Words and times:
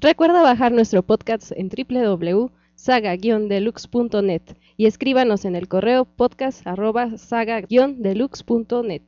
Recuerda 0.00 0.40
bajar 0.40 0.72
nuestro 0.72 1.02
podcast 1.02 1.52
en 1.54 1.68
www.saga-deluxe.net 1.68 4.42
y 4.78 4.86
escríbanos 4.86 5.44
en 5.44 5.56
el 5.56 5.68
correo 5.68 6.06
podcast@saga-deluxe.net. 6.06 9.02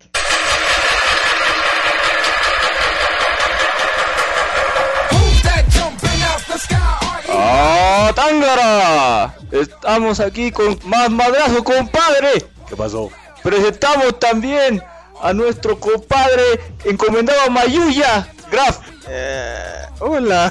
¡Ah, 7.31 8.13
Tángara! 8.15 9.35
Estamos 9.51 10.21
aquí 10.21 10.53
con 10.53 10.79
más 10.85 11.09
madrazo, 11.11 11.65
compadre. 11.65 12.45
¿Qué 12.69 12.77
pasó? 12.77 13.09
Presentamos 13.43 14.19
también 14.19 14.83
a 15.23 15.33
nuestro 15.33 15.81
compadre 15.81 16.43
encomendado 16.85 17.41
a 17.47 17.51
Mayuya, 17.51 18.29
Graf. 18.51 18.92
Eh, 19.09 19.87
hola. 20.01 20.51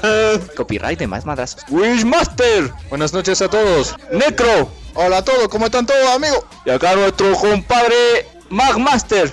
Copyright 0.56 0.98
de 0.98 1.06
más 1.06 1.24
madrazos. 1.24 1.64
Wishmaster. 1.68 2.70
Buenas 2.88 3.12
noches 3.12 3.40
a 3.42 3.48
todos. 3.48 3.94
Necro. 4.10 4.68
Hola 4.94 5.18
a 5.18 5.24
todos, 5.24 5.48
¿cómo 5.48 5.66
están 5.66 5.86
todos, 5.86 6.06
amigos? 6.14 6.44
Y 6.66 6.70
acá 6.70 6.94
nuestro 6.94 7.32
compadre 7.32 8.26
Magmaster. 8.50 9.32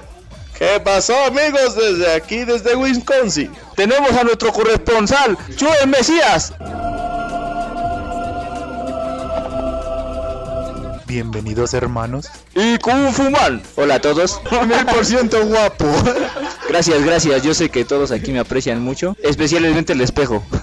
¿Qué 0.57 0.79
pasó, 0.83 1.15
amigos? 1.25 1.75
Desde 1.75 2.13
aquí, 2.13 2.45
desde 2.45 2.75
Wisconsin. 2.75 3.51
Tenemos 3.75 4.11
a 4.11 4.23
nuestro 4.23 4.51
corresponsal, 4.53 5.37
Joel 5.59 5.87
Mesías. 5.87 6.53
Bienvenidos 11.09 11.73
hermanos. 11.73 12.29
Y 12.53 12.77
Kung 12.77 13.11
Fu 13.11 13.31
Man. 13.31 13.63
Hola 13.77 13.95
a 13.95 13.99
todos. 13.99 14.39
Mil 14.67 14.85
por 14.85 15.03
ciento 15.03 15.43
guapo. 15.43 15.87
Gracias, 16.69 17.03
gracias. 17.03 17.41
Yo 17.41 17.55
sé 17.55 17.69
que 17.69 17.83
todos 17.83 18.11
aquí 18.11 18.31
me 18.31 18.37
aprecian 18.37 18.79
mucho. 18.79 19.17
Especialmente 19.23 19.93
el 19.93 20.01
espejo. 20.01 20.45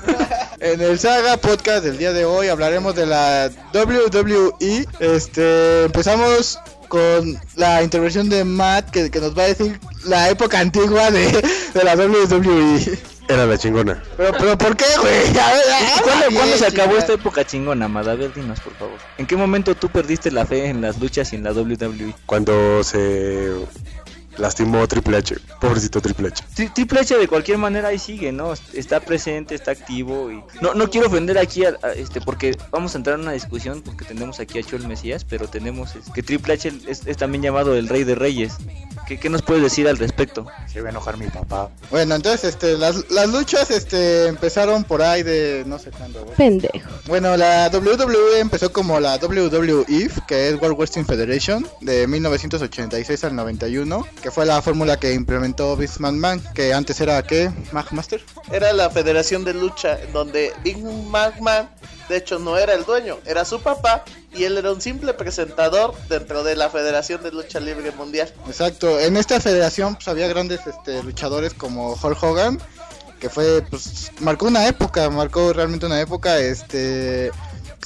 En 0.59 0.81
el 0.81 0.99
Saga 0.99 1.37
Podcast 1.37 1.85
del 1.85 1.99
día 1.99 2.15
de 2.15 2.25
hoy 2.25 2.49
hablaremos 2.49 2.95
de 2.95 3.05
la 3.05 3.51
WWE. 3.75 4.87
Este, 5.01 5.85
empezamos 5.85 6.59
con 6.89 7.39
la 7.57 7.83
intervención 7.83 8.31
de 8.31 8.43
Matt 8.43 8.89
que, 8.91 9.11
que 9.11 9.21
nos 9.21 9.37
va 9.37 9.43
a 9.43 9.49
decir 9.49 9.79
la 10.07 10.31
época 10.31 10.59
antigua 10.59 11.11
de, 11.11 11.43
de 11.75 11.85
la 11.85 11.95
WWE. 11.95 12.99
Era 13.29 13.45
la 13.45 13.59
chingona. 13.59 14.03
Pero, 14.17 14.33
pero 14.39 14.59
¿por 14.59 14.77
qué, 14.77 14.85
güey? 15.01 15.39
A 15.39 15.53
ver, 15.53 16.31
¿Y 16.31 16.35
¿Cuándo, 16.35 16.57
se 16.57 16.67
acabó 16.67 16.97
esta 16.97 17.15
época 17.15 17.45
chingona, 17.45 17.87
Amada? 17.87 18.13
A 18.13 18.15
ver, 18.15 18.33
dinos, 18.33 18.61
por 18.61 18.75
favor. 18.75 18.99
¿En 19.19 19.27
qué 19.27 19.37
momento 19.37 19.75
tú 19.75 19.89
perdiste 19.89 20.31
la 20.31 20.47
fe 20.47 20.67
en 20.67 20.81
las 20.81 21.01
luchas 21.01 21.33
y 21.33 21.37
en 21.37 21.45
la 21.45 21.53
WWE? 21.53 22.15
Cuando 22.27 22.85
se 22.85 23.51
lastimó 24.39 24.87
Triple 24.89 25.17
H. 25.19 25.37
Pobrecito 25.61 26.01
Triple 26.01 26.29
H. 26.29 26.45
Tri- 26.57 26.73
Triple 26.73 27.01
H 27.01 27.17
de 27.19 27.29
cualquier 27.29 27.59
manera 27.59 27.89
ahí 27.89 27.99
sigue, 27.99 28.33
¿no? 28.33 28.55
Está 28.73 29.01
presente, 29.01 29.55
está 29.55 29.71
activo 29.73 30.31
y 30.31 30.43
no 30.61 30.75
no 30.75 30.91
quiero 30.91 31.09
ofender 31.09 31.39
aquí 31.39 31.65
a, 31.65 31.77
a 31.83 31.93
este 31.93 32.21
porque 32.21 32.57
vamos 32.71 32.95
a 32.95 32.99
entrar 32.99 33.17
en 33.17 33.23
una 33.23 33.33
discusión 33.33 33.83
porque 33.83 34.05
tenemos 34.05 34.41
aquí 34.41 34.59
a 34.59 34.63
Chol 34.63 34.87
Mesías, 34.87 35.25
pero 35.25 35.49
tenemos 35.49 35.95
es, 35.97 36.11
que 36.11 36.23
Triple 36.23 36.55
H 36.55 36.73
es, 36.89 37.07
es 37.07 37.17
también 37.17 37.43
llamado 37.43 37.75
el 37.77 37.89
Rey 37.89 38.05
de 38.05 38.15
Reyes. 38.15 38.55
¿Qué, 39.07 39.19
qué 39.21 39.29
nos 39.31 39.43
puedes 39.43 39.63
decir 39.63 39.87
al 39.89 39.99
respecto? 39.99 40.47
Se 40.73 40.81
va 40.81 40.89
a 40.89 40.91
enojar 40.91 41.17
mi 41.17 41.29
papá. 41.29 41.71
Bueno, 41.91 42.15
entonces 42.17 42.45
este, 42.51 42.77
las, 42.77 43.09
las 43.11 43.29
luchas 43.29 43.71
este, 43.71 44.27
empezaron 44.27 44.83
por 44.85 45.01
ahí 45.03 45.23
de 45.23 45.63
no 45.67 45.79
sé 45.79 45.91
cuándo. 45.93 46.27
Pendejo. 46.37 46.89
Bueno, 47.07 47.37
la 47.37 47.71
WWE 47.73 48.41
empezó 48.41 48.73
como 48.73 48.99
la 48.99 49.17
WWF, 49.19 50.27
que 50.27 50.49
es 50.49 50.61
World 50.61 50.77
Wrestling 50.77 51.05
Federation, 51.05 51.67
de 51.81 52.07
1986 52.09 53.25
al 53.25 53.37
91, 53.37 54.07
que 54.27 54.33
fue 54.33 54.45
la 54.45 54.61
fórmula 54.61 54.97
que 54.97 55.15
implementó 55.15 55.77
Vince 55.77 56.01
McMahon, 56.01 56.43
que 56.53 56.75
antes 56.75 57.01
era, 57.01 57.23
¿qué? 57.23 57.49
Magmaster. 57.71 58.25
era 58.51 58.73
la 58.73 58.91
federación 58.91 59.45
de 59.45 59.55
lucha 59.55 60.01
donde 60.13 60.53
Big 60.65 60.79
McMahon 60.83 61.69
de 62.09 62.17
hecho 62.17 62.41
no 62.41 62.59
era 62.59 62.75
el 62.75 62.85
dueño, 62.85 63.19
era 63.25 63.45
su 63.45 63.61
papá 63.61 64.05
y 64.35 64.43
él 64.43 64.59
era 64.59 64.73
un 64.73 64.81
simple 64.81 65.15
presentador 65.15 65.95
dentro 66.09 66.43
de 66.43 66.57
la 66.57 66.71
Federación 66.71 67.23
de 67.23 67.31
Lucha 67.31 67.61
Libre 67.61 67.93
Mundial. 67.93 68.35
Exacto, 68.49 68.99
en 68.99 69.17
esta 69.17 69.41
federación 69.41 69.95
pues, 69.95 70.09
había 70.09 70.27
grandes 70.27 70.67
este, 70.67 71.05
luchadores 71.05 71.55
como 71.55 71.93
Hulk 71.93 72.21
Hogan, 72.21 72.59
que 73.21 73.31
fue, 73.31 73.63
pues, 73.63 74.11
marcó 74.19 74.47
una 74.47 74.67
época, 74.67 75.09
marcó 75.09 75.53
realmente 75.53 75.87
una 75.87 76.01
época, 76.01 76.41
este, 76.41 77.31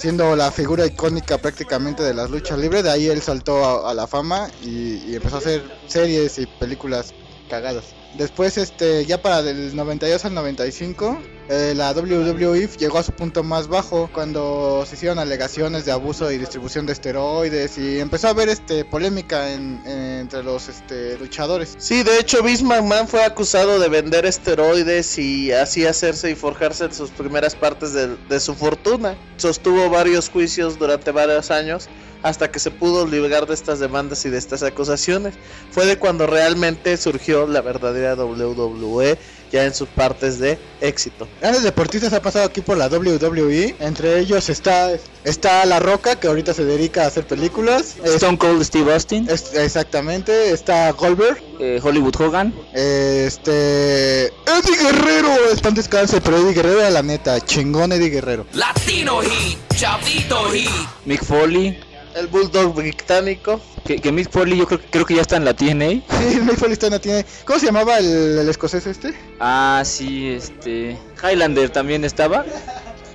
siendo 0.00 0.34
la 0.34 0.50
figura 0.50 0.86
icónica 0.86 1.36
prácticamente 1.36 2.02
de 2.02 2.14
las 2.14 2.30
luchas 2.30 2.58
libres, 2.58 2.82
de 2.84 2.90
ahí 2.90 3.06
él 3.08 3.20
saltó 3.20 3.62
a, 3.62 3.90
a 3.90 3.94
la 3.94 4.06
fama 4.06 4.48
y, 4.64 5.10
y 5.10 5.14
empezó 5.14 5.36
a 5.36 5.38
hacer 5.40 5.62
series 5.88 6.38
y 6.38 6.46
películas 6.46 7.12
cagadas. 7.50 7.94
Después, 8.16 8.56
este, 8.56 9.04
ya 9.04 9.20
para 9.20 9.42
del 9.42 9.76
92 9.76 10.24
al 10.24 10.34
95, 10.34 11.18
eh, 11.52 11.74
la 11.76 11.92
WWF 11.92 12.76
llegó 12.76 12.98
a 12.98 13.02
su 13.02 13.10
punto 13.10 13.42
más 13.42 13.66
bajo 13.66 14.08
cuando 14.14 14.84
se 14.86 14.94
hicieron 14.94 15.18
alegaciones 15.18 15.84
de 15.84 15.90
abuso 15.90 16.30
y 16.30 16.38
distribución 16.38 16.86
de 16.86 16.92
esteroides 16.92 17.76
y 17.76 17.98
empezó 17.98 18.28
a 18.28 18.30
haber 18.30 18.48
este 18.48 18.84
polémica 18.84 19.52
en- 19.52 19.82
en- 19.84 20.20
entre 20.20 20.44
los 20.44 20.68
este, 20.68 21.18
luchadores. 21.18 21.74
Sí, 21.78 22.04
de 22.04 22.20
hecho 22.20 22.42
Vince 22.44 22.62
McMahon 22.62 23.08
fue 23.08 23.24
acusado 23.24 23.80
de 23.80 23.88
vender 23.88 24.26
esteroides 24.26 25.18
y 25.18 25.50
así 25.50 25.84
hacerse 25.86 26.30
y 26.30 26.36
forjarse 26.36 26.84
en 26.84 26.94
sus 26.94 27.10
primeras 27.10 27.56
partes 27.56 27.92
de, 27.92 28.16
de 28.28 28.38
su 28.40 28.54
fortuna. 28.54 29.16
Sostuvo 29.36 29.90
varios 29.90 30.28
juicios 30.30 30.78
durante 30.78 31.10
varios 31.10 31.50
años 31.50 31.88
hasta 32.22 32.50
que 32.50 32.58
se 32.60 32.70
pudo 32.70 33.06
librar 33.06 33.46
de 33.46 33.54
estas 33.54 33.80
demandas 33.80 34.24
y 34.26 34.30
de 34.30 34.36
estas 34.38 34.62
acusaciones. 34.62 35.34
Fue 35.72 35.86
de 35.86 35.98
cuando 35.98 36.26
realmente 36.26 36.96
surgió 36.98 37.46
la 37.46 37.62
verdadera 37.62 38.14
WWE 38.14 39.18
ya 39.50 39.64
en 39.64 39.74
sus 39.74 39.88
partes 39.88 40.38
de 40.38 40.58
éxito. 40.80 41.26
Grandes 41.40 41.62
deportistas 41.62 42.12
ha 42.12 42.22
pasado 42.22 42.44
aquí 42.46 42.60
por 42.60 42.76
la 42.78 42.88
WWE. 42.88 43.74
Entre 43.80 44.18
ellos 44.18 44.48
está, 44.48 44.90
está 45.24 45.64
La 45.66 45.80
Roca, 45.80 46.16
que 46.18 46.28
ahorita 46.28 46.54
se 46.54 46.64
dedica 46.64 47.04
a 47.04 47.06
hacer 47.08 47.26
películas. 47.26 47.96
Stone 48.04 48.38
Cold 48.38 48.62
Steve 48.64 48.92
Austin, 48.92 49.26
es- 49.28 49.54
exactamente. 49.54 50.52
Está 50.52 50.90
Goldberg. 50.92 51.42
eh, 51.58 51.78
Hollywood 51.82 52.14
Hogan, 52.18 52.54
Este. 52.72 54.26
Eddie 54.26 54.76
Guerrero. 54.82 55.28
Está 55.52 55.68
en 55.68 55.74
descanso, 55.74 56.20
pero 56.22 56.38
Eddie 56.38 56.54
Guerrero 56.54 56.80
era 56.80 56.90
la 56.90 57.02
neta. 57.02 57.40
Chingón 57.40 57.92
Eddie 57.92 58.08
Guerrero. 58.10 58.46
Latino 58.52 59.20
Heat, 59.22 59.58
Chavito 59.76 60.50
Heat. 60.52 60.70
Mick 61.04 61.24
Foley, 61.24 61.78
El 62.20 62.26
Bulldog 62.28 62.74
británico. 62.74 63.60
que, 63.84 63.96
que 63.96 64.12
Mick 64.12 64.30
Foley 64.30 64.58
yo 64.58 64.66
creo, 64.66 64.80
creo 64.90 65.04
que 65.06 65.14
ya 65.14 65.22
está 65.22 65.36
en 65.36 65.44
la 65.44 65.54
TNA. 65.54 65.88
Sí, 65.90 66.40
Mick 66.42 66.56
Foley 66.56 66.74
está- 66.74 66.90
no 66.90 67.00
tiene. 67.00 67.24
¿Cómo 67.44 67.58
se 67.58 67.66
llamaba 67.66 67.98
el, 67.98 68.38
el 68.38 68.48
escocés 68.48 68.86
este? 68.86 69.14
Ah, 69.40 69.82
sí, 69.84 70.28
este 70.30 70.96
Highlander 71.22 71.70
también 71.70 72.04
estaba. 72.04 72.44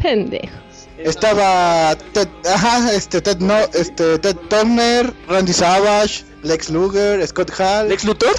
Pendejo. 0.02 0.54
Estaba 0.98 1.96
Ted, 2.14 2.28
ajá, 2.54 2.94
este 2.94 3.22
Ted 3.22 3.38
no, 3.40 3.54
este 3.74 4.18
Ted 4.18 4.38
Turner, 4.50 5.14
Randy 5.28 5.52
Savage, 5.54 6.24
Lex 6.42 6.70
Luger, 6.70 7.26
Scott 7.28 7.52
Hall, 7.60 7.90
Lex 7.90 8.06
Luthor. 8.06 8.34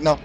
no. 0.00 0.18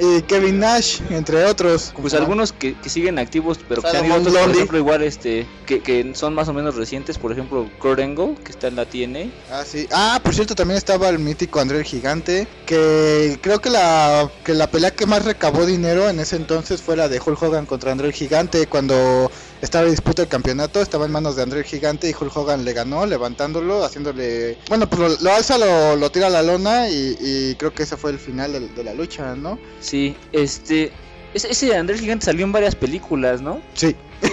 Y 0.00 0.22
Kevin 0.22 0.60
Nash, 0.60 1.00
entre 1.10 1.44
otros. 1.44 1.92
Pues 1.94 2.14
algunos 2.14 2.52
que, 2.52 2.74
que 2.74 2.88
siguen 2.88 3.18
activos, 3.18 3.58
pero 3.68 3.82
que 3.82 3.88
han 3.88 4.10
otros, 4.10 4.34
por 4.34 4.50
ejemplo, 4.50 4.78
igual 4.78 5.02
este, 5.02 5.46
que, 5.66 5.82
que 5.82 6.14
son 6.14 6.34
más 6.34 6.48
o 6.48 6.54
menos 6.54 6.74
recientes, 6.76 7.18
por 7.18 7.32
ejemplo, 7.32 7.70
Kurt 7.78 8.00
Angle, 8.00 8.36
que 8.42 8.50
está 8.50 8.68
en 8.68 8.76
la 8.76 8.86
TNA. 8.86 9.30
Ah, 9.50 9.64
sí. 9.66 9.86
Ah, 9.92 10.20
por 10.22 10.34
cierto, 10.34 10.54
también 10.54 10.78
estaba 10.78 11.08
el 11.10 11.18
mítico 11.18 11.60
André 11.60 11.78
el 11.78 11.84
Gigante, 11.84 12.48
que 12.66 13.38
creo 13.42 13.60
que 13.60 13.70
la 13.70 14.30
que 14.44 14.54
la 14.54 14.70
pelea 14.70 14.90
que 14.92 15.06
más 15.06 15.24
recabó 15.24 15.66
dinero 15.66 16.08
en 16.08 16.18
ese 16.18 16.36
entonces 16.36 16.80
fue 16.80 16.96
la 16.96 17.08
de 17.08 17.20
Hulk 17.20 17.42
Hogan 17.42 17.66
contra 17.66 17.92
André 17.92 18.08
el 18.08 18.14
Gigante, 18.14 18.66
cuando 18.66 19.30
estaba 19.60 19.84
en 19.84 19.90
disputa 19.90 20.22
el 20.22 20.28
campeonato, 20.28 20.80
estaba 20.80 21.06
en 21.06 21.12
manos 21.12 21.36
de 21.36 21.42
André 21.42 21.60
el 21.60 21.64
Gigante 21.64 22.08
y 22.08 22.14
Hulk 22.18 22.36
Hogan 22.36 22.64
le 22.64 22.72
ganó, 22.72 23.04
levantándolo, 23.06 23.84
haciéndole... 23.84 24.56
Bueno, 24.68 24.88
pues 24.88 25.00
lo, 25.00 25.08
lo 25.24 25.34
alza, 25.34 25.58
lo, 25.58 25.96
lo 25.96 26.10
tira 26.10 26.28
a 26.28 26.30
la 26.30 26.42
lona 26.42 26.88
y, 26.88 27.16
y 27.20 27.54
creo 27.56 27.72
que 27.74 27.82
ese 27.84 27.96
fue 27.96 28.10
el 28.12 28.18
final 28.18 28.52
de, 28.52 28.60
de 28.68 28.84
la 28.84 28.94
lucha, 28.94 29.34
¿no? 29.36 29.58
Sí, 29.80 30.16
este. 30.32 30.92
Ese, 31.34 31.50
ese 31.52 31.76
Andrés 31.76 32.00
Gigante 32.00 32.24
salió 32.24 32.44
en 32.44 32.52
varias 32.52 32.74
películas, 32.74 33.40
¿no? 33.40 33.60
Sí. 33.74 33.94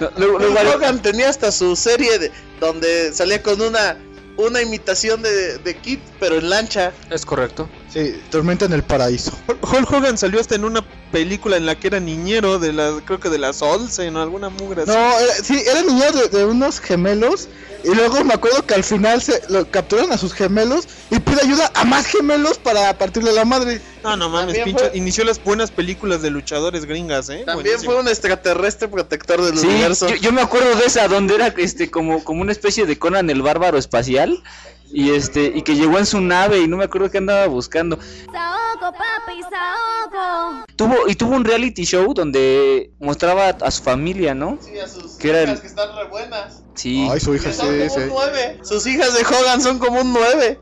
No, 0.00 0.10
luego- 0.16 0.38
luego 0.38 0.54
Hulk 0.60 0.74
Hogan 0.76 1.02
tenía 1.02 1.28
hasta 1.28 1.50
su 1.50 1.74
serie 1.76 2.18
de, 2.18 2.30
donde 2.60 3.12
salía 3.12 3.42
con 3.42 3.60
una 3.60 3.96
una 4.36 4.62
imitación 4.62 5.20
de, 5.20 5.58
de 5.58 5.76
Kid, 5.76 5.98
pero 6.20 6.36
en 6.38 6.48
lancha. 6.48 6.92
Es 7.10 7.26
correcto. 7.26 7.68
Sí, 7.92 8.20
Tormenta 8.30 8.66
en 8.66 8.74
el 8.74 8.82
Paraíso. 8.82 9.32
Hulk 9.48 9.90
Hogan 9.90 10.18
salió 10.18 10.40
hasta 10.40 10.54
en 10.54 10.64
una 10.64 10.84
película 11.10 11.56
en 11.56 11.64
la 11.64 11.74
que 11.74 11.86
era 11.86 11.98
niñero 12.00 12.58
de 12.58 12.74
las, 12.74 13.00
creo 13.06 13.18
que 13.18 13.30
de 13.30 13.38
las 13.38 13.62
Olsen 13.62 14.14
o 14.16 14.20
alguna 14.22 14.50
mugre 14.50 14.82
así. 14.82 14.90
No, 14.90 15.18
era, 15.18 15.32
sí, 15.42 15.62
era 15.66 15.82
niño 15.82 16.12
de, 16.12 16.28
de 16.38 16.44
unos 16.44 16.80
gemelos. 16.80 17.48
Y 17.84 17.94
luego 17.94 18.24
me 18.24 18.34
acuerdo 18.34 18.66
que 18.66 18.74
al 18.74 18.82
final 18.84 19.22
se 19.22 19.40
lo 19.48 19.70
capturan 19.70 20.10
a 20.12 20.18
sus 20.18 20.34
gemelos 20.34 20.86
y 21.10 21.20
pide 21.20 21.40
ayuda 21.42 21.70
a 21.74 21.84
más 21.84 22.06
gemelos 22.06 22.58
para 22.58 22.98
partirle 22.98 23.32
la 23.32 23.44
madre. 23.44 23.80
No, 24.02 24.16
no 24.16 24.28
mames, 24.28 24.56
También 24.56 24.64
pinche, 24.76 24.88
fue- 24.90 24.98
inició 24.98 25.24
las 25.24 25.42
buenas 25.42 25.70
películas 25.70 26.20
de 26.20 26.30
luchadores 26.30 26.84
gringas, 26.84 27.28
¿eh? 27.30 27.44
También 27.46 27.64
Buenísimo. 27.76 27.92
fue 27.92 28.00
un 28.02 28.08
extraterrestre 28.08 28.88
protector 28.88 29.40
del 29.42 29.56
Sí, 29.58 29.66
universo. 29.68 30.08
yo, 30.08 30.16
yo 30.16 30.32
me 30.32 30.42
acuerdo 30.42 30.74
de 30.74 30.86
esa, 30.86 31.06
donde 31.08 31.36
era 31.36 31.46
este 31.56 31.88
como, 31.90 32.22
como 32.24 32.42
una 32.42 32.52
especie 32.52 32.84
de 32.84 32.98
Conan 32.98 33.30
el 33.30 33.42
bárbaro 33.42 33.78
espacial. 33.78 34.42
Y 34.90 35.10
este 35.10 35.52
y 35.54 35.62
que 35.62 35.74
llegó 35.74 35.98
en 35.98 36.06
su 36.06 36.20
nave 36.20 36.58
y 36.60 36.68
no 36.68 36.76
me 36.76 36.84
acuerdo 36.84 37.10
qué 37.10 37.18
andaba 37.18 37.46
buscando. 37.46 37.98
Saoco, 38.32 38.96
papi, 38.96 39.40
saoco. 39.42 40.64
Tuvo 40.76 41.08
y 41.08 41.14
tuvo 41.14 41.34
un 41.36 41.44
reality 41.44 41.84
show 41.84 42.14
donde 42.14 42.90
mostraba 43.00 43.48
a 43.48 43.70
su 43.70 43.82
familia, 43.82 44.34
¿no? 44.34 44.58
Sí, 44.60 44.78
a 44.78 44.88
sus 44.88 45.12
Que 45.16 45.30
era 45.30 45.42
hijas 45.42 45.54
el- 45.56 45.60
que 45.60 45.66
están 45.66 45.96
re 45.96 46.04
buenas. 46.08 46.62
Sí, 46.74 47.08
Ay, 47.10 47.18
su 47.20 47.34
hija 47.34 47.50
sí, 47.52 47.58
son 47.58 47.66
como 47.76 47.90
sí. 47.90 48.00
un 48.00 48.08
9. 48.10 48.58
Sus 48.62 48.86
hijas 48.86 49.14
de 49.14 49.24
Hogan 49.26 49.60
son 49.60 49.78
como 49.80 50.00
un 50.00 50.12
9. 50.12 50.60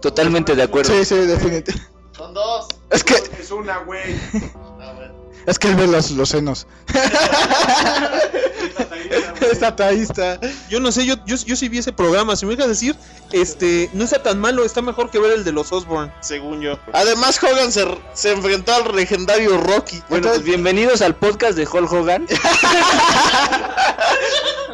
totalmente 0.00 0.54
de 0.54 0.62
acuerdo. 0.62 0.92
Sí, 0.94 1.04
sí, 1.04 1.14
definitivamente. 1.16 1.74
Son 2.16 2.32
dos. 2.32 2.68
Es 2.90 3.02
que, 3.04 3.14
Es 3.40 3.50
una, 3.50 3.78
güey. 3.78 4.14
Es 5.46 5.58
que 5.58 5.68
él 5.68 5.76
ve 5.76 5.86
los, 5.86 6.10
los 6.12 6.28
senos. 6.28 6.66
Es 9.50 9.62
ataísta. 9.62 10.40
Yo 10.68 10.80
no 10.80 10.90
sé, 10.90 11.06
yo, 11.06 11.14
yo, 11.24 11.36
yo 11.36 11.54
sí 11.54 11.68
vi 11.68 11.78
ese 11.78 11.92
programa. 11.92 12.34
Si 12.34 12.44
me 12.44 12.56
dejas 12.56 12.68
decir, 12.68 12.96
este, 13.32 13.88
no 13.92 14.02
está 14.02 14.20
tan 14.22 14.40
malo, 14.40 14.64
está 14.64 14.82
mejor 14.82 15.08
que 15.10 15.20
ver 15.20 15.30
el 15.32 15.44
de 15.44 15.52
los 15.52 15.70
Osborne, 15.72 16.12
según 16.20 16.60
yo. 16.60 16.78
Además, 16.92 17.38
Hogan 17.42 17.70
se, 17.70 17.86
se 18.12 18.32
enfrentó 18.32 18.74
al 18.74 18.94
legendario 18.96 19.56
Rocky. 19.58 20.02
Bueno, 20.08 20.28
pues 20.28 20.42
bienvenidos 20.42 21.00
al 21.00 21.14
podcast 21.14 21.56
de 21.56 21.66
Hulk 21.66 21.92
Hogan. 21.92 22.26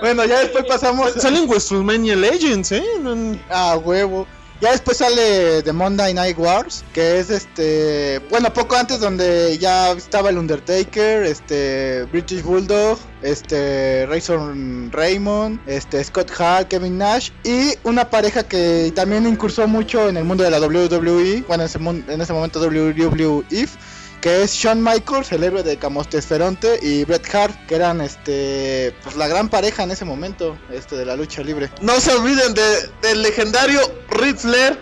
Bueno, 0.01 0.25
ya 0.25 0.41
después 0.41 0.65
pasamos 0.67 1.13
Salen 1.13 1.49
WrestleMania 1.49 2.17
Legends, 2.17 2.73
¿eh? 2.73 2.83
No- 3.01 3.39
a 3.49 3.77
huevo. 3.77 4.27
Ya 4.63 4.71
después 4.71 4.99
sale 4.99 5.61
The 5.65 5.73
Monday 5.73 6.15
Night 6.15 6.39
Wars, 6.39 6.85
que 6.93 7.19
es 7.19 7.31
este, 7.31 8.21
bueno, 8.31 8.55
poco 8.55 8.77
antes 8.77 9.01
donde 9.01 9.59
ya 9.59 9.91
estaba 9.91 10.31
el 10.31 10.39
Undertaker, 10.39 11.25
este 11.25 12.05
British 12.13 12.45
Bulldog, 12.45 12.97
este 13.23 14.07
Razor 14.07 14.55
Raymond, 14.93 15.59
este 15.67 16.05
Scott 16.05 16.31
Hall, 16.39 16.69
Kevin 16.69 16.97
Nash 16.97 17.31
y 17.43 17.73
una 17.83 18.09
pareja 18.09 18.45
que 18.45 18.93
también 18.95 19.27
incursó 19.27 19.67
mucho 19.67 20.09
en 20.09 20.17
el 20.17 20.23
mundo 20.23 20.45
de 20.45 20.51
la 20.51 20.61
WWE, 20.61 21.43
bueno, 21.49 21.65
en 21.65 21.69
ese, 21.69 21.79
en 22.13 22.21
ese 22.21 22.33
momento 22.33 22.61
WWF, 22.61 23.77
que 24.23 24.45
es 24.45 24.55
Shawn 24.55 24.83
Michaels, 24.83 25.33
el 25.33 25.43
héroe 25.43 25.65
de 25.65 25.77
Camostesferonte 25.77 26.79
y 26.81 27.05
Bret 27.05 27.35
Hart, 27.35 27.67
que 27.67 27.75
eran 27.75 28.01
este 28.01 28.95
pues 29.03 29.17
la 29.17 29.27
gran 29.27 29.49
pareja 29.49 29.83
en 29.83 29.91
ese 29.91 30.05
momento, 30.05 30.57
este 30.73 30.97
de 30.97 31.05
la 31.05 31.17
lucha 31.17 31.43
libre. 31.43 31.69
No 31.81 32.01
se 32.01 32.13
olviden 32.13 32.55
de, 32.55 32.63
del 33.03 33.21
legendario 33.21 33.81
Ric 34.11 34.37
Flair, 34.37 34.79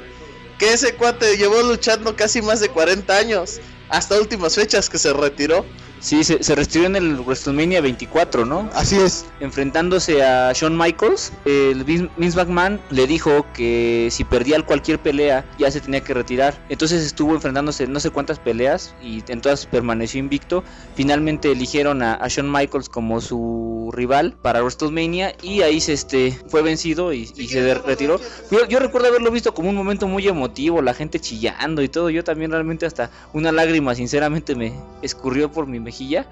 que 0.59 0.75
ese 0.75 0.95
cuate 0.95 1.39
llevó 1.39 1.63
luchando 1.63 2.15
casi 2.15 2.43
más 2.43 2.61
de 2.61 2.69
40 2.69 3.17
años, 3.17 3.61
hasta 3.89 4.21
últimas 4.21 4.55
fechas 4.55 4.91
que 4.91 4.99
se 4.99 5.13
retiró. 5.15 5.65
Sí, 6.01 6.25
se, 6.25 6.43
se 6.43 6.55
retiró 6.55 6.87
en 6.87 6.97
el 6.97 7.21
WrestleMania 7.21 7.83
24, 7.83 8.47
¿no? 8.47 8.71
Así 8.75 8.97
es. 8.97 9.27
Enfrentándose 9.41 10.23
a 10.23 10.53
Shawn 10.53 10.77
Michaels, 10.77 11.33
el 11.45 11.85
Vince 11.85 12.09
McMahon 12.37 12.81
le 12.91 13.07
dijo 13.07 13.45
que 13.53 14.09
si 14.11 14.25
perdía 14.25 14.61
cualquier 14.63 14.99
pelea 14.99 15.45
ya 15.59 15.71
se 15.71 15.81
tenía 15.81 16.03
que 16.03 16.15
retirar. 16.15 16.55
Entonces 16.69 17.05
estuvo 17.05 17.35
enfrentándose 17.35 17.85
en 17.85 17.93
no 17.93 18.01
sé 18.01 18.11
cuántas 18.11 18.39
peleas 18.39 18.95
y 19.03 19.23
en 19.29 19.41
todas 19.41 19.67
permaneció 19.67 20.21
invicto. 20.21 20.65
Finalmente 20.95 21.53
eligieron 21.53 22.03
a, 22.03 22.15
a 22.15 22.29
Shawn 22.29 22.51
Michaels 22.51 22.89
como 22.89 23.21
su 23.21 23.91
rival 23.93 24.37
para 24.41 24.63
WrestleMania 24.63 25.35
y 25.43 25.63
ahí 25.63 25.81
se 25.81 25.93
este 25.93 26.39
fue 26.49 26.63
vencido 26.63 27.13
y, 27.13 27.31
y 27.37 27.49
se 27.49 27.75
retiró. 27.75 28.19
Yo, 28.51 28.67
yo 28.67 28.79
recuerdo 28.79 29.09
haberlo 29.09 29.31
visto 29.31 29.53
como 29.53 29.69
un 29.69 29.77
momento 29.77 30.09
muy 30.09 30.27
emotivo, 30.27 30.81
la 30.81 30.95
gente 30.95 31.21
chillando 31.21 31.83
y 31.83 31.89
todo. 31.89 32.09
Yo 32.09 32.25
también 32.25 32.51
realmente 32.51 32.87
hasta 32.87 33.11
una 33.33 33.53
lágrima 33.53 33.95
sinceramente 33.95 34.55
me 34.55 34.73
escurrió 35.03 35.51
por 35.53 35.67
mi 35.67 35.79
mejilla. 35.91 36.27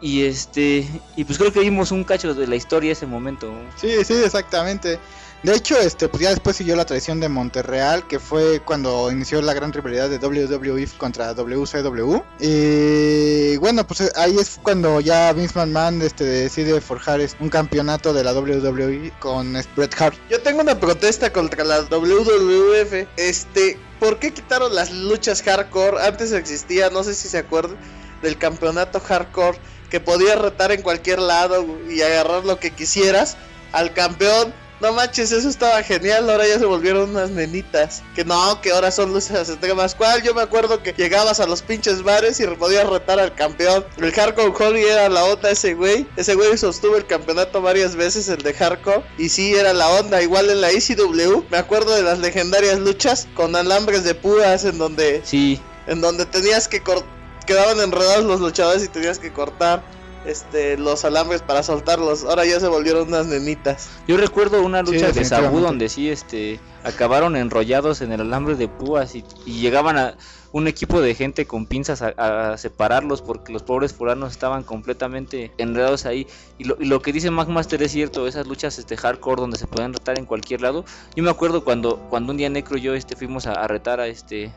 Y 0.00 0.24
este, 0.26 0.86
y 1.16 1.24
pues 1.24 1.38
creo 1.38 1.52
que 1.52 1.60
vimos 1.60 1.90
un 1.90 2.04
cacho 2.04 2.34
de 2.34 2.46
la 2.46 2.56
historia 2.56 2.92
ese 2.92 3.06
momento. 3.06 3.50
Sí, 3.80 4.04
sí, 4.04 4.12
exactamente. 4.14 4.98
De 5.42 5.54
hecho, 5.54 5.78
este, 5.78 6.08
pues 6.08 6.22
ya 6.22 6.30
después 6.30 6.56
siguió 6.56 6.74
la 6.76 6.84
tradición 6.86 7.20
de 7.20 7.28
Monterreal, 7.28 8.06
que 8.08 8.18
fue 8.18 8.60
cuando 8.60 9.10
inició 9.12 9.40
la 9.42 9.54
gran 9.54 9.72
rivalidad 9.72 10.08
de 10.10 10.18
WWE 10.18 10.86
contra 10.98 11.32
WCW. 11.34 12.20
Y 12.40 13.56
bueno, 13.58 13.86
pues 13.86 14.00
eh, 14.00 14.10
ahí 14.16 14.36
es 14.38 14.58
cuando 14.62 15.00
ya 15.00 15.32
Vince 15.32 15.58
McMahon 15.58 16.02
este, 16.02 16.24
decide 16.24 16.80
forjar 16.80 17.20
es- 17.20 17.36
un 17.38 17.48
campeonato 17.48 18.12
de 18.12 18.24
la 18.24 18.32
WWE 18.34 19.12
con 19.20 19.52
Bret 19.76 19.94
Hart. 20.00 20.16
Yo 20.30 20.40
tengo 20.42 20.62
una 20.62 20.78
protesta 20.80 21.32
contra 21.32 21.64
la 21.64 21.82
WWF. 21.82 23.06
Este, 23.16 23.78
¿por 24.00 24.18
qué 24.18 24.32
quitaron 24.32 24.74
las 24.74 24.90
luchas 24.90 25.42
hardcore? 25.42 26.00
Antes 26.02 26.32
existía, 26.32 26.90
no 26.90 27.04
sé 27.04 27.14
si 27.14 27.28
se 27.28 27.38
acuerdan, 27.38 27.76
del 28.22 28.38
campeonato 28.38 29.00
hardcore 29.00 29.58
que 29.90 30.00
podías 30.00 30.38
retar 30.38 30.72
en 30.72 30.82
cualquier 30.82 31.20
lado 31.20 31.64
y 31.88 32.02
agarrar 32.02 32.44
lo 32.44 32.58
que 32.58 32.70
quisieras 32.70 33.36
al 33.72 33.92
campeón. 33.92 34.52
No 34.78 34.92
manches, 34.92 35.32
eso 35.32 35.48
estaba 35.48 35.82
genial. 35.82 36.28
Ahora 36.28 36.46
ya 36.46 36.58
se 36.58 36.66
volvieron 36.66 37.10
unas 37.10 37.30
nenitas. 37.30 38.02
Que 38.14 38.26
no, 38.26 38.60
que 38.60 38.72
ahora 38.72 38.90
son 38.90 39.10
luchas 39.10 39.48
extremas. 39.48 39.94
¿Cuál? 39.94 40.22
Yo 40.22 40.34
me 40.34 40.42
acuerdo 40.42 40.82
que 40.82 40.92
llegabas 40.92 41.40
a 41.40 41.46
los 41.46 41.62
pinches 41.62 42.02
bares 42.02 42.40
y 42.40 42.46
podías 42.46 42.86
retar 42.86 43.18
al 43.18 43.34
campeón. 43.34 43.86
El 43.96 44.12
Hardcore 44.12 44.52
Holly 44.52 44.82
era 44.84 45.08
la 45.08 45.24
onda 45.24 45.50
ese 45.50 45.72
güey. 45.72 46.06
Ese 46.16 46.34
güey 46.34 46.58
sostuvo 46.58 46.96
el 46.96 47.06
campeonato 47.06 47.62
varias 47.62 47.96
veces, 47.96 48.28
el 48.28 48.42
de 48.42 48.52
Hardcore. 48.52 49.02
Y 49.16 49.30
sí, 49.30 49.54
era 49.54 49.72
la 49.72 49.88
onda. 49.88 50.22
Igual 50.22 50.50
en 50.50 50.60
la 50.60 50.70
ECW. 50.70 51.44
Me 51.50 51.56
acuerdo 51.56 51.94
de 51.94 52.02
las 52.02 52.18
legendarias 52.18 52.78
luchas 52.78 53.28
con 53.34 53.56
alambres 53.56 54.04
de 54.04 54.14
púas 54.14 54.66
en 54.66 54.76
donde, 54.76 55.22
Sí, 55.24 55.58
en 55.86 56.02
donde 56.02 56.26
tenías 56.26 56.68
que 56.68 56.82
cortar. 56.82 57.15
Quedaban 57.46 57.80
enredados 57.80 58.24
los 58.24 58.40
luchadores 58.40 58.84
y 58.84 58.88
tenías 58.88 59.18
que 59.18 59.32
cortar 59.32 59.84
este 60.24 60.76
los 60.76 61.04
alambres 61.04 61.42
para 61.42 61.62
soltarlos. 61.62 62.24
Ahora 62.24 62.44
ya 62.44 62.58
se 62.58 62.66
volvieron 62.66 63.08
unas 63.08 63.26
nenitas. 63.26 63.88
yo 64.08 64.16
recuerdo 64.16 64.62
una 64.62 64.84
Sí, 64.84 64.92
lucha 64.92 65.12
de 65.12 65.24
Sabu 65.24 65.60
donde 65.60 65.88
sí, 65.88 66.10
este, 66.10 66.60
acabaron 66.82 67.36
enrollados 67.36 68.00
en 68.00 68.12
el 68.12 68.20
alambre 68.22 68.56
de 68.56 68.68
púas 68.68 69.14
y, 69.14 69.24
y 69.44 69.60
llegaban 69.60 69.96
a 69.98 70.16
un 70.52 70.66
equipo 70.68 71.00
de 71.00 71.14
gente 71.14 71.46
con 71.46 71.66
pinzas 71.66 72.02
a, 72.02 72.08
a 72.52 72.58
separarlos 72.58 73.22
porque 73.22 73.52
los 73.52 73.62
pobres 73.62 73.92
fulanos 73.92 74.32
estaban 74.32 74.64
completamente 74.64 75.52
enredados 75.58 76.06
ahí. 76.06 76.26
Y 76.58 76.64
lo, 76.64 76.76
y 76.80 76.86
lo 76.86 77.00
que 77.02 77.12
dice 77.12 77.30
McMaster 77.30 77.82
es 77.82 77.92
cierto, 77.92 78.26
esas 78.26 78.46
luchas 78.48 78.78
este 78.78 78.96
hardcore 78.96 79.40
donde 79.42 79.58
se 79.58 79.66
pueden 79.68 79.92
retar 79.92 80.18
en 80.18 80.24
cualquier 80.26 80.62
lado. 80.62 80.84
Yo 81.14 81.22
me 81.22 81.30
acuerdo 81.30 81.62
cuando, 81.62 81.98
cuando 82.08 82.32
un 82.32 82.38
día 82.38 82.48
Necro 82.48 82.78
y 82.78 82.80
yo 82.82 82.94
este, 82.94 83.14
fuimos 83.16 83.46
a, 83.46 83.52
a 83.52 83.68
retar 83.68 84.00
a 84.00 84.08
este 84.08 84.52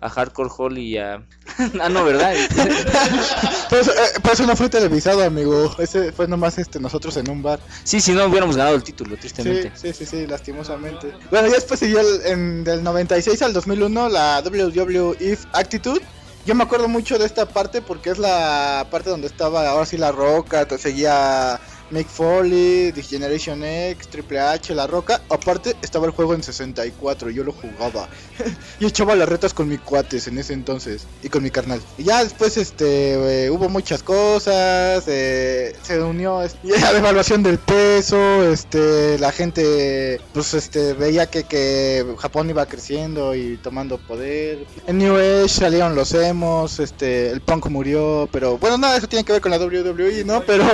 a 0.00 0.10
Hardcore 0.10 0.50
Hall 0.58 0.78
y 0.78 0.98
a... 0.98 1.26
ah, 1.80 1.88
no, 1.88 2.04
¿verdad? 2.04 2.34
Pues, 3.68 3.88
eh, 3.88 3.92
por 4.22 4.32
eso 4.32 4.46
no 4.46 4.54
fue 4.54 4.68
televisado, 4.68 5.22
amigo. 5.24 5.74
Ese 5.78 6.12
fue 6.12 6.28
nomás 6.28 6.56
este, 6.58 6.78
nosotros 6.78 7.16
en 7.16 7.28
un 7.28 7.42
bar. 7.42 7.60
Sí, 7.84 8.00
si 8.00 8.12
no 8.12 8.24
hubiéramos 8.26 8.56
ganado 8.56 8.76
el 8.76 8.82
título, 8.84 9.16
Sí, 9.16 9.20
tristemente. 9.22 9.72
sí, 9.74 9.92
sí, 9.92 10.06
sí, 10.06 10.26
lastimosamente. 10.26 11.12
Bueno, 11.30 11.48
ya 11.48 11.54
después 11.54 11.80
siguió 11.80 12.00
el- 12.00 12.20
en, 12.26 12.64
del 12.64 12.82
96 12.84 13.42
al 13.42 13.52
2001 13.52 14.08
la 14.08 14.40
WWF 14.42 15.46
Attitude. 15.52 16.00
Yo 16.44 16.54
me 16.54 16.62
acuerdo 16.62 16.86
mucho 16.86 17.18
de 17.18 17.26
esta 17.26 17.46
parte 17.48 17.82
porque 17.82 18.10
es 18.10 18.18
la 18.18 18.86
parte 18.88 19.10
donde 19.10 19.26
estaba 19.26 19.68
ahora 19.68 19.84
sí 19.84 19.96
la 19.98 20.12
Roca, 20.12 20.64
te- 20.64 20.78
seguía 20.78 21.60
Mick 21.90 22.08
Foley, 22.08 22.92
The 22.92 23.02
Generation 23.02 23.62
X, 23.64 24.08
Triple 24.08 24.40
H, 24.40 24.74
La 24.74 24.86
Roca. 24.86 25.20
Aparte 25.28 25.76
estaba 25.82 26.06
el 26.06 26.12
juego 26.12 26.34
en 26.34 26.42
64, 26.42 27.30
yo 27.30 27.44
lo 27.44 27.52
jugaba. 27.52 28.08
y 28.80 28.86
echaba 28.86 29.14
las 29.14 29.28
retas 29.28 29.54
con 29.54 29.68
mis 29.68 29.80
cuates 29.80 30.26
en 30.26 30.38
ese 30.38 30.52
entonces 30.52 31.06
y 31.22 31.28
con 31.28 31.42
mi 31.42 31.50
carnal. 31.50 31.80
Y 31.98 32.04
ya 32.04 32.22
después 32.24 32.56
este 32.56 33.46
eh, 33.46 33.50
hubo 33.50 33.68
muchas 33.68 34.02
cosas, 34.02 35.04
eh, 35.06 35.74
se 35.82 36.00
unió 36.02 36.42
es- 36.42 36.56
la 36.62 36.92
devaluación 36.92 37.42
del 37.42 37.58
peso, 37.58 38.44
este 38.50 39.18
la 39.18 39.32
gente 39.32 40.20
pues 40.32 40.54
este 40.54 40.92
veía 40.94 41.26
que, 41.26 41.44
que 41.44 42.04
Japón 42.18 42.50
iba 42.50 42.66
creciendo 42.66 43.34
y 43.34 43.56
tomando 43.58 43.98
poder. 43.98 44.66
En 44.86 44.98
New 44.98 45.16
Age 45.16 45.48
salieron 45.48 45.94
los 45.94 46.12
emos, 46.14 46.80
este 46.80 47.30
el 47.30 47.40
punk 47.40 47.66
murió, 47.66 48.28
pero 48.32 48.58
bueno, 48.58 48.76
nada, 48.78 48.96
eso 48.96 49.06
tiene 49.08 49.24
que 49.24 49.32
ver 49.32 49.40
con 49.40 49.50
la 49.50 49.58
WWE, 49.58 50.24
¿no? 50.24 50.42
Pero 50.42 50.64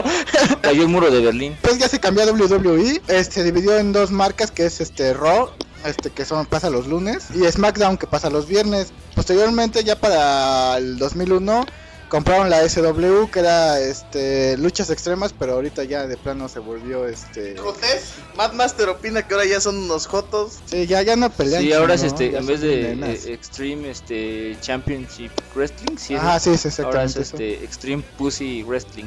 Cayó 0.61 0.83
el 0.83 0.89
muro 0.89 1.02
de 1.11 1.21
Berlín. 1.21 1.57
pues 1.63 1.79
ya 1.79 1.89
se 1.89 1.99
cambió 2.01 2.23
a 2.25 2.27
WWE, 2.33 3.03
este, 3.09 3.33
se 3.35 3.45
dividió 3.45 3.77
en 3.79 3.93
dos 3.93 4.11
marcas 4.11 4.51
que 4.51 4.67
es 4.67 4.81
este 4.81 5.13
Raw, 5.15 5.51
este 5.85 6.11
que 6.11 6.25
son 6.25 6.47
pasa 6.47 6.71
los 6.71 6.87
lunes 6.87 7.25
y 7.35 7.51
SmackDown 7.51 7.99
que 7.99 8.07
pasa 8.07 8.31
los 8.31 8.47
viernes. 8.47 8.93
Posteriormente 9.15 9.83
ya 9.85 9.99
para 9.99 10.77
el 10.79 10.97
2001 10.99 11.67
compraron 12.09 12.51
la 12.51 12.69
SW 12.69 13.27
que 13.33 13.41
era 13.41 13.81
este 13.81 14.57
luchas 14.59 14.91
extremas, 14.91 15.33
pero 15.37 15.55
ahorita 15.55 15.83
ya 15.85 16.07
de 16.07 16.17
plano 16.19 16.47
se 16.49 16.59
volvió 16.59 17.09
este 17.09 17.57
¿Jotes? 17.57 18.13
Mad 18.37 18.53
Master 18.53 18.91
opina 18.91 19.27
que 19.27 19.33
ahora 19.35 19.47
ya 19.47 19.61
son 19.61 19.77
unos 19.79 20.07
jotos. 20.07 20.59
Sí, 20.67 20.87
ya 20.87 21.01
ya 21.03 21.17
no 21.17 21.31
pelean. 21.31 21.63
Sí, 21.63 21.73
ahora 21.73 21.95
es 21.95 22.03
este, 22.03 22.31
Ya 22.31 22.39
en 22.39 22.47
vez 22.47 22.61
de 22.61 22.93
eh, 22.93 23.33
Extreme 23.33 23.91
este 23.91 24.57
Championship 24.61 25.31
Wrestling, 25.55 25.97
sí, 25.97 26.15
Ah, 26.21 26.37
es- 26.37 26.43
sí, 26.45 26.51
es 26.51 26.79
ahora 26.81 27.05
es 27.05 27.17
exactamente 27.17 27.21
eso. 27.23 27.37
este 27.37 27.65
Extreme 27.65 28.05
Pussy 28.19 28.63
Wrestling. 28.63 29.07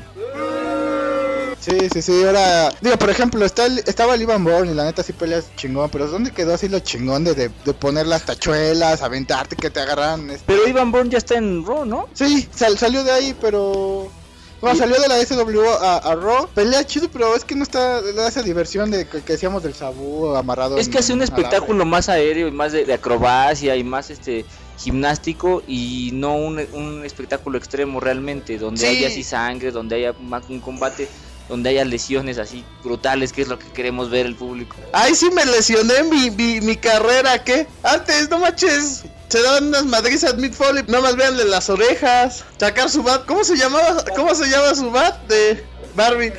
Sí, 1.65 1.89
sí, 1.91 2.01
sí, 2.03 2.24
ahora... 2.24 2.72
Digo, 2.81 2.95
por 2.98 3.10
ejemplo, 3.10 3.43
está 3.43 3.65
el- 3.65 3.79
estaba 3.88 4.13
el 4.13 4.22
Ivan 4.22 4.43
Bourne 4.43 4.72
y 4.72 4.75
la 4.75 4.84
neta 4.84 5.01
sí 5.01 5.13
peleas 5.13 5.51
chingón, 5.55 5.89
pero 5.89 6.07
¿dónde 6.07 6.31
quedó 6.31 6.53
así 6.53 6.69
lo 6.69 6.79
chingón 6.79 7.24
de, 7.24 7.34
de, 7.34 7.50
de 7.63 7.74
poner 7.74 8.05
las 8.05 8.24
tachuelas, 8.25 9.01
aventarte, 9.01 9.55
que 9.55 9.72
te 9.72 9.79
agarran? 9.79 10.29
este? 10.29 10.43
Pero 10.45 10.67
Ivan 10.67 10.91
Bourne 10.91 11.10
ya 11.10 11.17
está 11.17 11.36
en 11.36 11.65
Raw, 11.65 11.84
¿no? 11.86 12.07
Sí, 12.13 12.48
sal- 12.55 12.77
salió 12.77 13.03
de 13.03 13.12
ahí, 13.12 13.36
pero... 13.41 14.12
Cuando 14.60 14.79
salió 14.79 15.00
de 15.00 15.07
la 15.07 15.19
SW 15.24 15.60
a, 15.81 15.98
a 15.98 16.15
Raw, 16.15 16.48
pelea 16.53 16.84
chido, 16.86 17.10
pero 17.12 17.36
es 17.36 17.43
que 17.43 17.55
no 17.55 17.63
está 17.63 18.01
da 18.01 18.27
esa 18.27 18.41
diversión 18.41 18.89
de 18.89 19.05
que, 19.07 19.22
que 19.22 19.34
decíamos 19.34 19.62
del 19.63 19.75
Sabu 19.75 20.34
amarrado. 20.36 20.77
Es 20.77 20.88
que 20.89 21.00
hace 21.00 21.13
un 21.13 21.22
espectáculo 21.22 21.86
más 21.86 22.10
aéreo 22.10 22.48
y 22.48 22.51
más 22.51 22.72
de, 22.72 22.86
de 22.86 22.93
acrobacia 22.93 23.75
y 23.75 23.84
más 23.84 24.10
este 24.10 24.45
gimnástico 24.79 25.62
y 25.67 26.12
no 26.13 26.36
un, 26.38 26.65
un 26.74 27.05
espectáculo 27.05 27.57
extremo 27.57 28.00
realmente, 28.00 28.57
donde 28.57 28.81
Sí. 28.81 28.88
haya 28.88 29.07
así 29.07 29.24
sangre, 29.24 29.72
donde 29.72 29.95
haya 29.98 30.15
un 30.48 30.60
combate, 30.62 31.10
donde 31.50 31.70
haya 31.70 31.86
lesiones 31.86 32.38
así 32.38 32.66
brutales, 32.84 33.32
que 33.32 33.42
es 33.42 33.48
lo 33.48 33.60
que 33.60 33.68
queremos 33.72 34.10
ver 34.10 34.25
el 34.25 34.36
público. 34.36 34.75
Ay, 34.94 35.16
sí 35.16 35.30
me 35.32 35.46
lesioné 35.46 36.04
mi, 36.04 36.32
mi, 36.32 36.62
mi 36.62 36.75
carrera, 36.75 37.44
¿qué? 37.44 37.68
Antes, 37.84 38.30
no 38.30 38.40
manches. 38.40 39.04
Se 39.30 39.42
daban 39.42 39.68
unas 39.68 39.86
madrizas 39.86 40.36
Mid 40.38 40.54
Foley, 40.54 40.84
nomás 40.88 41.16
véanle 41.16 41.46
las 41.46 41.70
orejas. 41.70 42.44
Sacar 42.60 42.90
su 42.90 43.04
bat, 43.04 43.25
¿cómo 43.25 43.44
se 43.44 43.58
llamaba? 43.58 44.04
¿Cómo 44.16 44.34
se 44.36 44.48
llama 44.48 44.75
su 44.75 44.92
bat 44.92 45.28
de 45.28 45.64
Barbie? 45.96 46.34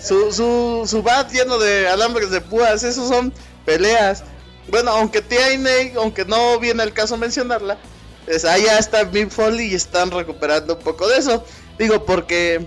Su, 0.00 0.32
su, 0.32 0.84
su 0.86 1.02
bat 1.02 1.30
lleno 1.32 1.58
de 1.58 1.88
alambres 1.88 2.30
de 2.30 2.40
púas, 2.40 2.82
esos 2.82 3.08
son 3.08 3.32
peleas. 3.64 4.22
Bueno, 4.68 4.90
aunque 4.90 5.22
tiene, 5.22 5.94
aunque 5.96 6.24
no 6.24 6.58
viene 6.58 6.82
el 6.82 6.92
caso 6.92 7.16
mencionarla, 7.16 7.78
es, 8.26 8.44
allá 8.44 8.78
está 8.78 9.04
Mid 9.04 9.30
Foley 9.30 9.68
y 9.68 9.74
están 9.74 10.10
recuperando 10.10 10.74
un 10.76 10.82
poco 10.82 11.08
de 11.08 11.18
eso. 11.18 11.44
Digo, 11.78 12.04
porque 12.04 12.66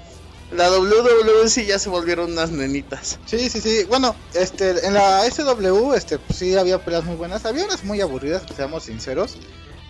la 0.52 0.70
WWE 0.72 1.48
sí 1.48 1.66
ya 1.66 1.78
se 1.80 1.90
volvieron 1.90 2.32
unas 2.32 2.52
nenitas. 2.52 3.20
Sí, 3.26 3.50
sí, 3.50 3.62
sí. 3.62 3.84
Bueno, 3.88 4.16
este, 4.34 4.86
en 4.86 4.94
la 4.94 5.24
SW, 5.30 5.94
este, 5.94 6.18
pues 6.18 6.40
sí 6.40 6.56
había 6.58 6.84
peleas 6.84 7.06
muy 7.06 7.16
buenas. 7.16 7.46
Había 7.46 7.66
unas 7.66 7.84
muy 7.84 8.02
aburridas, 8.02 8.44
que 8.44 8.54
seamos 8.54 8.84
sinceros. 8.84 9.38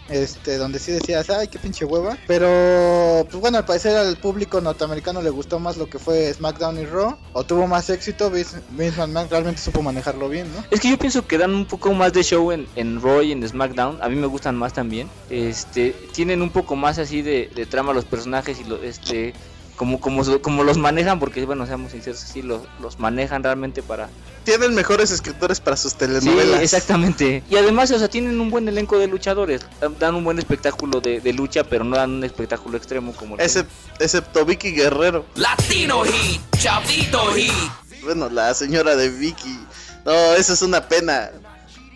Este, 0.10 0.58
donde 0.58 0.80
sí 0.80 0.92
decías, 0.92 1.30
ay, 1.30 1.48
qué 1.50 1.60
pinche 1.60 1.86
hueva. 1.86 2.18
Pero, 2.26 3.28
pues 3.30 3.40
bueno, 3.40 3.60
al 3.60 3.66
parecer 3.66 3.96
al 3.96 4.18
público 4.18 4.60
norteamericano 4.60 5.22
le 5.22 5.30
gustó 5.30 5.60
más 5.60 5.78
lo 5.78 5.88
que 5.88 6.00
fue 6.00 6.34
SmackDown 6.34 6.80
y 6.80 6.86
Raw. 6.86 7.16
O 7.34 7.44
tuvo 7.44 7.68
más 7.68 7.90
éxito. 7.90 8.32
Vince 8.32 8.60
Vince 8.72 8.98
McMahon 8.98 9.30
realmente 9.30 9.62
supo 9.62 9.82
manejarlo 9.84 10.28
bien, 10.28 10.52
¿no? 10.54 10.66
Es 10.72 10.80
que 10.80 10.90
yo 10.90 10.98
pienso 10.98 11.28
que 11.28 11.38
dan 11.38 11.54
un 11.54 11.66
poco 11.66 11.94
más 11.94 12.12
de 12.12 12.24
show 12.24 12.52
en, 12.52 12.68
en 12.76 13.02
Raw 13.02 13.22
y 13.22 13.32
en 13.32 13.48
SmackDown. 13.48 14.00
A 14.02 14.10
mí 14.10 14.16
me 14.16 14.28
gustan 14.28 14.56
más 14.56 14.74
también. 14.74 15.10
Este, 15.30 15.92
tienen 16.12 16.42
un 16.42 16.50
poco 16.50 16.76
más 16.76 16.98
así 16.98 17.22
de, 17.22 17.52
de 17.56 17.66
trama 17.68 17.94
los 17.94 18.06
personajes 18.06 18.60
y 18.60 18.64
lo, 18.64 18.82
este, 18.82 19.36
como, 19.80 20.02
como, 20.02 20.42
como 20.42 20.66
los 20.66 20.78
manejan, 20.78 21.20
porque 21.20 21.46
bueno, 21.46 21.66
seamos 21.66 21.94
sinceros, 21.94 22.20
sí, 22.20 22.42
los, 22.42 22.64
los 22.82 23.00
manejan 23.00 23.42
realmente 23.42 23.82
para... 23.82 24.10
Tienen 24.44 24.76
mejores 24.76 25.10
escritores 25.10 25.62
para 25.62 25.78
sus 25.78 25.94
Sí, 25.94 26.00
telenovelas. 26.00 26.62
exactamente. 26.62 27.44
Y 27.50 27.56
además, 27.56 27.90
o 27.92 27.98
sea, 27.98 28.10
tienen 28.10 28.42
un 28.42 28.50
buen 28.52 28.68
elenco 28.68 29.00
de 29.00 29.08
luchadores. 29.08 29.62
Dan 29.98 30.16
un 30.16 30.26
buen 30.26 30.38
espectáculo 30.38 31.00
de, 31.00 31.22
de 31.22 31.32
lucha, 31.32 31.64
pero 31.64 31.86
no 31.86 31.96
dan 31.96 32.12
un 32.12 32.24
espectáculo 32.26 32.76
extremo 32.76 33.14
como 33.14 33.36
el 33.36 33.40
que- 33.40 33.46
Excep- 33.46 33.68
excepto 34.00 34.44
Vicky 34.44 34.72
Guerrero. 34.72 35.26
Latino 35.36 36.04
Heat, 36.04 36.42
Chavito 36.58 37.34
Heat. 37.34 38.04
Bueno, 38.04 38.30
la 38.30 38.54
señora 38.54 38.98
de 38.98 39.08
Vicky. 39.08 39.60
No, 40.06 40.12
eso 40.36 40.52
es 40.52 40.62
una 40.62 40.90
pena. 40.90 41.32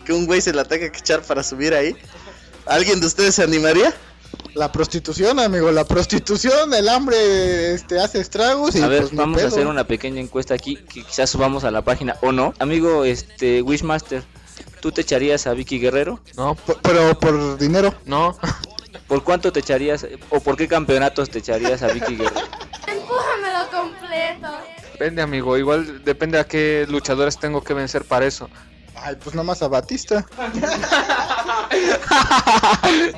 Que 0.06 0.14
un 0.14 0.24
güey 0.24 0.40
se 0.40 0.54
la 0.54 0.64
tenga 0.64 0.90
que 0.90 0.98
echar 1.00 1.20
para 1.20 1.42
subir 1.42 1.74
ahí. 1.74 1.94
¿Alguien 2.64 2.98
de 3.00 3.06
ustedes 3.08 3.34
se 3.34 3.42
animaría? 3.42 3.92
La 4.54 4.70
prostitución, 4.70 5.40
amigo, 5.40 5.72
la 5.72 5.84
prostitución, 5.84 6.72
el 6.74 6.88
hambre, 6.88 7.74
este, 7.74 7.98
hace 7.98 8.20
estragos 8.20 8.76
y 8.76 8.82
A 8.82 8.86
ver, 8.86 9.02
pues, 9.02 9.14
vamos 9.14 9.42
a 9.42 9.48
hacer 9.48 9.66
una 9.66 9.84
pequeña 9.84 10.20
encuesta 10.20 10.54
aquí 10.54 10.76
que 10.76 11.02
quizás 11.02 11.30
subamos 11.30 11.64
a 11.64 11.70
la 11.72 11.82
página 11.82 12.16
o 12.22 12.30
no. 12.30 12.54
Amigo, 12.60 13.04
este 13.04 13.62
Wishmaster, 13.62 14.22
¿tú 14.80 14.92
te 14.92 15.00
echarías 15.00 15.48
a 15.48 15.54
Vicky 15.54 15.80
Guerrero? 15.80 16.20
No, 16.36 16.56
Pero 16.82 17.18
por 17.18 17.58
dinero. 17.58 17.94
no. 18.04 18.36
¿Por 19.08 19.24
cuánto 19.24 19.52
te 19.52 19.60
echarías 19.60 20.06
o 20.30 20.40
por 20.40 20.56
qué 20.56 20.68
campeonatos 20.68 21.28
te 21.28 21.40
echarías 21.40 21.82
a 21.82 21.88
Vicky 21.88 22.14
Guerrero? 22.16 22.46
Empújamelo 22.86 23.70
completo. 23.72 24.48
Depende, 24.92 25.20
amigo. 25.20 25.58
Igual 25.58 26.04
depende 26.04 26.38
a 26.38 26.44
qué 26.44 26.86
luchadores 26.88 27.38
tengo 27.38 27.62
que 27.62 27.74
vencer 27.74 28.04
para 28.04 28.24
eso. 28.24 28.48
Ay, 28.96 29.16
pues 29.22 29.34
nomás 29.34 29.62
a 29.62 29.68
Batista. 29.68 30.24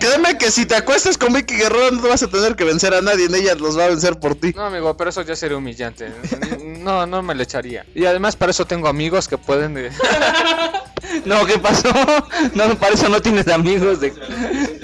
Créeme 0.00 0.38
que 0.38 0.50
si 0.50 0.66
te 0.66 0.74
acuestas 0.76 1.18
con 1.18 1.32
Vicky 1.32 1.54
Guerrero 1.56 1.90
no 1.92 2.08
vas 2.08 2.22
a 2.22 2.28
tener 2.28 2.56
que 2.56 2.64
vencer 2.64 2.94
a 2.94 3.00
nadie. 3.02 3.26
Ella 3.26 3.54
los 3.54 3.78
va 3.78 3.84
a 3.84 3.88
vencer 3.88 4.18
por 4.18 4.34
ti. 4.34 4.52
No, 4.56 4.64
amigo, 4.64 4.96
pero 4.96 5.10
eso 5.10 5.22
ya 5.22 5.36
sería 5.36 5.56
humillante. 5.56 6.12
No, 6.78 7.06
no 7.06 7.22
me 7.22 7.34
le 7.34 7.42
echaría. 7.44 7.84
Y 7.94 8.06
además 8.06 8.36
para 8.36 8.50
eso 8.50 8.66
tengo 8.66 8.88
amigos 8.88 9.28
que 9.28 9.38
pueden... 9.38 9.76
eh, 9.78 9.90
No, 11.24 11.46
¿qué 11.46 11.58
pasó? 11.58 11.88
No, 12.54 12.74
para 12.78 12.94
eso 12.94 13.08
no 13.08 13.20
tienes 13.20 13.46
amigos 13.48 14.00
de... 14.00 14.12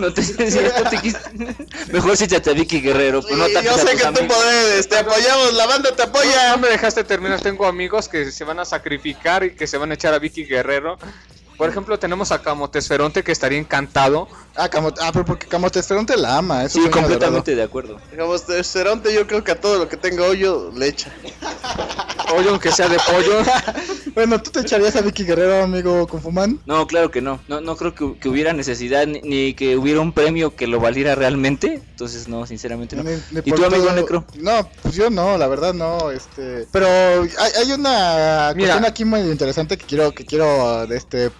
No 0.00 0.12
te, 0.12 0.22
si 0.24 0.32
esto 0.32 0.82
te 0.90 1.92
Mejor 1.92 2.12
échate 2.20 2.50
a 2.50 2.52
Vicky 2.54 2.80
Guerrero, 2.80 3.22
pero 3.22 3.36
no 3.36 3.46
Sí, 3.46 3.52
ataques 3.56 3.70
yo 3.70 3.76
a 3.76 3.78
sé 3.78 3.96
que 3.96 4.02
tú 4.02 4.08
amigos. 4.08 4.36
puedes, 4.36 4.88
te 4.88 4.98
apoyamos, 4.98 5.52
la 5.54 5.66
banda 5.66 5.94
te 5.94 6.02
No, 6.02 6.08
apoya. 6.08 6.50
no 6.52 6.58
me 6.58 6.68
dejaste 6.68 7.04
terminar. 7.04 7.40
Tengo 7.40 7.66
amigos 7.66 8.08
que 8.08 8.30
se 8.32 8.44
van 8.44 8.58
a 8.60 8.64
sacrificar 8.64 9.44
y 9.44 9.54
que 9.54 9.66
se 9.66 9.76
van 9.78 9.90
a 9.90 9.94
echar 9.94 10.14
a 10.14 10.18
Vicky 10.18 10.44
Guerrero. 10.44 10.98
Por 11.60 11.68
ejemplo, 11.68 11.98
tenemos 11.98 12.32
a 12.32 12.40
Camotesferonte 12.40 13.22
que 13.22 13.32
estaría 13.32 13.58
encantado. 13.58 14.26
Ah, 14.56 14.70
Camo- 14.70 14.94
ah, 14.98 15.10
pero 15.12 15.26
porque 15.26 15.46
Camotesterón 15.46 16.06
la 16.16 16.38
ama, 16.38 16.64
eso 16.64 16.82
Sí, 16.82 16.88
completamente 16.88 17.54
de 17.54 17.62
acuerdo. 17.62 17.98
Ceronte 18.64 19.12
yo 19.12 19.26
creo 19.26 19.44
que 19.44 19.52
a 19.52 19.60
todo 19.60 19.78
lo 19.78 19.86
que 19.86 19.98
tenga 19.98 20.24
hoyo 20.24 20.72
le 20.74 20.86
echa. 20.88 21.12
Oye, 22.34 22.48
aunque 22.48 22.72
sea 22.72 22.88
de 22.88 22.96
pollo. 22.98 23.42
Bueno, 24.14 24.42
¿tú 24.42 24.50
te 24.50 24.60
echarías 24.60 24.96
a 24.96 25.02
Vicky 25.02 25.22
Guerrero, 25.24 25.62
amigo 25.62 26.06
Confumán? 26.08 26.58
No, 26.66 26.86
claro 26.88 27.10
que 27.12 27.20
no. 27.20 27.40
No, 27.46 27.60
no 27.60 27.76
creo 27.76 27.94
que, 27.94 28.18
que 28.18 28.28
hubiera 28.28 28.52
necesidad 28.52 29.06
ni, 29.06 29.20
ni 29.22 29.54
que 29.54 29.76
hubiera 29.76 30.00
un 30.00 30.12
premio 30.12 30.56
que 30.56 30.66
lo 30.66 30.80
valiera 30.80 31.14
realmente. 31.14 31.74
Entonces, 31.74 32.26
no, 32.26 32.44
sinceramente 32.46 32.96
no. 32.96 33.04
Ni- 33.04 33.10
ni 33.30 33.38
¿Y 33.44 33.52
tú, 33.52 33.64
amigo 33.64 33.84
todo- 33.84 33.94
Necro? 33.94 34.24
No, 34.40 34.68
pues 34.82 34.94
yo 34.96 35.10
no, 35.10 35.38
la 35.38 35.46
verdad 35.46 35.74
no, 35.74 36.10
este... 36.10 36.66
Pero 36.72 36.88
hay, 36.88 37.52
hay 37.60 37.72
una 37.72 38.52
Mira. 38.56 38.68
cuestión 38.74 38.84
aquí 38.84 39.04
muy 39.04 39.20
interesante 39.20 39.78
que 39.78 39.86
quiero 39.86 40.10
que 40.12 40.24
quiero 40.26 40.84
este, 40.92 41.30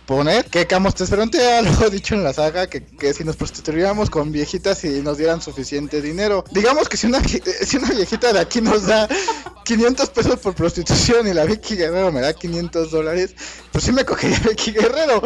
Que 0.50 0.66
Camotesterón 0.66 1.30
ha 1.38 1.58
algo 1.58 1.88
dicho 1.90 2.16
en 2.16 2.24
la 2.24 2.32
saga, 2.32 2.66
que, 2.66 2.84
que 2.84 3.14
si 3.14 3.22
nos 3.22 3.36
prostituiríamos 3.36 4.10
con 4.10 4.32
viejitas 4.32 4.82
y 4.82 5.02
nos 5.02 5.18
dieran 5.18 5.40
suficiente 5.40 6.02
dinero. 6.02 6.44
Digamos 6.50 6.88
que 6.88 6.96
si 6.96 7.06
una, 7.06 7.18
eh, 7.18 7.42
si 7.64 7.76
una 7.76 7.90
viejita 7.90 8.32
de 8.32 8.40
aquí 8.40 8.60
nos 8.60 8.86
da 8.86 9.08
500 9.64 10.10
pesos 10.10 10.40
por 10.40 10.56
prostitución 10.56 11.28
y 11.28 11.32
la 11.32 11.44
Vicky 11.44 11.76
Guerrero 11.76 12.10
me 12.10 12.22
da 12.22 12.32
500 12.32 12.90
dólares, 12.90 13.36
pues 13.70 13.84
sí 13.84 13.92
me 13.92 14.04
cogería 14.04 14.36
a 14.38 14.48
Vicky 14.48 14.72
Guerrero. 14.72 15.22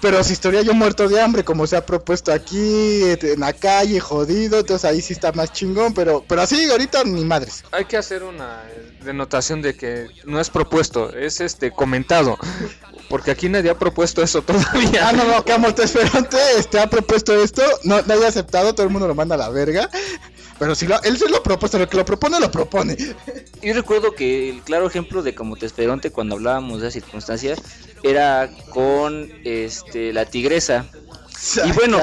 Pero 0.00 0.24
si 0.24 0.32
estaría 0.32 0.62
yo 0.62 0.74
muerto 0.74 1.08
de 1.08 1.20
hambre, 1.20 1.44
como 1.44 1.64
se 1.68 1.76
ha 1.76 1.86
propuesto 1.86 2.32
aquí, 2.32 3.02
en 3.04 3.38
la 3.38 3.52
calle, 3.52 4.00
jodido, 4.00 4.58
entonces 4.58 4.84
ahí 4.84 5.00
sí 5.00 5.12
está 5.12 5.30
más 5.30 5.52
chingón, 5.52 5.94
pero, 5.94 6.24
pero 6.26 6.42
así 6.42 6.68
ahorita 6.68 7.04
ni 7.04 7.24
madres. 7.24 7.62
Hay 7.70 7.84
que 7.84 7.96
hacer 7.96 8.24
una 8.24 8.64
denotación 9.04 9.62
de 9.62 9.76
que 9.76 10.08
no 10.24 10.40
es 10.40 10.50
propuesto, 10.50 11.14
es 11.14 11.40
este 11.40 11.70
comentado. 11.70 12.38
Porque 13.08 13.30
aquí 13.30 13.48
nadie 13.48 13.70
ha 13.70 13.78
propuesto 13.78 14.22
eso 14.22 14.42
todavía. 14.42 15.08
Ah, 15.08 15.12
no, 15.12 15.24
no, 15.24 15.44
Camotesferonte 15.44 16.36
este, 16.58 16.80
ha 16.80 16.88
propuesto 16.88 17.34
esto, 17.42 17.62
no, 17.84 18.02
nadie 18.02 18.24
ha 18.24 18.28
aceptado, 18.28 18.74
todo 18.74 18.86
el 18.86 18.92
mundo 18.92 19.06
lo 19.06 19.14
manda 19.14 19.34
a 19.34 19.38
la 19.38 19.50
verga. 19.50 19.88
Pero 20.58 20.74
si 20.74 20.86
lo, 20.86 21.00
él 21.02 21.18
se 21.18 21.28
lo 21.28 21.42
propuesto, 21.42 21.78
lo 21.78 21.88
que 21.88 21.96
lo 21.96 22.04
propone, 22.04 22.38
lo 22.38 22.50
propone. 22.50 22.96
Yo 23.62 23.74
recuerdo 23.74 24.12
que 24.12 24.50
el 24.50 24.62
claro 24.62 24.86
ejemplo 24.86 25.22
de 25.22 25.34
Camotesferonte 25.34 26.10
cuando 26.10 26.36
hablábamos 26.36 26.80
de 26.80 26.88
esa 26.88 27.00
circunstancia 27.00 27.56
era 28.02 28.50
con 28.70 29.30
este 29.44 30.12
la 30.12 30.26
tigresa. 30.26 30.86
Y 31.64 31.72
bueno, 31.72 31.98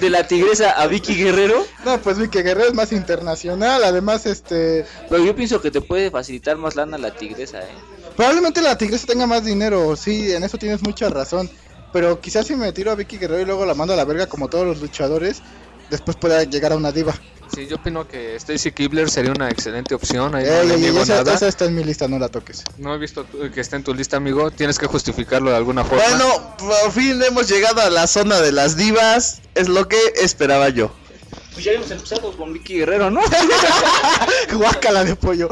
de 0.00 0.10
la 0.10 0.26
tigresa 0.26 0.70
a 0.70 0.86
Vicky 0.86 1.14
Guerrero, 1.14 1.66
No, 1.84 2.00
pues 2.00 2.18
Vicky 2.18 2.42
Guerrero 2.42 2.68
es 2.68 2.74
más 2.74 2.92
internacional, 2.92 3.82
además, 3.84 4.26
este... 4.26 4.84
pero 5.08 5.24
yo 5.24 5.34
pienso 5.34 5.60
que 5.60 5.70
te 5.70 5.80
puede 5.80 6.10
facilitar 6.10 6.56
más 6.56 6.76
lana 6.76 6.98
la 6.98 7.14
tigresa, 7.14 7.60
¿eh? 7.60 7.74
Probablemente 8.16 8.60
la 8.62 8.76
tigresa 8.76 9.06
tenga 9.06 9.26
más 9.26 9.44
dinero, 9.44 9.94
sí, 9.96 10.32
en 10.32 10.42
eso 10.44 10.58
tienes 10.58 10.82
mucha 10.82 11.08
razón. 11.08 11.50
Pero 11.92 12.20
quizás 12.20 12.46
si 12.46 12.56
me 12.56 12.72
tiro 12.72 12.90
a 12.90 12.94
Vicky 12.94 13.16
Guerrero 13.16 13.42
y 13.42 13.46
luego 13.46 13.64
la 13.64 13.74
mando 13.74 13.94
a 13.94 13.96
la 13.96 14.04
verga 14.04 14.26
como 14.26 14.48
todos 14.48 14.66
los 14.66 14.80
luchadores, 14.80 15.42
después 15.88 16.16
pueda 16.16 16.42
llegar 16.44 16.72
a 16.72 16.76
una 16.76 16.92
diva. 16.92 17.14
Sí, 17.54 17.66
yo 17.66 17.76
opino 17.76 18.06
que 18.06 18.36
Stacy 18.36 18.72
Kibler 18.72 19.08
sería 19.08 19.32
una 19.32 19.48
excelente 19.48 19.94
opción. 19.94 20.34
Ahí 20.34 20.44
no 20.44 20.74
Ey, 20.74 20.80
niego 20.80 21.02
esa, 21.02 21.16
nada. 21.16 21.34
esa 21.34 21.48
está 21.48 21.64
en 21.66 21.74
mi 21.74 21.84
lista, 21.84 22.08
no 22.08 22.18
la 22.18 22.28
toques. 22.28 22.64
No 22.78 22.94
he 22.94 22.98
visto 22.98 23.24
que 23.54 23.60
está 23.60 23.76
en 23.76 23.84
tu 23.84 23.94
lista, 23.94 24.16
amigo. 24.16 24.50
Tienes 24.50 24.78
que 24.78 24.86
justificarlo 24.86 25.50
de 25.50 25.56
alguna 25.56 25.84
forma. 25.84 26.04
Bueno, 26.08 26.56
por 26.58 26.92
fin 26.92 27.22
hemos 27.22 27.48
llegado 27.48 27.80
a 27.80 27.90
la 27.90 28.06
zona 28.06 28.40
de 28.40 28.52
las 28.52 28.76
divas. 28.76 29.40
Es 29.54 29.68
lo 29.68 29.88
que 29.88 29.98
esperaba 30.20 30.68
yo. 30.68 30.92
Pues 31.56 31.64
ya 31.64 31.70
habíamos 31.70 31.90
empezado 31.90 32.32
con 32.32 32.52
Vicky 32.52 32.80
Guerrero, 32.80 33.10
¿no? 33.10 33.22
Guácala 34.52 35.04
de 35.04 35.16
pollo. 35.16 35.48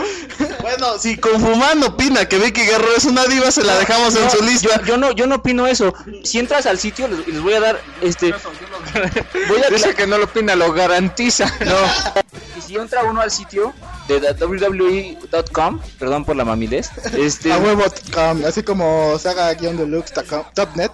Bueno, 0.61 0.99
si 0.99 1.17
Confumán 1.17 1.83
opina 1.83 2.29
que 2.29 2.39
Vicky 2.39 2.61
Guerrero 2.61 2.95
es 2.95 3.07
una 3.07 3.25
diva, 3.25 3.51
se 3.51 3.65
la 3.65 3.79
dejamos 3.79 4.15
en 4.15 4.31
su 4.31 4.45
lista. 4.45 4.69
Yo, 4.81 4.85
yo 4.85 4.97
no, 4.99 5.13
yo 5.13 5.27
no 5.27 5.37
opino 5.37 5.67
eso. 5.67 5.95
Si 6.23 6.39
entras 6.39 6.67
al 6.67 6.79
sitio 6.79 7.09
les, 7.09 7.27
les 7.27 7.41
voy 7.41 7.55
a 7.55 7.61
dar 7.61 7.81
este 8.03 8.33
voy 9.49 9.63
a 9.67 9.71
Dice 9.71 9.95
que 9.95 10.07
no 10.07 10.19
lo 10.19 10.25
opina, 10.25 10.55
lo 10.55 10.75
garantiza. 10.75 11.51
No. 11.65 11.75
Y 12.59 12.61
si 12.61 12.77
entra 12.77 13.03
uno 13.05 13.23
al 13.23 13.31
sitio 13.31 13.73
de 14.07 14.19
WWE.com, 14.19 15.81
perdón 15.99 16.25
por 16.25 16.37
la 16.37 16.45
mamidez, 16.45 16.91
este, 17.17 17.53
A 17.53 18.31
así 18.47 18.63
como 18.63 19.19
saga-deluxe.net. 19.19 20.91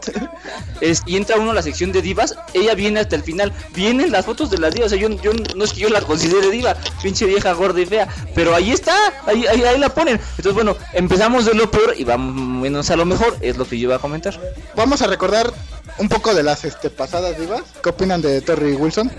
es, 0.80 1.02
y 1.06 1.16
entra 1.16 1.36
uno 1.36 1.50
a 1.50 1.54
la 1.54 1.62
sección 1.62 1.90
de 1.92 2.02
divas, 2.02 2.36
ella 2.54 2.74
viene 2.74 3.00
hasta 3.00 3.16
el 3.16 3.24
final, 3.24 3.52
vienen 3.74 4.12
las 4.12 4.26
fotos 4.26 4.50
de 4.50 4.58
las 4.58 4.74
divas, 4.74 4.86
o 4.86 4.90
sea, 4.90 4.98
yo, 5.00 5.08
yo 5.22 5.32
no 5.56 5.64
es 5.64 5.72
que 5.72 5.80
yo 5.80 5.88
la 5.88 6.00
considere 6.02 6.50
diva, 6.50 6.76
pinche 7.02 7.26
vieja 7.26 7.52
gorda 7.52 7.80
y 7.80 7.86
fea, 7.86 8.08
pero 8.34 8.54
ahí 8.54 8.70
está, 8.70 8.94
ahí, 9.26 9.46
ahí, 9.46 9.62
ahí 9.62 9.78
la 9.78 9.88
ponen. 9.88 10.20
Entonces, 10.36 10.54
bueno, 10.54 10.76
empezamos 10.92 11.44
de 11.44 11.54
lo 11.54 11.70
peor 11.70 11.94
y 11.96 12.04
vamos 12.04 12.34
menos 12.34 12.90
a 12.90 12.96
lo 12.96 13.04
mejor, 13.04 13.36
es 13.40 13.56
lo 13.56 13.66
que 13.66 13.78
yo 13.78 13.88
iba 13.88 13.96
a 13.96 13.98
comentar. 13.98 14.38
Vamos 14.76 15.02
a 15.02 15.06
recordar 15.06 15.52
un 15.98 16.08
poco 16.08 16.34
de 16.34 16.42
las 16.42 16.64
este, 16.64 16.90
pasadas 16.90 17.38
divas. 17.38 17.62
¿Qué 17.82 17.88
opinan 17.88 18.20
de 18.22 18.40
Terry 18.40 18.74
Wilson? 18.74 19.10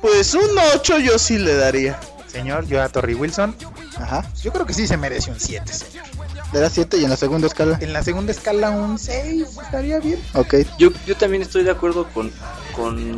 Pues 0.00 0.34
un 0.34 0.50
8 0.74 0.98
yo 0.98 1.18
sí 1.18 1.38
le 1.38 1.54
daría. 1.56 1.98
Señor, 2.26 2.66
yo 2.66 2.82
a 2.82 2.88
Torrey 2.88 3.14
Wilson, 3.14 3.54
Ajá. 3.96 4.28
yo 4.42 4.52
creo 4.52 4.66
que 4.66 4.74
sí 4.74 4.88
se 4.88 4.96
merece 4.96 5.30
un 5.30 5.38
7, 5.38 5.72
señor. 5.72 6.04
Le 6.52 6.58
da 6.58 6.68
7 6.68 6.96
y 6.98 7.04
en 7.04 7.10
la 7.10 7.16
segunda 7.16 7.46
escala. 7.46 7.78
En 7.80 7.92
la 7.92 8.02
segunda 8.02 8.32
escala 8.32 8.70
un 8.70 8.98
6, 8.98 9.46
estaría 9.62 10.00
bien. 10.00 10.20
Ok. 10.34 10.54
Yo, 10.78 10.90
yo 11.06 11.16
también 11.16 11.42
estoy 11.42 11.62
de 11.62 11.70
acuerdo 11.70 12.08
con, 12.12 12.32
con 12.76 13.16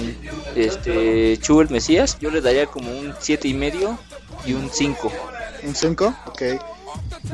este 0.54 1.38
Chubel 1.38 1.70
Mesías, 1.70 2.18
yo 2.20 2.30
le 2.30 2.40
daría 2.40 2.66
como 2.66 2.90
un 2.90 3.14
siete 3.18 3.48
y 3.48 3.54
medio 3.54 3.98
y 4.44 4.52
un 4.52 4.70
5. 4.70 5.12
Un 5.64 5.74
5, 5.74 6.16
ok. 6.26 6.42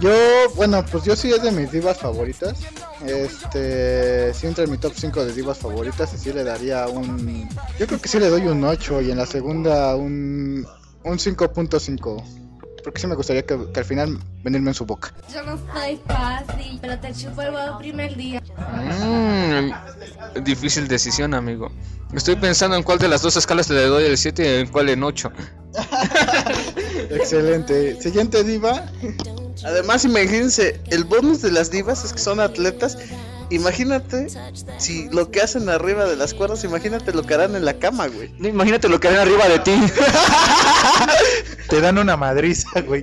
Yo, 0.00 0.11
bueno, 0.57 0.85
pues 0.91 1.05
yo 1.05 1.14
sí 1.14 1.31
es 1.31 1.43
de 1.43 1.52
mis 1.52 1.71
divas 1.71 1.99
favoritas. 1.99 2.59
Este, 3.07 4.33
sí 4.35 4.47
entra 4.47 4.64
en 4.64 4.71
mi 4.71 4.79
top 4.79 4.93
5 4.97 5.25
de 5.25 5.33
divas 5.33 5.59
favoritas 5.59 6.12
y 6.14 6.19
sí 6.19 6.33
le 6.33 6.45
daría 6.45 6.88
un... 6.88 7.49
Yo 7.79 7.87
creo 7.87 8.00
que 8.00 8.09
sí 8.09 8.19
le 8.19 8.29
doy 8.29 8.47
un 8.47 8.64
8 8.64 9.02
y 9.02 9.11
en 9.11 9.19
la 9.19 9.26
segunda 9.26 9.95
un, 9.97 10.67
un 11.05 11.19
5.5. 11.19 12.25
Porque 12.83 13.01
sí 13.01 13.07
me 13.07 13.15
gustaría 13.15 13.45
que, 13.45 13.59
que 13.73 13.81
al 13.81 13.87
final 13.87 14.19
venirme 14.43 14.71
en 14.71 14.75
su 14.75 14.85
boca. 14.85 15.15
Yo 15.33 15.43
no 15.43 15.59
soy 15.73 16.01
fácil, 16.07 16.79
pero 16.81 16.99
te 16.99 17.12
chupo 17.12 17.43
el 17.43 17.55
huevo 17.55 17.79
primer 17.79 18.17
día. 18.17 18.43
Mm, 19.01 20.43
difícil 20.43 20.89
decisión, 20.89 21.35
amigo. 21.35 21.71
Estoy 22.12 22.37
pensando 22.37 22.77
en 22.77 22.83
cuál 22.83 22.99
de 22.99 23.09
las 23.09 23.23
dos 23.23 23.37
escalas 23.37 23.71
le 23.71 23.85
doy 23.85 24.05
el 24.05 24.19
7 24.19 24.43
y 24.43 24.61
en 24.61 24.67
cuál 24.69 24.91
en 24.91 25.03
8. 25.03 25.33
Excelente. 27.11 28.01
Siguiente 28.01 28.45
diva. 28.45 28.91
Además, 29.65 30.05
imagínense, 30.05 30.81
el 30.91 31.05
bonus 31.05 31.41
de 31.41 31.53
las 31.53 31.71
divas 31.71 32.05
es 32.05 32.12
que 32.12 32.19
son 32.19 32.41
atletas. 32.41 32.99
Imagínate 33.50 34.26
si 34.78 35.08
lo 35.11 35.30
que 35.30 35.40
hacen 35.40 35.68
arriba 35.68 36.04
de 36.06 36.16
las 36.16 36.34
cuerdas, 36.34 36.64
imagínate 36.64 37.12
lo 37.12 37.22
que 37.22 37.34
harán 37.34 37.54
en 37.56 37.64
la 37.64 37.75
cama, 37.75 38.06
güey. 38.08 38.34
No, 38.38 38.49
Imagínate 38.49 38.88
lo 38.88 39.00
que 39.00 39.08
harán 39.08 39.20
arriba 39.20 39.49
de 39.49 39.58
ti. 39.61 39.75
Te 41.68 41.80
dan 41.80 41.96
una 41.96 42.16
madriza, 42.16 42.68
güey. 42.82 43.02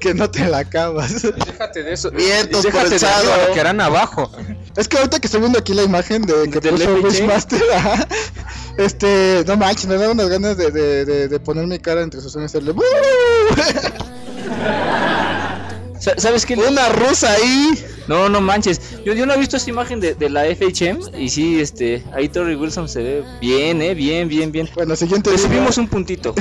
Que 0.00 0.14
no 0.14 0.30
te 0.30 0.48
la 0.48 0.58
acabas. 0.58 1.22
Déjate 1.22 1.82
de 1.82 1.92
eso. 1.92 2.10
Vientos 2.10 2.62
Déjate 2.62 2.84
por 2.84 2.92
el 2.92 3.00
de 3.00 3.06
arriba, 3.06 3.36
lo 3.48 3.52
que 3.52 3.60
harán 3.60 3.80
abajo. 3.80 4.30
Es 4.76 4.88
que 4.88 4.96
ahorita 4.96 5.20
que 5.20 5.26
estoy 5.26 5.40
viendo 5.40 5.58
aquí 5.58 5.74
la 5.74 5.82
imagen 5.82 6.22
de 6.22 6.48
que 6.50 6.60
puso. 6.60 6.94
Wishmaster, 6.94 7.62
ajá, 7.74 8.08
este, 8.78 9.44
no 9.46 9.56
manches, 9.56 9.86
me 9.86 9.96
da 9.96 10.10
unas 10.10 10.28
ganas 10.28 10.56
de, 10.56 10.70
de, 10.70 11.04
de, 11.04 11.28
de 11.28 11.40
poner 11.40 11.66
mi 11.66 11.78
cara 11.78 12.02
entre 12.02 12.20
sus 12.20 12.34
uñas 12.34 12.54
y 12.54 12.58
hacerle 12.58 12.74
¿Sabes 15.98 16.46
qué? 16.46 16.54
Una 16.54 16.88
rusa 16.90 17.32
ahí. 17.32 17.84
No, 18.08 18.28
no 18.28 18.40
manches. 18.40 18.80
Yo, 19.04 19.12
yo 19.12 19.26
no 19.26 19.34
he 19.34 19.38
visto 19.38 19.56
esta 19.56 19.70
imagen 19.70 20.00
de, 20.00 20.14
de 20.14 20.30
la 20.30 20.44
FHM 20.44 21.14
y 21.18 21.28
sí, 21.28 21.60
este, 21.60 22.02
ahí 22.12 22.28
Torrey 22.28 22.56
Wilson 22.56 22.88
se 22.88 23.02
ve 23.02 23.24
bien, 23.40 23.82
eh, 23.82 23.94
bien, 23.94 24.28
bien, 24.28 24.50
bien. 24.50 24.68
Bueno, 24.74 24.96
siguiente 24.96 25.30
Le 25.30 25.38
subimos 25.38 25.76
un 25.78 25.88
puntito. 25.88 26.34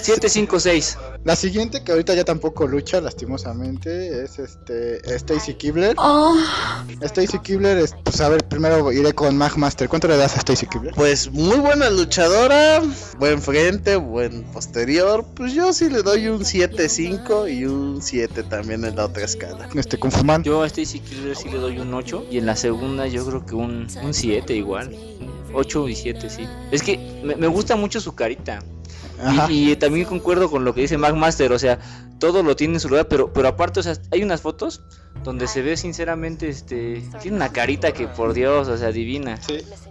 7, 0.00 0.28
5, 0.28 0.60
6. 0.60 0.98
La 1.24 1.36
siguiente, 1.36 1.82
que 1.82 1.90
ahorita 1.90 2.14
ya 2.14 2.24
tampoco 2.24 2.66
lucha, 2.66 3.00
lastimosamente, 3.00 4.24
es 4.24 4.38
este 4.38 5.00
Stacy 5.14 5.54
Kibler. 5.54 5.96
Oh. 5.96 6.36
Stacy 7.00 7.38
Kibler, 7.38 7.78
es, 7.78 7.94
pues 8.04 8.20
a 8.20 8.28
ver, 8.28 8.44
primero 8.44 8.92
iré 8.92 9.14
con 9.14 9.34
Magmaster. 9.34 9.88
¿Cuánto 9.88 10.06
le 10.06 10.18
das 10.18 10.36
a 10.36 10.40
Stacy 10.40 10.66
Kibler? 10.66 10.92
Pues 10.94 11.32
muy 11.32 11.56
buena 11.60 11.88
luchadora, 11.88 12.82
buen 13.18 13.40
frente, 13.40 13.96
buen 13.96 14.42
posterior. 14.52 15.24
Pues 15.34 15.54
yo 15.54 15.72
sí 15.72 15.88
le 15.88 16.02
doy 16.02 16.28
un 16.28 16.40
7-5 16.40 17.50
y 17.50 17.64
un 17.64 18.02
7 18.02 18.42
también 18.42 18.84
en 18.84 18.96
la 18.96 19.06
otra 19.06 19.24
escala. 19.24 19.66
Este, 19.74 19.98
con 19.98 20.12
Fuman. 20.12 20.42
Yo 20.42 20.62
a 20.62 20.66
Stacy 20.66 21.00
Killer 21.00 21.34
sí 21.34 21.48
le 21.48 21.56
doy 21.56 21.78
un 21.78 21.94
8 21.94 22.26
y 22.30 22.36
en 22.36 22.44
la 22.44 22.54
segunda 22.54 23.06
yo 23.06 23.24
creo 23.24 23.46
que 23.46 23.54
un, 23.54 23.86
un 24.02 24.12
7 24.12 24.54
igual. 24.54 24.94
8 25.54 25.88
y 25.88 25.96
7, 25.96 26.28
sí. 26.28 26.46
Es 26.70 26.82
que 26.82 27.22
me, 27.24 27.34
me 27.34 27.46
gusta 27.46 27.76
mucho 27.76 27.98
su 27.98 28.14
carita. 28.14 28.62
Y, 29.48 29.72
y 29.72 29.76
también 29.76 30.06
concuerdo 30.06 30.50
con 30.50 30.64
lo 30.64 30.74
que 30.74 30.82
dice 30.82 30.98
Magmaster, 30.98 31.52
o 31.52 31.58
sea, 31.58 31.78
todo 32.18 32.42
lo 32.42 32.56
tiene 32.56 32.74
en 32.74 32.80
su 32.80 32.88
lugar, 32.88 33.08
pero, 33.08 33.32
pero 33.32 33.48
aparte, 33.48 33.80
o 33.80 33.82
sea, 33.82 33.96
hay 34.10 34.22
unas 34.22 34.40
fotos 34.40 34.82
donde 35.22 35.46
se 35.46 35.62
ve 35.62 35.76
sinceramente, 35.76 36.48
este, 36.48 37.02
tiene 37.22 37.36
una 37.36 37.50
carita 37.50 37.92
que 37.92 38.08
por 38.08 38.34
Dios, 38.34 38.68
o 38.68 38.76
sea, 38.76 38.92
divina. 38.92 39.38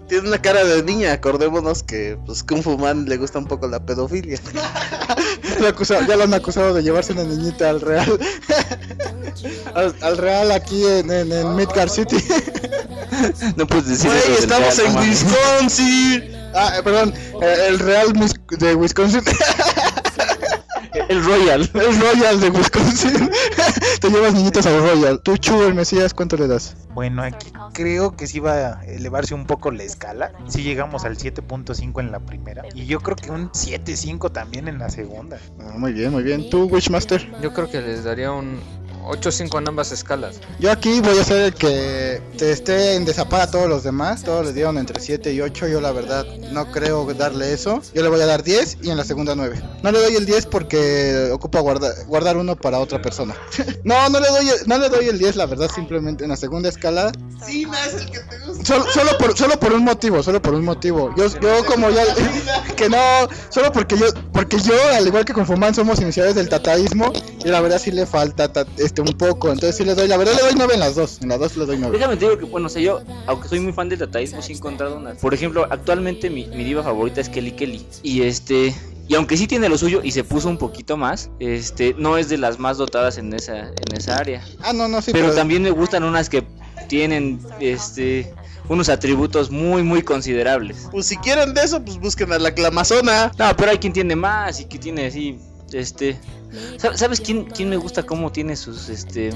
Tiene 0.08 0.28
una 0.28 0.42
cara 0.42 0.64
de 0.64 0.84
niña, 0.84 1.14
acordémonos 1.14 1.84
que 1.84 2.18
pues 2.26 2.44
Kung 2.44 2.62
Fu 2.62 2.78
Man 2.78 3.06
le 3.06 3.18
gusta 3.18 3.40
un 3.40 3.46
poco 3.46 3.68
la 3.68 3.86
pedofilia. 3.86 4.40
Lo 5.60 5.72
ya 5.84 6.18
lo 6.18 6.24
han 6.24 6.34
acusado 6.34 6.74
de 6.74 6.82
llevarse 6.84 7.14
una 7.14 7.24
niñita 7.24 7.70
al 7.70 7.82
Real. 7.82 8.20
al, 9.76 9.96
al 10.02 10.18
Real 10.18 10.52
aquí 10.52 10.86
en, 10.86 11.12
en, 11.12 11.32
en 11.32 11.56
Midgard 11.56 11.90
City. 11.90 12.18
No 13.56 13.68
puedes 13.68 13.88
decir 13.88 14.08
Güey, 14.08 14.20
eso 14.20 14.44
estamos 14.44 14.78
Real, 14.78 14.98
en. 14.98 15.10
Wisconsin. 15.10 16.43
Ah, 16.54 16.74
eh, 16.78 16.84
perdón, 16.84 17.14
eh, 17.42 17.66
el 17.70 17.80
Real 17.80 18.14
de 18.50 18.76
Wisconsin. 18.76 19.22
El 21.10 21.24
Royal. 21.24 21.70
el 21.74 22.00
Royal 22.00 22.40
de 22.40 22.50
Wisconsin. 22.50 23.30
Te 24.02 24.10
llevas 24.10 24.34
niñitas 24.34 24.66
al 24.68 24.80
Royal. 24.80 25.22
Tú, 25.22 25.38
Chu, 25.38 25.64
el 25.64 25.74
Mesías, 25.74 26.14
¿cuánto 26.14 26.38
le 26.38 26.48
das? 26.48 26.76
Bueno, 26.94 27.24
aquí 27.24 27.52
creo 27.74 28.16
que 28.16 28.28
sí 28.28 28.40
va 28.40 28.80
a 28.80 28.86
elevarse 28.86 29.34
un 29.34 29.46
poco 29.46 29.72
la 29.72 29.84
escala. 29.84 30.32
Si 30.48 30.62
llegamos 30.62 31.04
al 31.04 31.18
7.5 31.18 32.00
en 32.00 32.12
la 32.12 32.20
primera. 32.20 32.64
Y 32.76 32.86
yo 32.86 33.00
creo 33.00 33.16
que 33.16 33.32
un 33.32 33.50
7.5 33.52 34.32
también 34.32 34.68
en 34.68 34.78
la 34.78 34.90
segunda. 34.90 35.40
Ah, 35.60 35.74
muy 35.78 35.94
bien, 35.94 36.12
muy 36.12 36.24
bien. 36.24 36.50
¿Tú, 36.50 36.66
Wishmaster? 36.66 37.28
Yo 37.42 37.54
creo 37.54 37.70
que 37.70 37.82
les 37.82 38.04
daría 38.04 38.32
un 38.32 38.60
8-5 39.06 39.60
en 39.60 39.68
ambas 39.68 39.92
escalas. 39.92 40.38
Yo 40.60 40.72
aquí 40.72 41.00
voy 41.02 41.18
a 41.18 41.24
ser 41.24 41.42
el 41.44 41.54
que 41.54 42.22
te 42.38 42.52
esté 42.52 42.96
en 42.96 43.06
desapar 43.06 43.42
a 43.42 43.52
todos 43.52 43.68
los 43.68 43.84
demás. 43.84 44.24
Todos 44.24 44.46
les 44.46 44.56
dieron 44.56 44.78
entre 44.78 45.00
7 45.00 45.34
y 45.34 45.42
8. 45.42 45.68
Yo 45.68 45.82
la 45.82 45.92
verdad 45.92 46.26
no 46.52 46.72
creo 46.72 47.06
darle 47.14 47.54
eso. 47.54 47.82
Yo 47.94 48.02
le 48.02 48.10
voy 48.10 48.22
a 48.22 48.26
dar 48.26 48.44
10 48.44 48.78
y 48.82 48.90
en 48.90 48.98
la 48.98 49.04
segunda 49.04 49.36
9. 49.36 49.62
No 49.84 49.92
le 49.92 50.00
doy 50.00 50.16
el 50.16 50.26
10 50.26 50.46
porque 50.48 51.30
ocupa 51.32 51.60
guardar, 51.60 51.94
guardar 52.08 52.38
uno 52.38 52.56
para 52.56 52.80
otra 52.80 53.02
persona. 53.02 53.36
no, 53.84 54.10
no 54.10 54.20
le 54.20 54.28
doy 54.30 54.50
el, 54.50 54.68
no 54.68 54.78
le 54.78 54.90
doy 54.90 55.08
el 55.08 55.20
10, 55.20 55.36
la 55.36 55.46
verdad, 55.46 55.70
simplemente 55.74 56.24
en 56.24 56.30
la 56.30 56.38
segunda 56.38 56.70
escala. 56.70 57.12
Sí, 57.46 57.66
no 57.66 57.74
es 57.74 57.94
el 57.94 58.12
que 58.12 58.20
te 58.20 58.40
gusta. 58.40 58.66
Solo, 58.66 58.86
solo, 58.92 59.18
por, 59.18 59.38
solo 59.38 59.60
por 59.60 59.74
un 59.74 59.84
motivo, 59.84 60.24
solo 60.24 60.42
por 60.42 60.54
un 60.54 60.64
motivo. 60.64 61.14
Yo, 61.18 61.28
yo 61.40 61.66
como 61.66 61.90
ya... 61.90 62.04
Que 62.76 62.90
no, 62.90 62.98
solo 63.50 63.72
porque 63.72 63.98
yo, 63.98 64.08
porque 64.32 64.58
yo, 64.60 64.74
al 64.96 65.06
igual 65.06 65.26
que 65.26 65.34
con 65.34 65.46
Fuman, 65.46 65.76
somos 65.76 66.00
iniciadores 66.02 66.36
del 66.36 66.50
tataísmo. 66.50 67.14
Y 67.46 67.50
la 67.50 67.62
verdad 67.62 67.80
sí 67.80 67.92
le 67.92 68.06
falta 68.06 68.52
ta- 68.52 68.66
este 68.94 69.02
un 69.02 69.18
poco. 69.18 69.52
Entonces 69.52 69.76
sí 69.76 69.84
le 69.84 69.96
doy, 69.96 70.08
la 70.08 70.18
verdad 70.18 70.34
le 70.36 70.42
doy 70.42 70.54
9 70.56 70.74
en 70.76 70.80
las 70.80 70.96
dos. 70.96 71.20
En 71.22 71.30
las 71.30 71.40
dos 71.40 71.58
le 71.58 71.66
doy 71.66 71.78
9. 71.78 71.98
Déjame 71.98 72.16
te 72.16 72.26
digo 72.26 72.38
que, 72.38 72.46
bueno, 72.46 72.68
o 72.68 72.70
sea, 72.70 72.82
yo, 72.82 73.02
aunque 73.26 73.48
soy 73.48 73.60
muy 73.60 73.74
fan 73.74 73.90
del 73.90 74.00
dataísmo, 74.00 74.42
sí 74.42 74.54
he 74.54 74.56
encontrado 74.56 74.98
unas. 74.98 75.18
Por 75.18 75.34
ejemplo, 75.34 75.66
actualmente 75.70 76.30
mi, 76.30 76.46
mi 76.48 76.64
diva 76.64 76.84
favorita 76.84 77.22
es 77.22 77.30
Kelly 77.30 77.52
Kelly. 77.54 77.86
Y 78.04 78.22
este. 78.22 78.74
Y 79.08 79.16
aunque 79.16 79.36
sí 79.36 79.48
tiene 79.48 79.68
lo 79.68 79.78
suyo 79.78 80.02
y 80.02 80.12
se 80.12 80.24
puso 80.24 80.48
un 80.48 80.58
poquito 80.58 80.96
más, 80.96 81.30
este, 81.40 81.94
no 81.98 82.18
es 82.18 82.30
de 82.30 82.38
las 82.38 82.58
más 82.58 82.78
dotadas 82.78 83.18
en 83.18 83.34
esa, 83.34 83.68
en 83.68 83.98
esa 83.98 84.16
área. 84.16 84.46
Ah, 84.62 84.72
no, 84.72 84.88
no, 84.88 85.02
sí, 85.02 85.12
pero, 85.12 85.34
también 85.34 85.62
me 85.62 85.72
gustan 85.72 86.06
unas 86.06 86.30
que 86.30 86.46
tienen, 86.88 87.42
este, 87.60 88.34
unos 88.70 88.88
atributos 88.88 89.52
muy, 89.52 89.84
muy 89.84 90.04
considerables. 90.04 90.88
Pues 90.90 91.08
si 91.08 91.18
quieren 91.18 91.54
de 91.54 91.64
eso, 91.64 91.84
pues 91.84 92.00
busquen 92.00 92.32
a 92.32 92.40
la 92.40 92.54
clamazona. 92.54 93.34
No, 93.38 93.54
pero 93.58 93.72
hay 93.72 93.78
quien 93.78 93.92
tiene 93.92 94.16
más 94.16 94.62
y 94.62 94.66
que 94.66 94.80
tiene 94.80 95.08
así, 95.08 95.38
este... 95.74 96.18
¿sab- 96.78 96.96
¿Sabes 96.96 97.20
quién, 97.22 97.46
quién 97.46 97.70
me 97.70 97.78
gusta 97.78 98.04
cómo 98.04 98.32
tiene 98.32 98.56
sus, 98.56 98.90
este... 98.90 99.32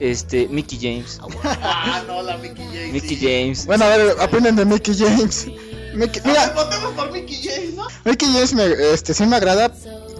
Este, 0.00 0.48
Mickey 0.48 0.78
James. 0.80 1.20
Ah, 1.44 2.02
no, 2.06 2.22
la 2.22 2.36
Mickey 2.38 2.64
James. 2.72 2.92
Mickey 2.92 3.16
James. 3.16 3.66
Bueno, 3.66 3.84
a 3.84 3.96
ver, 3.96 4.16
aprenden 4.20 4.56
de 4.56 4.64
Mickey 4.64 4.94
James. 4.96 5.46
Mickey- 5.94 6.20
mira, 6.24 6.52
Votemos 6.54 6.92
por 6.94 7.12
Mickey 7.12 7.40
James, 7.42 7.74
¿no? 7.74 7.86
Mickey 8.04 8.28
James 8.32 8.54
me, 8.54 8.64
este, 8.92 9.14
sí 9.14 9.24
me 9.26 9.36
agrada. 9.36 9.68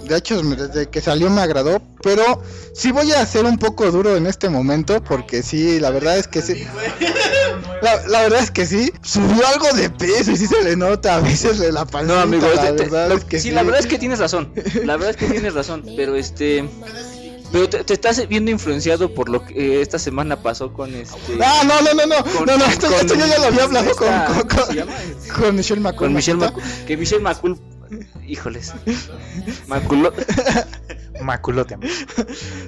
De 0.09 0.17
hecho, 0.17 0.41
desde 0.43 0.89
que 0.89 1.01
salió 1.01 1.29
me 1.31 1.41
agradó. 1.41 1.83
Pero 2.03 2.43
sí 2.75 2.93
voy 2.93 3.11
a 3.13 3.25
ser 3.27 3.45
un 3.47 3.59
poco 3.59 3.91
duro 3.91 4.17
en 4.17 4.27
este 4.27 4.49
momento. 4.49 5.03
Porque 5.03 5.43
sí, 5.43 5.81
la 5.81 5.91
verdad 5.91 6.19
es 6.19 6.29
que 6.29 6.41
sí. 6.43 6.65
La, 7.83 8.07
la 8.09 8.23
verdad 8.23 8.40
es 8.40 8.51
que 8.51 8.67
sí. 8.67 8.93
Subió 9.03 9.47
algo 9.47 9.73
de 9.77 9.90
peso 9.90 10.31
y 10.33 10.37
sí 10.37 10.47
se 10.47 10.62
le 10.62 10.77
nota 10.77 11.17
a 11.17 11.21
veces 11.21 11.59
de 11.59 11.71
la 11.73 11.85
pancita. 11.85 12.14
No, 12.14 12.21
amigo, 12.21 12.47
la 12.55 12.62
te- 12.62 12.73
te- 12.73 12.90
verdad 12.90 13.12
es 13.12 13.25
que 13.25 13.38
sí, 13.40 13.49
sí. 13.49 13.55
la 13.55 13.62
verdad 13.62 13.81
es 13.81 13.87
que 13.87 13.99
tienes 13.99 14.19
razón. 14.19 14.53
La 14.85 14.95
verdad 14.97 15.11
es 15.11 15.17
que 15.17 15.27
tienes 15.27 15.55
razón, 15.55 15.85
pero 15.97 16.14
este 16.17 16.69
pero 17.53 17.69
te, 17.69 17.85
te 17.85 17.93
estás 17.95 18.27
viendo 18.27 18.51
influenciado 18.51 19.14
por 19.14 19.29
lo 19.29 19.45
que 19.45 19.55
eh, 19.79 19.81
esta 19.81 19.97
semana 19.99 20.43
pasó 20.43 20.73
con 20.73 20.93
este 20.93 21.17
Ah, 21.40 21.62
no, 21.64 21.81
no, 21.83 21.95
no, 21.95 22.07
no. 22.07 22.25
con- 22.25 22.47
no, 22.47 22.57
no, 22.59 22.64
esto, 22.64 22.88
con 22.88 22.97
esto 22.97 23.14
yo 23.14 23.27
ya 23.27 23.38
lo 23.38 23.45
había 23.45 23.62
hablado 23.64 23.95
con, 23.95 24.09
esta- 24.09 24.25
con, 24.27 24.49
¿cómo 24.49 25.35
con, 25.45 25.57
Michelle 25.57 25.81
McCool. 25.81 25.99
con 26.07 26.14
Michelle 26.14 26.38
Maquita. 26.38 26.61
McCool, 26.61 26.85
que 26.87 26.97
Michelle 26.97 27.23
McCool 27.23 27.59
Híjoles. 28.26 28.72
Maculo... 29.66 30.12
Maculote. 31.22 31.78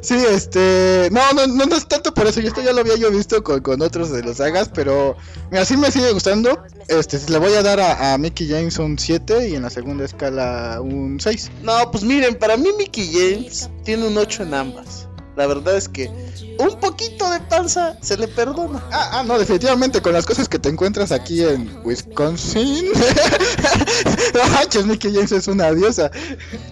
Sí, 0.00 0.14
este. 0.14 1.08
No, 1.10 1.32
no, 1.32 1.46
no, 1.46 1.66
no 1.66 1.76
es 1.76 1.86
tanto 1.88 2.14
por 2.14 2.26
eso. 2.26 2.40
Yo 2.40 2.48
esto 2.48 2.62
ya 2.62 2.72
lo 2.72 2.80
había 2.80 2.96
yo 2.96 3.10
visto 3.10 3.42
con, 3.42 3.60
con 3.60 3.82
otros 3.82 4.10
de 4.10 4.22
los 4.22 4.36
sagas. 4.36 4.70
Pero 4.72 5.16
mira, 5.50 5.64
sí 5.64 5.76
me 5.76 5.90
sigue 5.90 6.12
gustando. 6.12 6.62
Este, 6.88 7.18
le 7.30 7.38
voy 7.38 7.52
a 7.54 7.62
dar 7.62 7.80
a, 7.80 8.14
a 8.14 8.18
Mickey 8.18 8.48
James 8.48 8.78
un 8.78 8.98
7 8.98 9.48
y 9.48 9.54
en 9.56 9.62
la 9.62 9.70
segunda 9.70 10.04
escala 10.04 10.80
un 10.80 11.18
6. 11.20 11.50
No, 11.62 11.90
pues 11.90 12.04
miren, 12.04 12.36
para 12.36 12.56
mí 12.56 12.68
Mickey 12.78 13.10
James 13.12 13.68
tiene 13.84 14.06
un 14.06 14.16
8 14.16 14.44
en 14.44 14.54
ambas. 14.54 15.05
La 15.36 15.46
verdad 15.46 15.76
es 15.76 15.88
que 15.88 16.10
un 16.58 16.80
poquito 16.80 17.30
de 17.30 17.40
panza 17.40 17.96
se 18.00 18.16
le 18.16 18.26
perdona. 18.26 18.82
Ah, 18.90 19.10
ah, 19.12 19.22
no, 19.22 19.38
definitivamente 19.38 20.00
con 20.00 20.12
las 20.14 20.24
cosas 20.24 20.48
que 20.48 20.58
te 20.58 20.70
encuentras 20.70 21.12
aquí 21.12 21.42
en 21.42 21.70
Wisconsin. 21.84 22.86
no 24.34 24.48
manches, 24.52 24.86
Mickey 24.86 25.12
James 25.12 25.32
es 25.32 25.46
una 25.48 25.70
diosa. 25.72 26.10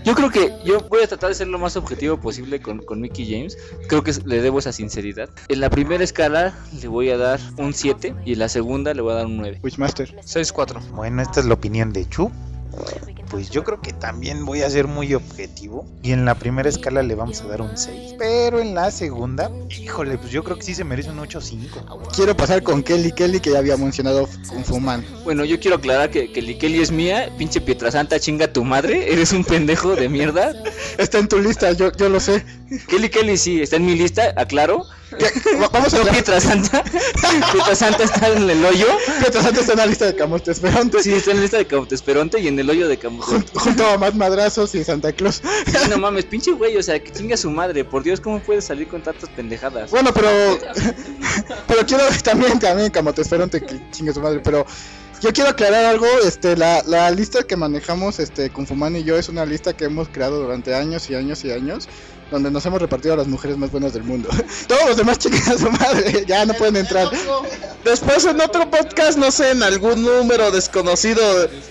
Yo 0.05 0.14
creo 0.14 0.31
que 0.31 0.55
yo 0.64 0.81
voy 0.88 1.03
a 1.03 1.07
tratar 1.07 1.29
de 1.29 1.35
ser 1.35 1.48
lo 1.48 1.59
más 1.59 1.77
objetivo 1.77 2.18
posible 2.18 2.61
con, 2.62 2.79
con 2.79 3.00
Mickey 3.00 3.31
James. 3.31 3.59
Creo 3.88 4.03
que 4.03 4.12
le 4.24 4.40
debo 4.40 4.59
esa 4.59 4.72
sinceridad. 4.72 5.29
En 5.48 5.61
la 5.61 5.68
primera 5.68 6.03
escala 6.03 6.55
le 6.81 6.88
voy 6.88 7.11
a 7.11 7.18
dar 7.18 7.40
un 7.59 7.74
7 7.74 8.14
y 8.24 8.33
en 8.33 8.38
la 8.38 8.48
segunda 8.48 8.94
le 8.94 9.03
voy 9.03 9.12
a 9.12 9.16
dar 9.16 9.27
un 9.27 9.37
9. 9.37 9.61
Wishmaster. 9.62 10.16
6-4. 10.22 10.81
Bueno, 10.92 11.20
esta 11.20 11.40
es 11.40 11.46
la 11.46 11.55
opinión 11.55 11.92
de 11.92 12.09
Chu. 12.09 12.31
Pues 13.30 13.50
yo 13.50 13.64
creo 13.64 13.80
que 13.80 13.92
también 13.92 14.44
voy 14.44 14.62
a 14.62 14.70
ser 14.70 14.87
muy 14.87 15.14
objetivo. 15.14 15.87
Y 16.02 16.12
en 16.12 16.24
la 16.24 16.34
primera 16.34 16.68
escala 16.68 17.02
le 17.02 17.14
vamos 17.14 17.40
a 17.40 17.46
dar 17.46 17.62
un 17.62 17.76
6. 17.76 18.14
Pero 18.18 18.60
en 18.60 18.74
la 18.74 18.90
segunda, 18.90 19.50
híjole, 19.70 20.18
pues 20.18 20.30
yo 20.30 20.44
creo 20.44 20.56
que 20.56 20.62
sí 20.62 20.74
se 20.74 20.84
merece 20.84 21.10
un 21.10 21.18
8-5. 21.18 22.12
Quiero 22.14 22.37
pasar 22.37 22.62
con 22.62 22.82
Kelly 22.82 23.12
Kelly, 23.12 23.40
que 23.40 23.50
ya 23.50 23.58
había 23.58 23.76
mencionado 23.76 24.28
Kung 24.48 24.64
Fu 24.64 24.78
Man. 24.78 25.04
Bueno, 25.24 25.44
yo 25.44 25.58
quiero 25.58 25.76
aclarar 25.76 26.10
que, 26.10 26.30
que 26.32 26.42
Likeli 26.42 26.80
es 26.80 26.92
mía. 26.92 27.32
Pinche 27.38 27.60
Pietrasanta, 27.60 28.20
chinga 28.20 28.52
tu 28.52 28.64
madre. 28.64 29.12
Eres 29.12 29.32
un 29.32 29.44
pendejo 29.44 29.96
de 29.96 30.08
mierda. 30.08 30.52
Está 30.98 31.18
en 31.18 31.28
tu 31.28 31.38
lista, 31.38 31.72
yo, 31.72 31.90
yo 31.92 32.08
lo 32.08 32.20
sé. 32.20 32.44
Kelly 32.88 33.08
Kelly 33.08 33.37
sí, 33.37 33.62
está 33.62 33.76
en 33.76 33.87
mi 33.87 33.94
lista, 33.94 34.32
aclaro. 34.37 34.84
Va- 35.61 35.68
Vamos 35.68 35.94
a 35.94 35.98
Pero 36.03 36.12
Pietrasanta. 36.12 36.83
Pietrasanta 37.53 38.05
está 38.05 38.29
en 38.29 38.48
el 38.50 38.64
hoyo. 38.64 38.87
Pietrasanta 39.20 39.61
está 39.61 39.72
en 39.72 39.79
la 39.79 39.87
lista 39.87 40.07
de 40.07 40.14
Camotes 40.16 40.57
Esperantes. 40.57 41.03
Sí, 41.05 41.12
está 41.12 41.31
en 41.31 41.37
la 41.38 41.42
lista 41.42 41.59
de 41.59 41.66
Cautesperonte 41.66 42.40
y 42.40 42.48
en 42.48 42.59
el 42.59 42.68
hoyo 42.70 42.88
de 42.88 42.98
Camotes. 42.98 43.44
Junto 43.55 43.87
a 43.87 43.98
más 43.98 44.14
madrazos 44.14 44.74
y 44.74 44.85
Santa 44.85 45.12
Claus. 45.12 45.42
Sí, 45.66 45.77
no 45.90 45.98
mames, 45.98 46.24
pinche 46.24 46.53
güey, 46.53 46.77
o 46.77 46.83
sea, 46.83 47.03
que 47.03 47.11
chinga 47.12 47.37
su 47.37 47.50
madre. 47.50 47.85
Por 47.85 48.03
Dios, 48.03 48.20
¿cómo 48.20 48.40
puedes 48.40 48.64
salir 48.64 48.88
con 48.88 49.03
tantas 49.03 49.29
pendejadas? 49.31 49.90
Bueno, 49.90 50.12
pero. 50.12 50.29
Pero 51.66 51.87
quiero 51.87 52.05
también, 52.22 52.59
también, 52.59 52.90
Camotesferonte, 52.90 53.61
que 53.62 53.81
chingue 53.90 54.12
su 54.12 54.20
madre. 54.20 54.40
Pero 54.44 54.64
yo 55.20 55.33
quiero 55.33 55.50
aclarar 55.50 55.85
algo. 55.87 56.07
Este, 56.24 56.57
la, 56.57 56.83
la 56.87 57.11
lista 57.11 57.42
que 57.42 57.57
manejamos, 57.57 58.18
este, 58.20 58.50
con 58.50 58.66
Fuman 58.66 58.94
y 58.96 59.03
yo, 59.05 59.16
es 59.18 59.29
una 59.29 59.44
lista 59.44 59.72
que 59.72 59.85
hemos 59.87 60.09
creado 60.09 60.40
durante 60.42 60.74
años 60.74 61.09
y 61.11 61.14
años 61.14 61.44
y 61.44 61.50
años. 61.53 61.88
Donde 62.30 62.50
nos 62.50 62.64
hemos 62.66 62.80
repartido 62.80 63.14
a 63.14 63.16
las 63.18 63.26
mujeres 63.28 63.56
más 63.56 63.70
buenas 63.70 63.92
del 63.92 64.02
mundo. 64.02 64.28
Todos 64.66 64.82
los 64.88 64.96
demás 64.96 65.18
a 65.18 65.58
su 65.58 65.70
madre. 65.70 66.24
Ya 66.26 66.44
no 66.46 66.54
pueden 66.54 66.76
entrar. 66.76 67.08
Después 67.84 68.24
en 68.24 68.40
otro 68.40 68.70
podcast, 68.70 69.18
no 69.18 69.30
sé, 69.30 69.50
en 69.50 69.62
algún 69.62 70.02
número 70.02 70.50
desconocido, 70.50 71.22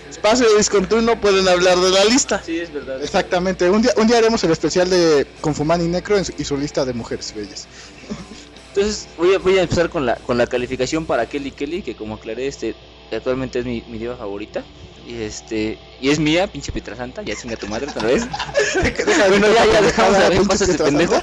espacio 0.09 0.45
discontinuo, 0.57 1.19
pueden 1.19 1.47
hablar 1.47 1.77
de 1.79 1.89
la 1.89 2.05
lista. 2.05 2.41
Sí, 2.45 2.59
es 2.59 2.71
verdad. 2.71 3.01
Exactamente. 3.03 3.69
Un 3.69 3.81
día, 3.81 3.91
un 3.97 4.07
día 4.07 4.17
haremos 4.19 4.43
el 4.43 4.51
especial 4.51 4.89
de 4.89 5.27
Confuman 5.41 5.81
y 5.83 5.87
Necro 5.87 6.23
su- 6.23 6.33
y 6.37 6.43
su 6.45 6.55
lista 6.55 6.85
de 6.85 6.93
mujeres 6.93 7.33
bellas. 7.35 7.67
Entonces 8.69 9.07
voy 9.17 9.33
a, 9.35 9.39
voy 9.39 9.57
a 9.57 9.63
empezar 9.63 9.89
con 9.89 10.05
la, 10.05 10.15
con 10.15 10.37
la 10.37 10.47
calificación 10.47 11.05
para 11.05 11.25
Kelly 11.27 11.51
Kelly, 11.51 11.81
que 11.81 11.95
como 11.95 12.15
aclaré, 12.15 12.47
este, 12.47 12.75
actualmente 13.11 13.59
es 13.59 13.65
mi, 13.65 13.83
mi 13.87 13.97
diva 13.97 14.15
favorita. 14.15 14.63
Y 15.07 15.21
este, 15.21 15.77
y 15.99 16.09
es 16.09 16.19
mía, 16.19 16.47
pinche 16.47 16.71
Pietrasanta, 16.71 17.21
ya 17.23 17.35
chinga 17.35 17.55
tu 17.57 17.67
madre 17.67 17.87
otra 17.89 18.07
vez. 18.07 18.25
bueno, 19.29 19.47
ya, 19.53 19.65
ya 19.65 19.81
dejamos 19.81 20.17
de 20.17 20.29
ver 20.29 20.47
cosas 20.47 20.67
de 20.69 20.77
pendejo. 20.77 21.21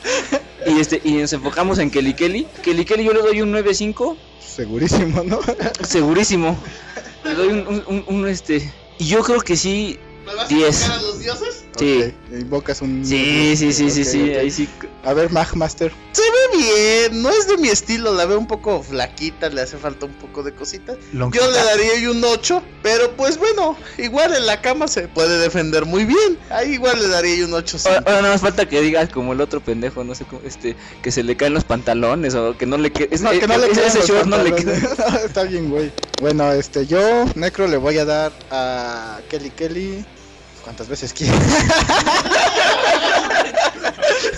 Y 0.67 0.79
este, 0.79 1.01
y 1.03 1.13
nos 1.15 1.33
enfocamos 1.33 1.79
en 1.79 1.91
Kelly 1.91 2.13
Kelly. 2.15 2.47
Kelly 2.63 2.85
Kelly 2.85 3.05
yo 3.05 3.13
le 3.15 3.21
doy 3.23 3.41
un 3.41 3.53
9.5, 3.55 4.17
Segurísimo, 4.39 5.23
¿no? 5.25 5.41
segurísimo. 5.87 6.59
Le 7.25 7.35
doy 7.35 7.49
un, 7.49 7.67
un, 7.67 7.85
un- 7.87 8.05
un, 8.07 8.29
este, 8.29 8.71
y 8.99 9.07
yo 9.07 9.23
creo 9.23 9.41
que 9.41 9.57
sí, 9.57 9.99
10. 10.49 10.89
los 11.03 11.19
dioses? 11.21 11.65
Sí. 11.79 12.03
Ok, 12.03 12.33
Invocas 12.41 12.83
un. 12.83 13.05
Sí, 13.05 13.57
sí, 13.57 13.73
sí, 13.73 13.91
sí, 13.91 14.03
Ok, 14.03 14.07
sí, 14.07 14.31
ok. 14.31 14.37
ahí 14.39 14.51
sí. 14.51 14.69
A 15.05 15.15
ver, 15.15 15.31
Magmaster. 15.31 15.91
Ve 15.91 16.23
bien, 16.61 17.23
no 17.23 17.31
es 17.31 17.47
de 17.47 17.57
mi 17.57 17.69
estilo, 17.69 18.15
la 18.15 18.27
veo 18.27 18.39
un 18.39 18.47
poco 18.47 18.83
flaquita, 18.83 19.49
le 19.49 19.63
hace 19.63 19.77
falta 19.77 20.07
un 20.07 20.13
poco 20.15 20.43
de 20.43 20.55
cositas. 20.55 20.97
Yo 21.13 21.29
le 21.29 21.65
daría 21.65 22.11
un 22.11 22.23
8, 22.23 22.63
pero 22.83 23.13
pues 23.17 23.39
bueno, 23.39 23.77
igual 23.99 24.35
en 24.35 24.47
la 24.47 24.61
cama 24.61 24.89
se 24.89 25.09
puede 25.09 25.39
defender 25.39 25.87
muy 25.87 26.05
bien. 26.05 26.39
Ahí 26.51 26.75
igual 26.75 27.01
le 27.01 27.09
daría 27.09 27.45
un 27.45 27.55
8. 27.55 27.79
Ahora, 27.85 27.99
ahora 27.99 28.23
nada 28.23 28.33
más 28.35 28.41
falta 28.41 28.69
que 28.69 28.81
digas 28.81 29.09
como 29.11 29.33
el 29.33 29.41
otro 29.41 29.61
pendejo, 29.61 30.05
no 30.05 30.15
sé 30.15 30.25
cómo, 30.25 30.43
este, 30.45 30.77
que 31.03 31.11
se 31.11 31.23
le 31.23 31.37
caen 31.37 31.55
los 31.55 31.65
pantalones 31.65 32.35
o 32.35 32.57
que 32.57 32.67
no 32.67 32.77
le 32.79 32.93
quede. 32.93 33.19
No, 33.19 33.31
que 33.31 33.47
no 33.47 33.59
le 33.59 33.69
quedan 33.71 33.89
ese 33.89 34.07
short 34.07 34.27
no 34.27 34.39
le 34.39 34.55
queda. 34.55 34.71
No, 35.11 35.17
Está 35.19 35.45
bien, 35.45 35.71
güey. 35.71 35.93
Bueno, 36.21 36.53
este, 36.53 36.87
yo, 36.87 37.25
Necro, 37.35 37.67
le 37.67 37.77
voy 37.77 37.99
a 37.99 38.05
dar 38.05 38.33
a 38.51 39.21
Kelly 39.29 39.51
Kelly. 39.51 40.05
¿Cuántas 40.63 40.89
veces 40.89 41.13
quiere? 41.13 41.33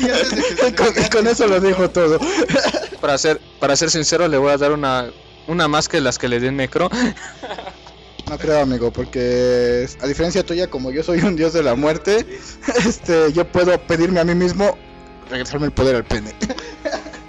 con, 0.76 0.92
con 1.10 1.26
eso 1.26 1.46
lo 1.46 1.60
dijo 1.60 1.88
todo. 1.90 2.18
Para 3.00 3.18
ser, 3.18 3.40
para 3.58 3.74
ser 3.74 3.90
sincero, 3.90 4.28
le 4.28 4.38
voy 4.38 4.52
a 4.52 4.56
dar 4.58 4.70
una, 4.70 5.10
una 5.48 5.66
más 5.66 5.88
que 5.88 6.00
las 6.00 6.18
que 6.18 6.28
le 6.28 6.38
di 6.38 6.46
en 6.48 6.56
Necro. 6.56 6.88
No 8.28 8.38
creo, 8.38 8.60
amigo, 8.60 8.90
porque 8.92 9.86
a 10.00 10.06
diferencia 10.06 10.46
tuya, 10.46 10.68
como 10.70 10.90
yo 10.92 11.02
soy 11.02 11.18
un 11.20 11.34
dios 11.36 11.52
de 11.52 11.62
la 11.62 11.74
muerte, 11.74 12.24
este, 12.86 13.30
yo 13.32 13.46
puedo 13.46 13.76
pedirme 13.86 14.20
a 14.20 14.24
mí 14.24 14.34
mismo 14.34 14.78
regresarme 15.28 15.66
el 15.66 15.72
poder 15.72 15.96
al 15.96 16.04
pene. 16.04 16.32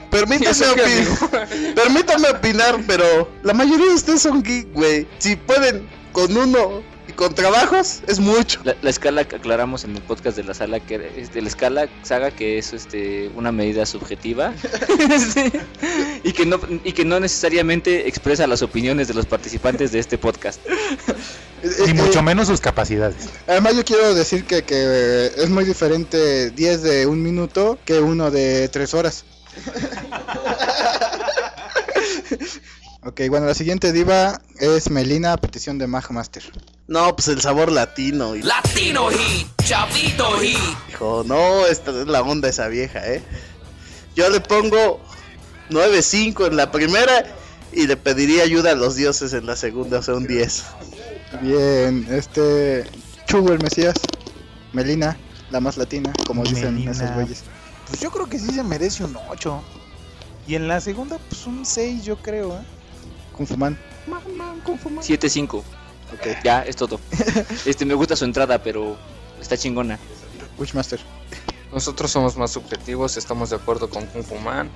Permítame, 0.09 0.51
¿Eso 0.51 0.73
qué, 0.75 0.81
opi- 0.83 1.73
Permítame 1.73 2.29
opinar, 2.29 2.79
pero 2.87 3.27
la 3.41 3.53
mayoría 3.53 3.87
de 3.87 3.93
ustedes 3.95 4.21
son 4.21 4.43
geek, 4.43 4.71
güey. 4.71 5.07
Si 5.17 5.35
pueden 5.35 5.89
con 6.13 6.37
uno 6.37 6.81
y 6.81 6.92
con 7.15 7.35
trabajos, 7.35 8.01
es 8.07 8.19
mucho. 8.19 8.61
La, 8.63 8.75
la 8.81 8.89
escala 8.89 9.25
que 9.25 9.35
aclaramos 9.35 9.83
en 9.83 9.95
el 9.95 10.01
podcast 10.01 10.37
de 10.37 10.43
la 10.43 10.53
sala 10.53 10.79
que 10.79 11.11
este, 11.17 11.41
la 11.41 11.47
escala 11.47 11.87
saga 12.03 12.31
que 12.31 12.57
es 12.57 12.73
este 12.73 13.29
una 13.35 13.51
medida 13.51 13.85
subjetiva 13.85 14.53
y 16.23 16.33
que 16.33 16.45
no 16.45 16.59
y 16.83 16.93
que 16.93 17.05
no 17.05 17.19
necesariamente 17.19 18.07
expresa 18.07 18.47
las 18.47 18.61
opiniones 18.61 19.07
de 19.07 19.13
los 19.13 19.25
participantes 19.25 19.91
de 19.91 19.99
este 19.99 20.17
podcast. 20.17 20.59
Eh, 21.63 21.93
mucho 21.93 22.19
eh, 22.19 22.23
menos 22.23 22.47
sus 22.47 22.59
capacidades. 22.59 23.29
Además, 23.47 23.75
yo 23.75 23.85
quiero 23.85 24.13
decir 24.13 24.45
que, 24.45 24.63
que 24.63 24.75
eh, 24.75 25.31
es 25.37 25.49
muy 25.49 25.63
diferente 25.63 26.51
10 26.51 26.83
de 26.83 27.07
un 27.07 27.23
minuto 27.23 27.79
que 27.85 27.99
uno 27.99 28.31
de 28.31 28.67
3 28.67 28.93
horas. 28.93 29.23
ok, 33.03 33.21
bueno, 33.29 33.45
la 33.45 33.53
siguiente 33.53 33.93
diva 33.93 34.41
es 34.59 34.89
Melina, 34.89 35.33
a 35.33 35.37
petición 35.37 35.77
de 35.77 35.87
Magmaster. 35.87 36.43
No, 36.87 37.15
pues 37.15 37.29
el 37.29 37.41
sabor 37.41 37.71
latino. 37.71 38.35
Y... 38.35 38.41
Latino 38.41 39.09
Heat, 39.09 39.47
Chavito 39.63 40.37
Heat. 40.39 40.89
Hijo, 40.89 41.23
no, 41.25 41.65
esta 41.65 41.91
es 41.91 42.07
la 42.07 42.21
onda 42.21 42.49
esa 42.49 42.67
vieja, 42.67 43.05
¿eh? 43.07 43.23
Yo 44.15 44.29
le 44.29 44.41
pongo 44.41 45.01
9.5 45.69 46.47
en 46.47 46.57
la 46.57 46.71
primera 46.71 47.25
y 47.71 47.87
le 47.87 47.97
pediría 47.97 48.43
ayuda 48.43 48.71
a 48.71 48.75
los 48.75 48.95
dioses 48.95 49.33
en 49.33 49.45
la 49.45 49.55
segunda, 49.55 49.99
o 49.99 50.01
sea, 50.03 50.15
un 50.15 50.27
10. 50.27 50.63
Bien, 51.41 52.05
este. 52.09 52.85
Chugo 53.27 53.53
el 53.53 53.59
Mesías. 53.59 53.95
Melina, 54.73 55.17
la 55.51 55.59
más 55.59 55.77
latina, 55.77 56.11
como 56.27 56.43
dicen 56.43 56.75
Melina. 56.75 56.91
esos 56.91 57.11
güeyes. 57.11 57.43
Pues 57.87 58.01
yo 58.01 58.11
creo 58.11 58.27
que 58.27 58.39
sí 58.39 58.51
se 58.51 58.63
merece 58.63 59.03
un 59.03 59.17
8. 59.29 59.63
Y 60.47 60.55
en 60.55 60.67
la 60.67 60.81
segunda, 60.81 61.17
pues 61.29 61.47
un 61.47 61.65
6, 61.65 62.03
yo 62.03 62.17
creo, 62.17 62.55
¿eh? 62.55 62.63
Kung 63.35 63.47
Fu 63.47 63.57
Man. 63.57 63.77
7-5. 64.07 65.63
Ok. 66.11 66.43
Ya, 66.43 66.61
es 66.61 66.75
todo. 66.75 66.99
Este 67.65 67.85
me 67.85 67.93
gusta 67.93 68.15
su 68.15 68.25
entrada, 68.25 68.61
pero 68.61 68.97
está 69.39 69.57
chingona. 69.57 69.99
Witchmaster. 70.57 70.99
Nosotros 71.73 72.11
somos 72.11 72.37
más 72.37 72.51
subjetivos, 72.51 73.17
estamos 73.17 73.49
de 73.49 73.55
acuerdo 73.55 73.89
con 73.89 74.05
Kung 74.05 74.23
Fu 74.23 74.35
Man, 74.35 74.69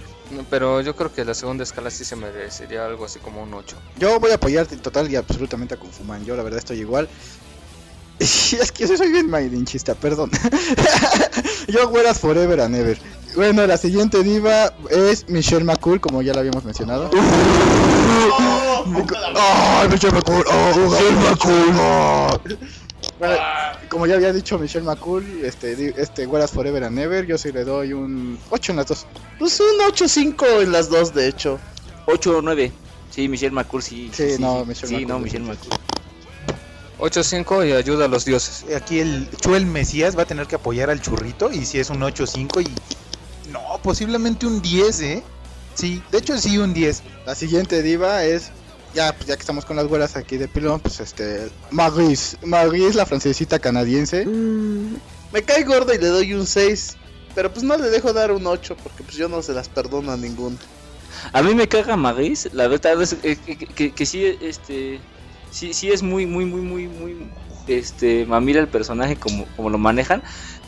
pero 0.49 0.81
yo 0.81 0.95
creo 0.95 1.13
que 1.13 1.23
la 1.23 1.35
segunda 1.35 1.63
escala 1.63 1.91
sí 1.91 2.03
se 2.03 2.15
merecería 2.15 2.87
algo 2.87 3.05
así 3.05 3.19
como 3.19 3.43
un 3.43 3.53
8. 3.53 3.77
Yo 3.99 4.19
voy 4.19 4.31
a 4.31 4.35
apoyarte 4.35 4.77
total 4.77 5.11
y 5.11 5.15
absolutamente 5.15 5.75
a 5.75 5.77
Kung 5.77 5.91
Fu 5.91 6.03
Man. 6.03 6.25
Yo 6.25 6.35
la 6.35 6.41
verdad 6.41 6.57
estoy 6.57 6.79
igual. 6.79 7.07
es 8.19 8.71
que 8.71 8.87
yo 8.87 8.97
soy 8.97 9.11
bien 9.11 9.29
mairinchista, 9.29 9.93
perdón. 9.93 10.31
yo 11.67 11.87
Güeras 11.89 12.19
Forever 12.19 12.61
and 12.61 12.75
Ever. 12.75 12.97
Bueno, 13.37 13.65
la 13.67 13.77
siguiente 13.77 14.23
diva 14.23 14.73
es 14.89 15.29
Michelle 15.29 15.63
McCool, 15.63 16.01
como 16.01 16.23
ya 16.23 16.33
la 16.33 16.39
habíamos 16.39 16.65
mencionado. 16.65 17.11
¡Ay, 19.35 19.87
Michelle 19.89 20.11
McCool! 20.11 20.43
¡Oh, 20.51 20.73
Michelle 20.75 21.11
McCool! 21.17 21.75
oh. 21.79 22.39
Bueno, 23.19 23.35
como 23.89 24.07
ya 24.07 24.15
había 24.15 24.33
dicho 24.33 24.57
Michelle 24.57 24.83
McCool, 24.83 25.23
este, 25.43 25.93
este 26.01 26.25
Güeras 26.25 26.49
Forever 26.49 26.85
and 26.85 26.97
Ever, 26.97 27.27
yo 27.27 27.37
sí 27.37 27.51
le 27.51 27.63
doy 27.63 27.93
un 27.93 28.39
8 28.49 28.71
en 28.71 28.75
las 28.77 28.87
dos. 28.87 29.05
Pues 29.37 29.59
un 29.59 29.81
8.5 29.87 30.63
en 30.63 30.71
las 30.71 30.89
dos, 30.89 31.13
de 31.13 31.27
hecho. 31.27 31.59
8 32.07 32.37
o 32.39 32.41
9. 32.41 32.71
Sí, 33.11 33.29
Michelle 33.29 33.53
McCool 33.53 33.83
sí. 33.83 34.09
Sí, 34.13 34.37
no, 34.39 34.65
Michelle 34.65 34.87
Sí, 34.87 34.95
McCool, 34.95 35.09
no, 35.09 35.19
Michelle. 35.19 35.45
McCool. 35.45 35.77
8-5 36.99 37.69
y 37.69 37.73
ayuda 37.73 38.05
a 38.05 38.07
los 38.07 38.25
dioses. 38.25 38.65
Aquí 38.75 38.99
el 38.99 39.29
Chuel 39.39 39.67
Mesías 39.67 40.17
va 40.17 40.23
a 40.23 40.25
tener 40.25 40.47
que 40.47 40.55
apoyar 40.55 40.89
al 40.89 40.99
churrito 41.01 41.51
y 41.51 41.65
si 41.65 41.79
es 41.79 41.91
un 41.91 41.99
8-5 41.99 42.63
y... 42.63 42.96
Posiblemente 43.87 44.45
un 44.45 44.61
10, 44.61 44.99
¿eh? 44.99 45.23
Sí, 45.73 46.03
de 46.11 46.17
hecho 46.17 46.37
sí 46.37 46.57
un 46.57 46.73
10. 46.73 47.03
La 47.25 47.35
siguiente 47.35 47.81
diva 47.81 48.25
es 48.25 48.51
ya, 48.93 49.13
pues 49.13 49.27
ya 49.27 49.35
que 49.37 49.39
estamos 49.39 49.63
con 49.63 49.77
las 49.77 49.87
güeras 49.87 50.17
aquí 50.17 50.35
de 50.35 50.49
pilón, 50.49 50.81
pues 50.81 50.99
este 50.99 51.49
Maurice, 51.71 52.35
Maurice 52.45 52.95
la 52.97 53.05
francesita 53.05 53.59
canadiense. 53.59 54.25
Me 54.25 55.41
cae 55.41 55.63
gorda 55.63 55.95
y 55.95 55.99
le 55.99 56.07
doy 56.07 56.33
un 56.33 56.45
6. 56.45 56.97
Pero 57.33 57.49
pues 57.53 57.63
no 57.63 57.77
le 57.77 57.89
dejo 57.89 58.11
dar 58.11 58.33
un 58.33 58.45
8 58.45 58.75
porque 58.83 59.05
pues 59.05 59.15
yo 59.15 59.29
no 59.29 59.41
se 59.41 59.53
las 59.53 59.69
perdono 59.69 60.11
a 60.11 60.17
ninguno. 60.17 60.57
A 61.31 61.41
mí 61.41 61.55
me 61.55 61.69
caga 61.69 61.95
Maris, 61.95 62.49
la 62.51 62.67
verdad 62.67 63.01
es 63.01 63.15
que, 63.15 63.37
que- 63.55 63.93
que 63.93 64.05
sí, 64.05 64.25
este, 64.41 64.99
sí, 65.49 65.73
sí 65.73 65.91
es 65.91 66.03
muy, 66.03 66.25
muy, 66.25 66.43
muy, 66.43 66.59
muy, 66.59 66.87
muy, 66.89 67.31
este, 67.67 68.25
mamila 68.25 68.59
el 68.59 68.67
personaje 68.67 69.15
como, 69.15 69.45
como 69.55 69.69
lo 69.69 69.77
manejan, 69.77 70.23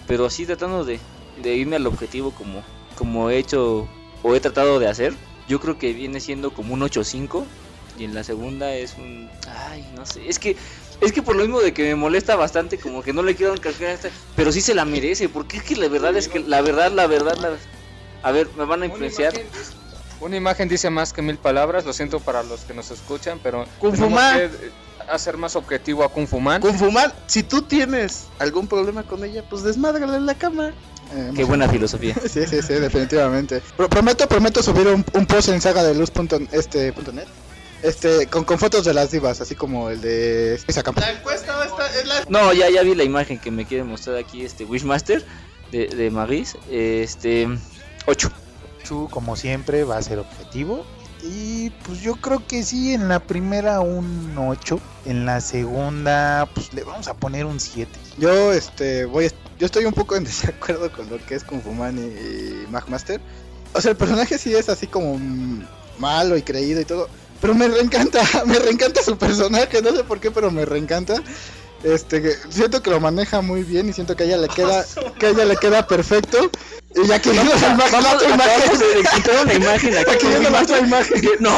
pero 0.07 0.29
sí 0.29 0.45
tratando 0.45 0.85
de, 0.85 1.01
de 1.43 1.55
irme 1.55 1.75
al 1.75 1.85
objetivo 1.85 2.31
como, 2.31 2.63
como 2.99 3.29
he 3.29 3.37
hecho 3.37 3.87
o 4.23 4.35
he 4.35 4.41
tratado 4.41 4.77
de 4.77 4.89
hacer, 4.89 5.13
yo 5.47 5.61
creo 5.61 5.77
que 5.77 5.93
viene 5.93 6.19
siendo 6.19 6.51
como 6.51 6.73
un 6.73 6.81
8-5 6.81 7.45
y 7.97 8.03
en 8.03 8.13
la 8.13 8.25
segunda 8.25 8.73
es 8.73 8.95
un, 8.97 9.29
ay, 9.47 9.89
no 9.95 10.05
sé, 10.05 10.27
es 10.27 10.37
que, 10.37 10.57
es 10.99 11.13
que 11.13 11.21
por 11.21 11.37
lo 11.37 11.43
mismo 11.43 11.61
de 11.61 11.73
que 11.73 11.83
me 11.83 11.95
molesta 11.95 12.35
bastante, 12.35 12.77
como 12.77 13.01
que 13.01 13.13
no 13.13 13.23
le 13.23 13.35
quiero 13.35 13.53
encargar 13.53 13.91
esta, 13.91 14.09
pero 14.35 14.51
sí 14.51 14.59
se 14.59 14.75
la 14.75 14.83
merece, 14.83 15.29
porque 15.29 15.57
es 15.57 15.63
que 15.63 15.77
la 15.77 15.87
verdad 15.87 16.15
es 16.17 16.27
que, 16.27 16.39
la 16.39 16.61
verdad, 16.61 16.91
la 16.91 17.07
verdad, 17.07 17.37
la, 17.37 17.57
a 18.21 18.31
ver, 18.31 18.49
me 18.57 18.65
van 18.65 18.83
a 18.83 18.87
influenciar. 18.87 19.33
Una 20.19 20.35
imagen 20.35 20.67
dice 20.67 20.89
más 20.89 21.13
que 21.13 21.21
mil 21.21 21.37
palabras, 21.37 21.85
lo 21.85 21.93
siento 21.93 22.19
para 22.19 22.43
los 22.43 22.65
que 22.65 22.73
nos 22.73 22.91
escuchan, 22.91 23.39
pero 23.41 23.65
Kung 23.79 23.95
Fu 23.95 24.09
Man. 24.09 24.37
que 24.37 24.71
hacer 25.09 25.37
más 25.37 25.55
objetivo 25.55 26.03
a 26.03 26.09
Kung 26.09 26.27
Fu 26.27 26.41
Man. 26.41 26.61
Kung 26.61 26.75
Fu 26.75 26.91
Man, 26.91 27.13
si 27.27 27.43
tú 27.43 27.61
tienes 27.61 28.25
algún 28.39 28.67
problema 28.67 29.03
con 29.03 29.23
ella, 29.23 29.43
pues 29.49 29.63
desmádrala 29.63 30.17
en 30.17 30.25
la 30.25 30.35
cama. 30.35 30.73
Eh, 31.11 31.31
Qué 31.35 31.43
buena 31.43 31.67
filosofía. 31.67 32.15
Sí, 32.29 32.45
sí, 32.47 32.61
sí, 32.61 32.73
definitivamente. 32.73 33.61
Pro- 33.75 33.89
prometo, 33.89 34.27
prometo 34.27 34.61
subir 34.61 34.87
un, 34.87 35.03
un 35.13 35.25
post 35.25 35.49
en 35.49 35.59
saga 35.61 35.83
de 35.83 35.95
luz 35.95 36.11
punto, 36.11 36.39
este, 36.51 36.93
punto 36.93 37.11
net. 37.11 37.27
Este, 37.81 38.27
con, 38.27 38.43
con 38.43 38.59
fotos 38.59 38.83
de 38.83 38.93
las 38.93 39.09
divas, 39.11 39.39
así 39.39 39.55
como 39.55 39.89
el 39.89 40.01
de 40.01 40.55
esa 40.67 40.83
campaña. 40.83 41.13
La 41.13 41.19
encuesta 41.19 41.65
esta 41.65 41.99
es 41.99 42.05
la... 42.07 42.25
No, 42.27 42.51
ya, 42.53 42.69
ya 42.69 42.83
vi 42.83 42.93
la 42.93 43.03
imagen 43.05 43.39
que 43.39 43.51
me 43.51 43.65
quiere 43.65 43.85
mostrar 43.85 44.17
aquí 44.17 44.43
este 44.43 44.65
Wishmaster 44.65 45.25
de, 45.71 45.87
de 45.87 46.11
Maris. 46.11 46.57
Este 46.69 47.47
8. 48.05 48.29
Chu, 48.83 49.07
como 49.09 49.35
siempre, 49.37 49.83
va 49.85 49.97
a 49.97 50.01
ser 50.01 50.19
objetivo. 50.19 50.85
Y 51.21 51.69
pues 51.85 51.99
yo 52.01 52.15
creo 52.15 52.45
que 52.47 52.63
sí, 52.63 52.93
en 52.93 53.09
la 53.09 53.19
primera 53.19 53.81
un 53.81 54.35
8. 54.37 54.79
En 55.05 55.25
la 55.25 55.41
segunda, 55.41 56.47
pues 56.53 56.73
le 56.73 56.83
vamos 56.83 57.07
a 57.07 57.13
poner 57.13 57.45
un 57.45 57.59
7. 57.59 57.91
Yo, 58.17 58.53
este, 58.53 59.05
voy, 59.05 59.25
a- 59.25 59.31
yo 59.57 59.65
estoy 59.65 59.85
un 59.85 59.93
poco 59.93 60.15
en 60.15 60.23
desacuerdo 60.25 60.91
con 60.91 61.09
lo 61.09 61.23
que 61.25 61.35
es 61.35 61.43
Kung 61.43 61.61
Fu 61.61 61.71
Man 61.73 61.97
y, 61.97 62.01
y 62.63 62.67
Magmaster. 62.69 63.19
O 63.73 63.81
sea, 63.81 63.91
el 63.91 63.97
personaje 63.97 64.37
sí 64.37 64.53
es 64.55 64.69
así 64.69 64.87
como 64.87 65.19
malo 65.99 66.37
y 66.37 66.41
creído 66.41 66.79
y 66.81 66.85
todo. 66.85 67.09
Pero 67.41 67.53
me 67.53 67.67
reencanta, 67.67 68.21
me 68.45 68.57
reencanta 68.59 69.01
su 69.03 69.17
personaje, 69.17 69.81
no 69.81 69.95
sé 69.95 70.03
por 70.03 70.19
qué, 70.19 70.31
pero 70.31 70.51
me 70.51 70.65
reencanta. 70.65 71.15
Este, 71.83 72.35
siento 72.49 72.81
que 72.81 72.89
lo 72.89 72.99
maneja 72.99 73.39
muy 73.41 73.63
bien 73.63 73.87
y 73.87 73.93
siento 73.93 74.15
que 74.15 74.23
a 74.23 74.25
ella 74.25 74.37
le 74.37 74.49
queda, 74.49 74.85
que 75.19 75.25
a 75.27 75.29
ella 75.29 75.45
le 75.45 75.55
queda 75.57 75.85
perfecto. 75.87 76.49
Y 76.95 77.07
ya 77.07 77.19
que 77.21 77.29
vimos 77.31 77.61
la 77.61 77.69
imagen, 77.73 78.03
la 78.03 78.13
otra 78.15 78.29
imagen, 78.29 78.79
de 78.79 78.99
encontrar 78.99 79.43
una 79.45 79.53
imagen 79.53 79.97
aquí. 79.97 80.11
Aquí 80.11 80.27
viendo 80.27 80.49
la 80.49 80.61
otra 80.63 80.79
imagen. 80.79 81.21
Que- 81.21 81.37
No, 81.39 81.55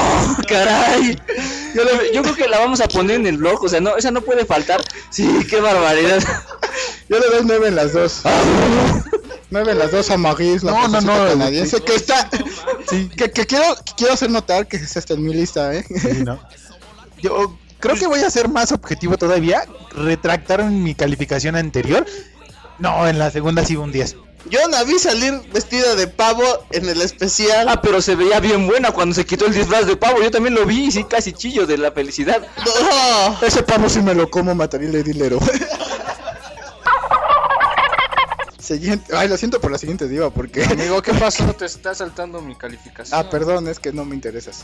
caray. 0.48 1.18
Yo, 1.74 1.84
le- 1.86 2.14
yo 2.14 2.22
creo 2.22 2.36
que 2.36 2.48
la 2.50 2.60
vamos 2.60 2.82
a 2.82 2.88
poner 2.88 3.16
en 3.18 3.28
el 3.28 3.38
blog. 3.38 3.64
O 3.64 3.70
sea, 3.70 3.80
no, 3.80 3.96
esa 3.96 4.12
no 4.12 4.22
puede 4.22 4.46
faltar. 4.46 4.82
Sí, 5.10 5.28
qué 5.50 5.62
barbaridad. 5.62 6.22
Yo 7.08 7.20
le 7.20 7.28
doy 7.30 7.42
9 7.46 7.68
en 7.70 7.76
las 7.76 7.94
dos. 7.94 8.22
9 9.50 9.72
en 9.72 9.80
las 9.80 9.92
dos 9.92 10.10
a 10.12 10.18
Maurice, 10.18 10.66
la 10.66 10.72
No, 10.74 10.88
no, 10.88 11.02
no, 11.02 11.28
canadiense, 11.30 11.82
que 11.82 11.96
está, 11.96 12.30
que, 13.18 13.32
que 13.32 13.46
quiero, 13.46 13.76
que 13.86 13.94
quiero 13.98 14.14
hacer 14.14 14.30
notar 14.30 14.66
que 14.68 14.78
es 14.78 14.96
hasta 14.96 15.14
en 15.14 15.24
mi 15.24 15.34
lista, 15.34 15.74
eh. 15.74 15.86
Sí, 15.90 16.24
¿no? 16.24 16.40
Yo 17.22 17.58
creo 17.80 17.96
que 17.96 18.08
voy 18.08 18.22
a 18.22 18.30
ser 18.30 18.48
más 18.50 18.72
objetivo 18.72 19.18
todavía. 19.18 19.64
Retractaron 19.92 20.82
mi 20.84 20.96
calificación 20.96 21.56
anterior. 21.56 22.06
No, 22.80 23.08
en 23.08 23.20
la 23.20 23.30
segunda 23.32 23.66
sí 23.66 23.76
un 23.76 23.92
10. 23.92 24.16
Yo 24.50 24.60
la 24.70 24.84
vi 24.84 24.98
salir 24.98 25.40
vestida 25.54 25.96
de 25.96 26.08
pavo 26.08 26.44
en 26.72 26.90
el 26.90 27.02
especial. 27.02 27.70
Ah, 27.70 27.82
pero 27.82 28.02
se 28.02 28.16
veía 28.16 28.40
bien 28.40 28.68
buena 28.68 28.92
cuando 28.92 29.14
se 29.14 29.26
quitó 29.26 29.46
el 29.46 29.54
disfraz 29.54 29.86
de 29.86 29.96
pavo. 29.96 30.22
Yo 30.22 30.32
también 30.32 30.56
lo 30.56 30.66
vi 30.66 30.86
y 30.86 30.92
sí, 30.92 31.04
casi 31.04 31.32
chillo 31.34 31.68
de 31.68 31.78
la 31.78 31.92
felicidad. 31.92 32.42
No. 32.66 33.38
Ese 33.46 33.64
pavo 33.64 33.88
si 33.90 34.02
me 34.02 34.14
lo 34.16 34.30
como 34.30 34.56
mataría 34.56 34.90
el 34.90 35.04
dinero. 35.04 35.40
Siguiente, 38.62 39.14
ay, 39.14 39.28
lo 39.28 39.36
siento 39.38 39.60
por 39.60 39.72
la 39.72 39.78
siguiente 39.78 40.08
diva 40.08 40.30
porque 40.30 40.64
Amigo, 40.64 41.02
¿qué 41.02 41.14
pasó? 41.20 41.44
Te 41.56 41.66
está 41.66 41.94
saltando 41.94 42.42
mi 42.42 42.56
calificación. 42.56 43.20
Ah, 43.20 43.30
perdón, 43.30 43.68
es 43.68 43.80
que 43.80 43.92
no 43.92 44.06
me 44.06 44.16
interesas. 44.16 44.64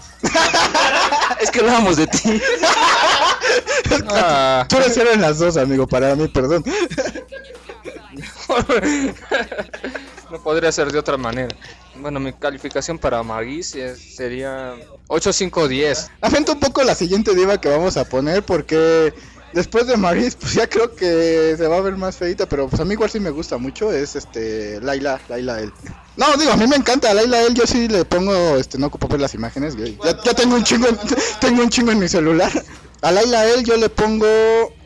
Es 1.42 1.52
que 1.52 1.60
hablábamos 1.60 1.98
de 1.98 2.08
ti. 2.08 2.42
Ah. 4.10 4.66
Tú 4.70 4.78
eres 4.78 4.92
cero 4.94 5.10
en 5.14 5.22
las 5.22 5.40
dos, 5.40 5.58
amigo, 5.58 5.88
para 5.88 6.16
mí, 6.16 6.28
perdón. 6.28 6.64
no 10.32 10.42
podría 10.44 10.72
ser 10.72 10.92
de 10.92 11.00
otra 11.00 11.18
manera. 11.18 11.56
Bueno, 11.96 12.20
mi 12.20 12.34
calificación 12.34 12.98
para 13.00 13.24
Magis 13.24 13.76
es- 13.76 14.16
sería 14.16 14.76
8-5-10. 15.08 16.10
Lamento 16.22 16.54
un 16.54 16.60
poco 16.60 16.84
la 16.84 16.96
siguiente 16.96 17.34
diva 17.34 17.60
que 17.60 17.70
vamos 17.70 17.98
a 17.98 18.06
poner 18.06 18.44
porque 18.44 19.14
después 19.54 19.88
de 19.88 19.98
Maris, 19.98 20.36
pues 20.40 20.54
ya 20.54 20.68
creo 20.68 20.94
que 20.96 21.56
se 21.58 21.68
va 21.68 21.78
a 21.78 21.82
ver 21.82 21.96
más 21.96 22.18
feita, 22.18 22.48
pero 22.48 22.68
pues 22.68 22.80
a 22.82 22.86
mí 22.86 22.94
igual 22.94 23.10
sí 23.10 23.20
me 23.20 23.30
gusta 23.32 23.58
mucho, 23.58 23.92
es 23.92 24.16
este 24.16 24.80
Laila, 24.82 25.20
Laila 25.30 25.60
El. 25.62 25.72
No, 26.18 26.26
digo, 26.38 26.52
a 26.52 26.58
mí 26.58 26.68
me 26.68 26.76
encanta 26.76 27.14
Laila 27.14 27.42
El, 27.44 27.54
yo 27.54 27.66
sí 27.66 27.88
le 27.88 28.04
pongo, 28.06 28.58
este, 28.58 28.78
no 28.78 28.88
ocupo 28.88 29.08
ver 29.08 29.22
las 29.22 29.34
imágenes, 29.34 29.76
ya, 29.78 30.22
ya 30.24 30.34
tengo 30.34 30.56
un 30.56 30.64
chingo, 30.64 30.88
en, 30.88 30.98
tengo 31.42 31.64
un 31.64 31.70
chingo 31.70 31.92
en 31.92 32.00
mi 32.00 32.08
celular. 32.08 32.52
A 33.02 33.12
Laila 33.12 33.46
El 33.46 33.64
yo 33.64 33.78
le 33.78 33.90
pongo 33.90 34.26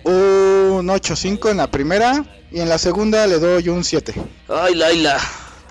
un 0.04 0.88
8.5 0.88 1.52
en 1.52 1.58
la 1.58 1.70
primera 1.70 2.26
y 2.52 2.60
en 2.60 2.70
la 2.70 2.78
segunda 2.78 3.28
le 3.28 3.40
doy 3.40 3.70
un 3.70 3.84
7. 3.84 4.14
Ay, 4.50 4.76
Laila. 4.76 5.18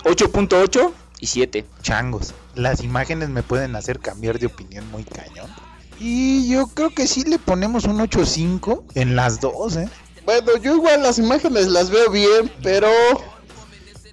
8.8 0.05 0.93
y 1.21 1.27
7. 1.27 1.65
Changos. 1.83 2.35
Las 2.55 2.83
imágenes 2.83 3.29
me 3.29 3.43
pueden 3.43 3.77
hacer 3.77 4.01
cambiar 4.01 4.39
de 4.39 4.47
opinión 4.47 4.91
muy 4.91 5.05
cañón. 5.05 5.51
Y 5.99 6.49
yo 6.49 6.67
creo 6.69 6.91
que 6.91 7.07
sí 7.07 7.25
le 7.25 7.39
ponemos 7.39 7.85
un 7.85 7.99
8.5 7.99 8.85
en 8.95 9.17
las 9.17 9.41
dos, 9.41 9.77
¿eh? 9.77 9.89
Bueno, 10.25 10.57
yo 10.57 10.77
igual 10.77 11.03
las 11.03 11.19
imágenes 11.19 11.67
las 11.67 11.91
veo 11.91 12.11
bien, 12.11 12.51
pero 12.63 12.89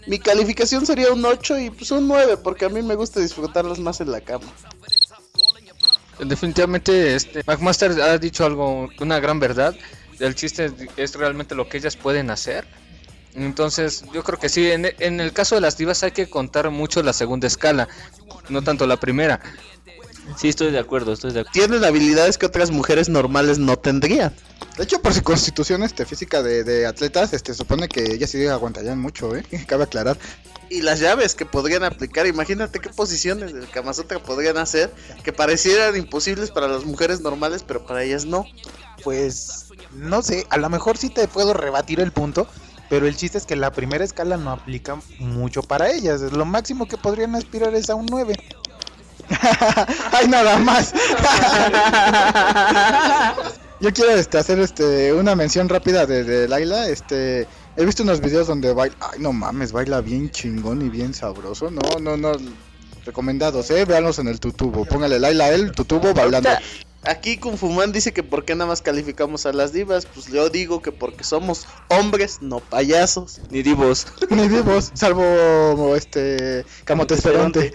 mi 0.08 0.19
calificación 0.19 0.86
sería 0.86 1.12
un 1.12 1.23
8 1.23 1.60
y 1.60 1.69
pues 1.69 1.91
un 1.91 2.08
9, 2.08 2.38
porque 2.38 2.65
a 2.65 2.69
mí 2.69 2.82
me 2.82 2.95
gusta 2.95 3.19
disfrutarlas 3.19 3.80
más 3.80 4.01
en 4.01 4.12
la 4.12 4.21
cama. 4.21 4.45
Definitivamente, 6.19 7.15
este, 7.15 7.43
McMaster 7.45 7.91
ha 8.01 8.17
dicho 8.17 8.45
algo, 8.45 8.89
una 8.99 9.19
gran 9.19 9.39
verdad. 9.39 9.75
El 10.19 10.36
chiste 10.36 10.71
es 10.97 11.15
realmente 11.15 11.56
lo 11.56 11.69
que 11.69 11.77
ellas 11.77 11.95
pueden 11.95 12.30
hacer. 12.30 12.65
Entonces, 13.36 14.03
yo 14.13 14.23
creo 14.23 14.39
que 14.39 14.49
sí, 14.49 14.71
en, 14.71 14.86
en 14.99 15.19
el 15.19 15.32
caso 15.32 15.56
de 15.56 15.62
las 15.62 15.77
divas 15.77 16.01
hay 16.03 16.12
que 16.12 16.30
contar 16.30 16.71
mucho 16.71 17.03
la 17.03 17.13
segunda 17.13 17.45
escala, 17.47 17.88
no 18.49 18.63
tanto 18.63 18.88
la 18.88 18.97
primera. 18.97 19.39
Sí, 20.35 20.49
estoy 20.49 20.71
de 20.71 20.79
acuerdo, 20.79 21.13
estoy 21.13 21.31
de 21.31 21.41
acuerdo. 21.41 21.53
Tienen 21.53 21.85
habilidades 21.85 22.37
que 22.37 22.45
otras 22.45 22.71
mujeres 22.71 23.09
normales 23.09 23.59
no 23.59 23.77
tendrían. 23.77 24.33
De 24.77 24.83
hecho, 24.83 25.01
por 25.01 25.13
su 25.13 25.23
constitución 25.23 25.83
este, 25.83 26.05
física 26.05 26.43
de, 26.43 26.63
de 26.63 26.85
atletas, 26.85 27.33
este, 27.33 27.53
supone 27.53 27.87
que 27.87 28.13
ellas 28.13 28.29
sí 28.29 28.45
aguantarían 28.45 28.99
mucho, 28.99 29.35
¿eh? 29.35 29.43
Cabe 29.67 29.83
aclarar. 29.83 30.17
Y 30.69 30.81
las 30.81 30.99
llaves 30.99 31.33
que 31.33 31.45
podrían 31.45 31.83
aplicar, 31.83 32.27
imagínate 32.27 32.79
qué 32.79 32.89
posiciones 32.89 33.53
del 33.53 33.69
Kama 33.69 33.93
Sutra 33.93 34.19
podrían 34.19 34.57
hacer 34.57 34.93
que 35.23 35.31
parecieran 35.31 35.95
imposibles 35.95 36.51
para 36.51 36.67
las 36.67 36.83
mujeres 36.83 37.21
normales, 37.21 37.63
pero 37.65 37.85
para 37.85 38.03
ellas 38.03 38.25
no. 38.25 38.45
Pues 39.03 39.67
no 39.93 40.21
sé, 40.21 40.45
a 40.49 40.57
lo 40.57 40.69
mejor 40.69 40.97
sí 40.97 41.09
te 41.09 41.27
puedo 41.27 41.53
rebatir 41.53 42.01
el 42.01 42.11
punto, 42.11 42.47
pero 42.89 43.07
el 43.07 43.15
chiste 43.15 43.37
es 43.37 43.45
que 43.45 43.55
la 43.55 43.71
primera 43.71 44.03
escala 44.03 44.35
no 44.37 44.51
aplica 44.51 44.99
mucho 45.19 45.61
para 45.61 45.89
ellas. 45.91 46.21
Lo 46.21 46.45
máximo 46.45 46.87
que 46.87 46.97
podrían 46.97 47.35
aspirar 47.35 47.73
es 47.73 47.89
a 47.89 47.95
un 47.95 48.05
9. 48.05 48.35
¡Ay, 50.11 50.27
nada 50.27 50.57
más! 50.57 50.93
Yo 53.79 53.93
quiero 53.93 54.11
este, 54.11 54.37
hacer 54.37 54.59
este, 54.59 55.13
una 55.13 55.35
mención 55.35 55.69
rápida 55.69 56.05
de, 56.05 56.23
de 56.23 56.47
Laila. 56.47 56.87
Este, 56.89 57.47
he 57.75 57.85
visto 57.85 58.03
unos 58.03 58.21
videos 58.21 58.47
donde 58.47 58.73
baila. 58.73 58.95
Ay, 58.99 59.19
no 59.19 59.33
mames, 59.33 59.71
baila 59.71 60.01
bien 60.01 60.31
chingón 60.31 60.81
y 60.81 60.89
bien 60.89 61.13
sabroso. 61.13 61.69
No, 61.69 61.99
no, 61.99 62.17
no. 62.17 62.31
Recomendados, 63.05 63.69
eh. 63.71 63.85
Véanlos 63.85 64.19
en 64.19 64.27
el 64.27 64.39
tutubo. 64.39 64.83
Póngale 64.85 65.19
Laila 65.19 65.49
el 65.51 65.71
tutubo 65.71 66.13
bailando. 66.13 66.49
Aquí 67.03 67.37
Kung 67.37 67.57
dice 67.93 68.11
que 68.11 68.21
por 68.23 68.43
qué 68.43 68.53
nada 68.55 68.67
más 68.67 68.81
calificamos 68.81 69.45
a 69.45 69.53
las 69.53 69.71
divas, 69.71 70.05
pues 70.05 70.25
yo 70.25 70.49
digo 70.49 70.81
que 70.81 70.91
porque 70.91 71.23
somos 71.23 71.65
hombres, 71.87 72.39
no 72.41 72.59
payasos. 72.59 73.39
Ni 73.49 73.61
divos. 73.63 74.07
Ni 74.29 74.49
vivos, 74.49 74.91
salvo 74.93 75.95
este. 75.95 76.65
Camotesferonte. 76.83 77.71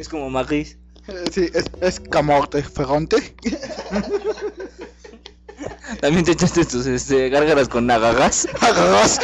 Es 0.00 0.08
como 0.08 0.30
Maris. 0.30 0.78
Eh, 1.08 1.24
Sí, 1.30 1.50
es, 1.52 1.64
es 1.82 2.00
Camotesferonte. 2.00 3.36
También 6.00 6.24
te 6.24 6.32
echaste 6.32 6.64
tus 6.64 6.86
este, 6.86 7.28
gárgaras 7.28 7.68
con 7.68 7.84
nagagas. 7.86 8.48
Nagagas. 8.62 9.18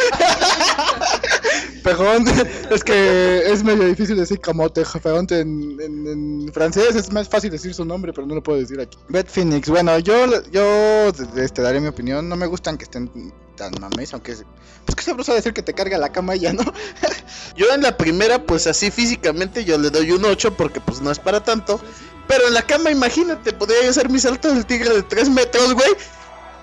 Pejón, 1.83 2.27
es 2.71 2.85
que 2.85 3.51
es 3.51 3.65
medio 3.65 3.87
difícil 3.87 4.17
decir 4.17 4.39
camote, 4.41 4.83
en, 5.31 5.79
en 5.81 6.53
francés 6.53 6.95
es 6.95 7.11
más 7.11 7.27
fácil 7.29 7.51
decir 7.51 7.73
su 7.73 7.87
nombre, 7.87 8.13
pero 8.13 8.27
no 8.27 8.35
lo 8.35 8.43
puedo 8.43 8.59
decir 8.59 8.79
aquí. 8.79 8.99
Beth 9.09 9.29
Phoenix, 9.29 9.71
bueno, 9.71 9.99
yo, 10.01 10.27
yo 10.51 11.09
este, 11.37 11.63
daré 11.63 11.81
mi 11.81 11.87
opinión, 11.87 12.29
no 12.29 12.37
me 12.37 12.47
gustan 12.47 12.77
que 12.77 12.85
estén 12.85 13.33
tan 13.57 13.73
mames, 13.81 14.13
aunque 14.13 14.33
es, 14.33 14.45
pues 14.85 14.95
que 14.95 15.03
sabroso 15.03 15.35
decir 15.35 15.53
que 15.53 15.63
te 15.63 15.75
carga 15.75 15.99
la 15.99 16.11
cama 16.11 16.37
ya, 16.37 16.53
¿no? 16.53 16.63
Yo 17.57 17.73
en 17.73 17.83
la 17.83 17.97
primera, 17.97 18.43
pues 18.43 18.67
así 18.67 18.91
físicamente, 18.91 19.65
yo 19.65 19.79
le 19.79 19.91
doy 19.91 20.13
un 20.13 20.25
8 20.25 20.57
porque 20.57 20.81
pues 20.81 21.01
no 21.01 21.11
es 21.11 21.19
para 21.19 21.43
tanto. 21.43 21.81
Pero 22.29 22.49
en 22.49 22.55
la 22.55 22.63
cama, 22.63 22.91
imagínate, 22.91 23.53
podría 23.53 23.85
yo 23.85 23.91
hacer 23.91 24.11
mi 24.11 24.19
salto 24.19 24.53
del 24.53 24.67
tigre 24.67 24.91
de 24.91 25.03
3 25.03 25.31
metros, 25.31 25.75
güey. 25.75 25.89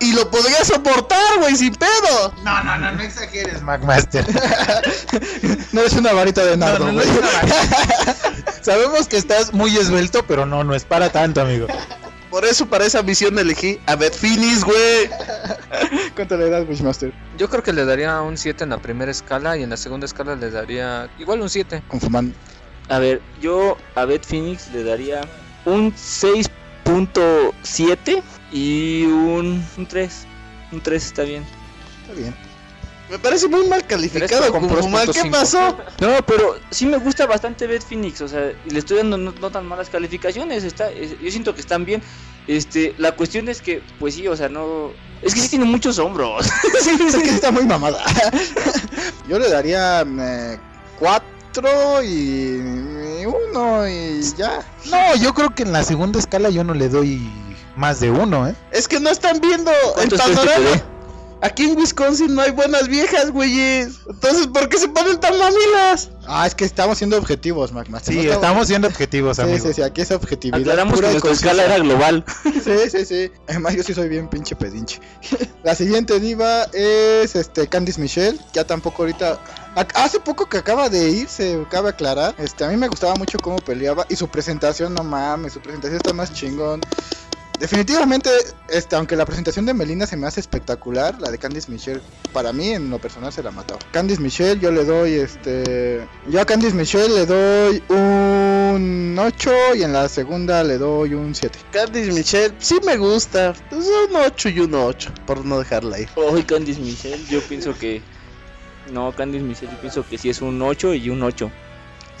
Y 0.00 0.12
lo 0.12 0.30
podría 0.30 0.62
soportar, 0.64 1.38
güey, 1.38 1.56
sin 1.56 1.74
pedo. 1.74 2.34
No, 2.44 2.62
no, 2.62 2.76
no, 2.76 2.92
no 2.92 3.02
exageres, 3.02 3.62
McMaster. 3.62 4.26
no 5.72 5.80
eres 5.80 5.94
una 5.94 6.12
varita 6.12 6.44
de 6.44 6.56
nardo, 6.56 6.86
No, 6.86 6.92
no, 6.92 6.92
no 6.92 7.00
es. 7.00 7.08
Sabemos 8.60 9.08
que 9.08 9.16
estás 9.16 9.52
muy 9.52 9.76
esbelto, 9.76 10.24
pero 10.26 10.46
no, 10.46 10.64
no 10.64 10.74
es 10.74 10.84
para 10.84 11.10
tanto, 11.10 11.40
amigo. 11.40 11.66
Por 12.34 12.44
eso, 12.44 12.66
para 12.66 12.84
esa 12.84 13.00
misión 13.00 13.38
elegí 13.38 13.78
a 13.86 13.94
Beth 13.94 14.16
Finis, 14.16 14.64
güey. 14.64 15.08
¿Cuánto 16.16 16.36
le 16.36 16.50
das, 16.50 16.68
Wishmaster? 16.68 17.12
Yo 17.38 17.48
creo 17.48 17.62
que 17.62 17.72
le 17.72 17.84
daría 17.84 18.20
un 18.22 18.36
7 18.36 18.64
en 18.64 18.70
la 18.70 18.78
primera 18.78 19.12
escala 19.12 19.56
y 19.56 19.62
en 19.62 19.70
la 19.70 19.76
segunda 19.76 20.04
escala 20.04 20.34
le 20.34 20.50
daría 20.50 21.08
igual 21.20 21.42
un 21.42 21.48
7. 21.48 21.84
Confumando. 21.86 22.34
A 22.88 22.98
ver, 22.98 23.22
yo 23.40 23.76
a 23.94 24.04
Beth 24.04 24.26
Phoenix 24.26 24.68
le 24.72 24.82
daría 24.82 25.20
un 25.64 25.94
6.7 25.94 28.20
y 28.50 29.04
un, 29.04 29.64
un 29.78 29.86
3. 29.86 30.26
Un 30.72 30.80
3 30.80 31.06
está 31.06 31.22
bien. 31.22 31.44
Está 32.02 32.14
bien. 32.14 32.34
Me 33.10 33.18
parece 33.18 33.48
muy 33.48 33.66
mal 33.68 33.86
calificado, 33.86 34.50
mal. 34.88 35.06
¿Qué 35.12 35.22
3.5. 35.22 35.30
pasó? 35.30 35.76
No, 36.00 36.24
pero 36.26 36.56
sí 36.70 36.86
me 36.86 36.96
gusta 36.96 37.26
bastante 37.26 37.66
Beth 37.66 37.82
Phoenix, 37.86 38.20
o 38.22 38.28
sea, 38.28 38.52
y 38.64 38.70
le 38.70 38.78
estoy 38.78 38.96
dando 38.98 39.18
no, 39.18 39.32
no 39.38 39.50
tan 39.50 39.66
malas 39.66 39.90
calificaciones, 39.90 40.64
está, 40.64 40.90
es- 40.90 41.18
yo 41.20 41.30
siento 41.30 41.54
que 41.54 41.60
están 41.60 41.84
bien. 41.84 42.02
Este, 42.46 42.94
la 42.98 43.12
cuestión 43.12 43.48
es 43.48 43.60
que, 43.60 43.82
pues 43.98 44.14
sí, 44.14 44.26
o 44.26 44.36
sea, 44.36 44.48
no, 44.48 44.90
es 45.22 45.34
que 45.34 45.40
sí 45.40 45.48
tiene 45.48 45.64
muchos 45.66 45.98
hombros. 45.98 46.46
Sí, 46.80 46.90
es 47.06 47.16
que 47.16 47.28
está 47.30 47.50
muy 47.50 47.64
mamada. 47.64 48.02
Yo 49.28 49.38
le 49.38 49.48
daría 49.50 50.04
4 50.98 52.02
y 52.02 53.24
1 53.26 53.88
y 53.88 54.22
ya. 54.36 54.60
No, 54.86 55.16
yo 55.16 55.32
creo 55.32 55.54
que 55.54 55.62
en 55.62 55.72
la 55.72 55.82
segunda 55.82 56.18
escala 56.18 56.50
yo 56.50 56.62
no 56.64 56.74
le 56.74 56.88
doy 56.88 57.30
más 57.76 58.00
de 58.00 58.10
uno, 58.10 58.48
¿eh? 58.48 58.54
Es 58.70 58.86
que 58.88 59.00
no 59.00 59.08
están 59.10 59.40
viendo 59.40 59.70
el 59.70 60.08
¿Cuántos 60.10 60.20
crees 60.20 60.38
que 60.40 60.46
te 60.46 60.52
panorama. 60.52 60.82
Aquí 61.44 61.64
en 61.64 61.76
Wisconsin 61.76 62.34
no 62.34 62.40
hay 62.40 62.52
buenas 62.52 62.88
viejas, 62.88 63.30
güeyes. 63.30 63.98
Entonces, 64.08 64.46
¿por 64.46 64.66
qué 64.70 64.78
se 64.78 64.88
ponen 64.88 65.20
tan 65.20 65.38
mamilas? 65.38 66.08
Ah, 66.26 66.46
es 66.46 66.54
que 66.54 66.64
estamos 66.64 66.96
siendo 66.96 67.18
objetivos, 67.18 67.70
McMaster. 67.70 68.14
Sí, 68.14 68.26
No 68.26 68.32
estamos 68.32 68.66
siendo 68.66 68.88
objetivos, 68.88 69.36
Sí, 69.36 69.42
amigo. 69.42 69.66
sí, 69.66 69.74
sí, 69.74 69.82
aquí 69.82 70.00
es 70.00 70.10
objetividad. 70.10 70.58
Aclaramos 70.58 70.94
pura 70.94 71.08
que 71.08 71.12
nuestra 71.12 71.32
escala 71.32 71.64
era 71.66 71.78
global. 71.78 72.24
Sí, 72.64 72.88
sí, 72.90 73.04
sí. 73.04 73.30
Además, 73.46 73.74
yo 73.76 73.82
sí 73.82 73.92
soy 73.92 74.08
bien 74.08 74.26
pinche 74.28 74.56
pedinche. 74.56 75.00
La 75.64 75.74
siguiente 75.74 76.18
diva 76.18 76.62
es 76.72 77.36
este 77.36 77.68
Candice 77.68 78.00
Michelle. 78.00 78.38
Ya 78.54 78.64
tampoco 78.66 79.02
ahorita. 79.02 79.38
ac- 79.76 79.92
Hace 79.96 80.20
poco 80.20 80.46
que 80.48 80.56
acaba 80.56 80.88
de 80.88 81.10
irse, 81.10 81.62
cabe 81.70 81.90
aclarar. 81.90 82.34
Este, 82.38 82.64
a 82.64 82.68
mí 82.68 82.78
me 82.78 82.88
gustaba 82.88 83.16
mucho 83.16 83.36
cómo 83.38 83.56
peleaba. 83.58 84.06
Y 84.08 84.16
su 84.16 84.28
presentación, 84.28 84.94
no 84.94 85.04
mames, 85.04 85.52
su 85.52 85.60
presentación 85.60 85.96
está 85.98 86.14
más 86.14 86.32
chingón. 86.32 86.80
Definitivamente, 87.58 88.30
este, 88.68 88.96
aunque 88.96 89.16
la 89.16 89.24
presentación 89.24 89.64
de 89.64 89.74
Melina 89.74 90.06
se 90.06 90.16
me 90.16 90.26
hace 90.26 90.40
espectacular, 90.40 91.20
la 91.20 91.30
de 91.30 91.38
Candice 91.38 91.70
Michelle, 91.70 92.00
para 92.32 92.52
mí 92.52 92.70
en 92.70 92.90
lo 92.90 92.98
personal 92.98 93.32
se 93.32 93.42
la 93.42 93.50
mató. 93.50 93.78
Candice 93.92 94.20
Michelle, 94.20 94.60
yo 94.60 94.72
le 94.72 94.84
doy 94.84 95.12
este. 95.12 96.06
Yo 96.28 96.40
a 96.40 96.44
Candice 96.44 96.74
Michelle 96.74 97.14
le 97.14 97.26
doy 97.26 97.82
un 97.88 99.16
8 99.18 99.52
y 99.76 99.82
en 99.82 99.92
la 99.92 100.08
segunda 100.08 100.64
le 100.64 100.78
doy 100.78 101.14
un 101.14 101.34
7. 101.34 101.58
Candice 101.70 102.12
Michelle, 102.12 102.54
sí 102.58 102.78
me 102.84 102.96
gusta. 102.96 103.54
Es 103.70 103.86
un 104.10 104.16
8 104.16 104.48
y 104.48 104.60
un 104.60 104.74
8, 104.74 105.12
por 105.26 105.44
no 105.44 105.58
dejarla 105.58 106.00
ir. 106.00 106.08
Hoy 106.16 106.42
Candice 106.42 106.80
Michelle, 106.80 107.24
yo 107.30 107.40
pienso 107.42 107.76
que. 107.78 108.02
No, 108.92 109.12
Candice 109.12 109.44
Michelle, 109.44 109.72
yo 109.72 109.80
pienso 109.80 110.06
que 110.06 110.18
sí 110.18 110.28
es 110.28 110.42
un 110.42 110.60
8 110.60 110.94
y 110.94 111.08
un 111.08 111.22
8. 111.22 111.50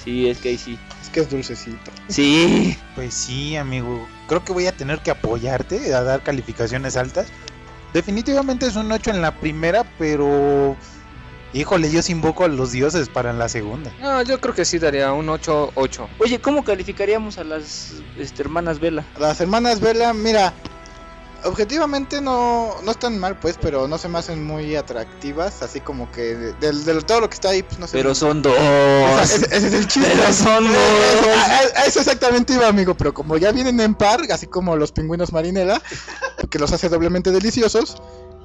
Sí, 0.02 0.28
es 0.28 0.38
que 0.38 0.50
ahí 0.50 0.58
sí. 0.58 0.78
Es 1.02 1.08
que 1.08 1.20
es 1.20 1.30
dulcecito. 1.30 1.90
Sí. 2.08 2.76
Pues 2.94 3.14
sí, 3.14 3.56
amigo. 3.56 4.06
Creo 4.28 4.44
que 4.44 4.52
voy 4.52 4.66
a 4.66 4.72
tener 4.72 5.00
que 5.00 5.10
apoyarte 5.10 5.94
a 5.94 6.02
dar 6.02 6.22
calificaciones 6.22 6.96
altas. 6.96 7.26
Definitivamente 7.92 8.66
es 8.66 8.76
un 8.76 8.90
8 8.90 9.10
en 9.10 9.22
la 9.22 9.32
primera, 9.32 9.84
pero... 9.98 10.76
Híjole, 11.52 11.88
yo 11.88 12.02
sí 12.02 12.10
invoco 12.10 12.44
a 12.44 12.48
los 12.48 12.72
dioses 12.72 13.08
para 13.08 13.32
la 13.32 13.48
segunda. 13.48 13.92
No, 14.00 14.20
yo 14.22 14.40
creo 14.40 14.54
que 14.54 14.64
sí 14.64 14.80
daría 14.80 15.12
un 15.12 15.28
8, 15.28 15.70
8. 15.76 16.08
Oye, 16.18 16.40
¿cómo 16.40 16.64
calificaríamos 16.64 17.38
a 17.38 17.44
las 17.44 17.92
este, 18.18 18.42
hermanas 18.42 18.80
Vela? 18.80 19.04
Las 19.20 19.40
hermanas 19.40 19.78
Vela, 19.78 20.12
mira, 20.12 20.52
objetivamente 21.44 22.20
no, 22.20 22.74
no 22.82 22.90
están 22.90 23.18
mal, 23.18 23.38
pues, 23.38 23.56
pero 23.60 23.86
no 23.88 23.98
se 23.98 24.08
me 24.08 24.18
hacen 24.18 24.42
muy 24.44 24.74
atractivas. 24.76 25.62
Así 25.62 25.80
como 25.80 26.10
que 26.10 26.34
de, 26.36 26.52
de- 26.54 26.72
de 26.72 27.02
todo 27.02 27.20
lo 27.20 27.28
que 27.28 27.34
está 27.34 27.50
ahí, 27.50 27.62
pues 27.62 27.78
no 27.78 27.86
sé. 27.86 27.96
Pero 27.98 28.14
son 28.14 28.42
dos. 28.42 28.54
Ese, 29.22 29.44
ese 29.54 29.66
es 29.68 29.74
el 29.74 29.86
chiste. 29.86 30.10
Pero 30.14 30.32
son 30.32 30.66
dos. 30.66 30.76
A- 31.36 31.56
a- 31.78 31.80
a 31.82 31.84
Eso 31.86 32.00
exactamente 32.00 32.52
iba, 32.54 32.66
amigo. 32.68 32.94
Pero 32.96 33.12
como 33.14 33.36
ya 33.36 33.52
vienen 33.52 33.78
en 33.80 33.94
par, 33.94 34.20
así 34.32 34.46
como 34.46 34.76
los 34.76 34.92
pingüinos 34.92 35.32
marinela, 35.32 35.80
que 36.50 36.58
los 36.58 36.72
hace 36.72 36.88
doblemente 36.88 37.30
deliciosos, 37.30 37.96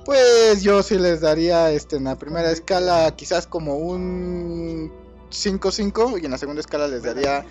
pues 0.05 0.61
yo 0.63 0.81
sí 0.83 0.97
les 0.97 1.21
daría 1.21 1.71
este, 1.71 1.97
en 1.97 2.05
la 2.05 2.17
primera 2.17 2.49
escala 2.51 3.13
quizás 3.15 3.45
como 3.47 3.75
un 3.75 4.91
5-5 5.31 6.19
y 6.21 6.25
en 6.25 6.31
la 6.31 6.37
segunda 6.39 6.59
escala 6.61 6.87
les 6.87 7.03
daría 7.03 7.45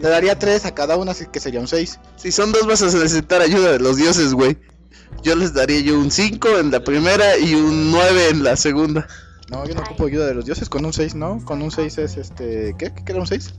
le 0.00 0.08
daría 0.08 0.38
3 0.38 0.64
a 0.66 0.74
cada 0.74 0.96
una, 0.96 1.10
así 1.12 1.26
que 1.26 1.40
sería 1.40 1.58
un 1.60 1.66
6. 1.66 1.98
Si 2.16 2.30
son 2.30 2.52
dos, 2.52 2.66
vas 2.66 2.82
a 2.82 2.86
necesitar 2.86 3.40
ayuda 3.40 3.72
de 3.72 3.80
los 3.80 3.96
dioses, 3.96 4.32
güey. 4.34 4.56
Yo 5.22 5.34
les 5.36 5.54
daría 5.54 5.80
yo 5.80 5.98
un 5.98 6.10
5 6.10 6.58
en 6.58 6.70
la 6.70 6.82
primera 6.84 7.38
y 7.38 7.54
un 7.54 7.90
9 7.90 8.28
en 8.30 8.44
la 8.44 8.56
segunda. 8.56 9.06
No, 9.50 9.66
yo 9.66 9.74
no 9.74 9.82
ocupo 9.82 10.06
ayuda 10.06 10.26
de 10.26 10.34
los 10.34 10.46
dioses 10.46 10.68
con 10.68 10.84
un 10.84 10.92
6, 10.92 11.14
¿no? 11.14 11.42
Con 11.44 11.62
un 11.62 11.70
6 11.70 11.98
es 11.98 12.16
este. 12.16 12.74
¿Qué? 12.78 12.92
¿Qué 12.94 13.12
era 13.12 13.20
un 13.20 13.26
6? 13.26 13.52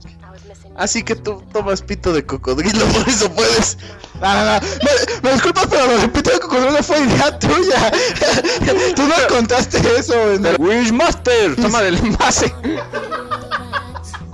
Así 0.76 1.02
que 1.02 1.14
tú 1.16 1.42
tomas 1.52 1.80
pito 1.82 2.12
de 2.12 2.24
cocodrilo, 2.26 2.84
por 2.92 3.08
eso 3.08 3.30
puedes. 3.32 3.78
No, 4.20 4.32
no, 4.34 4.44
no. 4.44 4.60
Me, 4.60 5.22
me 5.28 5.32
disculpas, 5.32 5.66
pero 5.70 5.86
lo 5.86 5.96
repito 5.98 6.30
de 6.30 6.38
cocodrilo 6.40 6.82
fue 6.82 7.00
idea 7.00 7.38
tuya. 7.38 7.92
Tú 8.96 9.02
no 9.06 9.14
contaste 9.28 9.78
eso. 9.98 10.32
En 10.32 10.44
el... 10.46 10.56
Wishmaster, 10.60 11.56
toma 11.56 11.80
del 11.82 11.96
envase. 11.96 12.52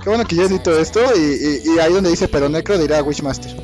Qué 0.01 0.09
bueno 0.09 0.25
que 0.25 0.35
yo 0.35 0.43
edito 0.43 0.77
esto 0.77 0.99
y, 1.15 1.19
y- 1.19 1.75
y 1.75 1.79
ahí 1.79 1.93
donde 1.93 2.09
dice 2.09 2.27
pero 2.27 2.49
necro 2.49 2.77
dirá 2.77 3.01
Wishmaster. 3.01 3.55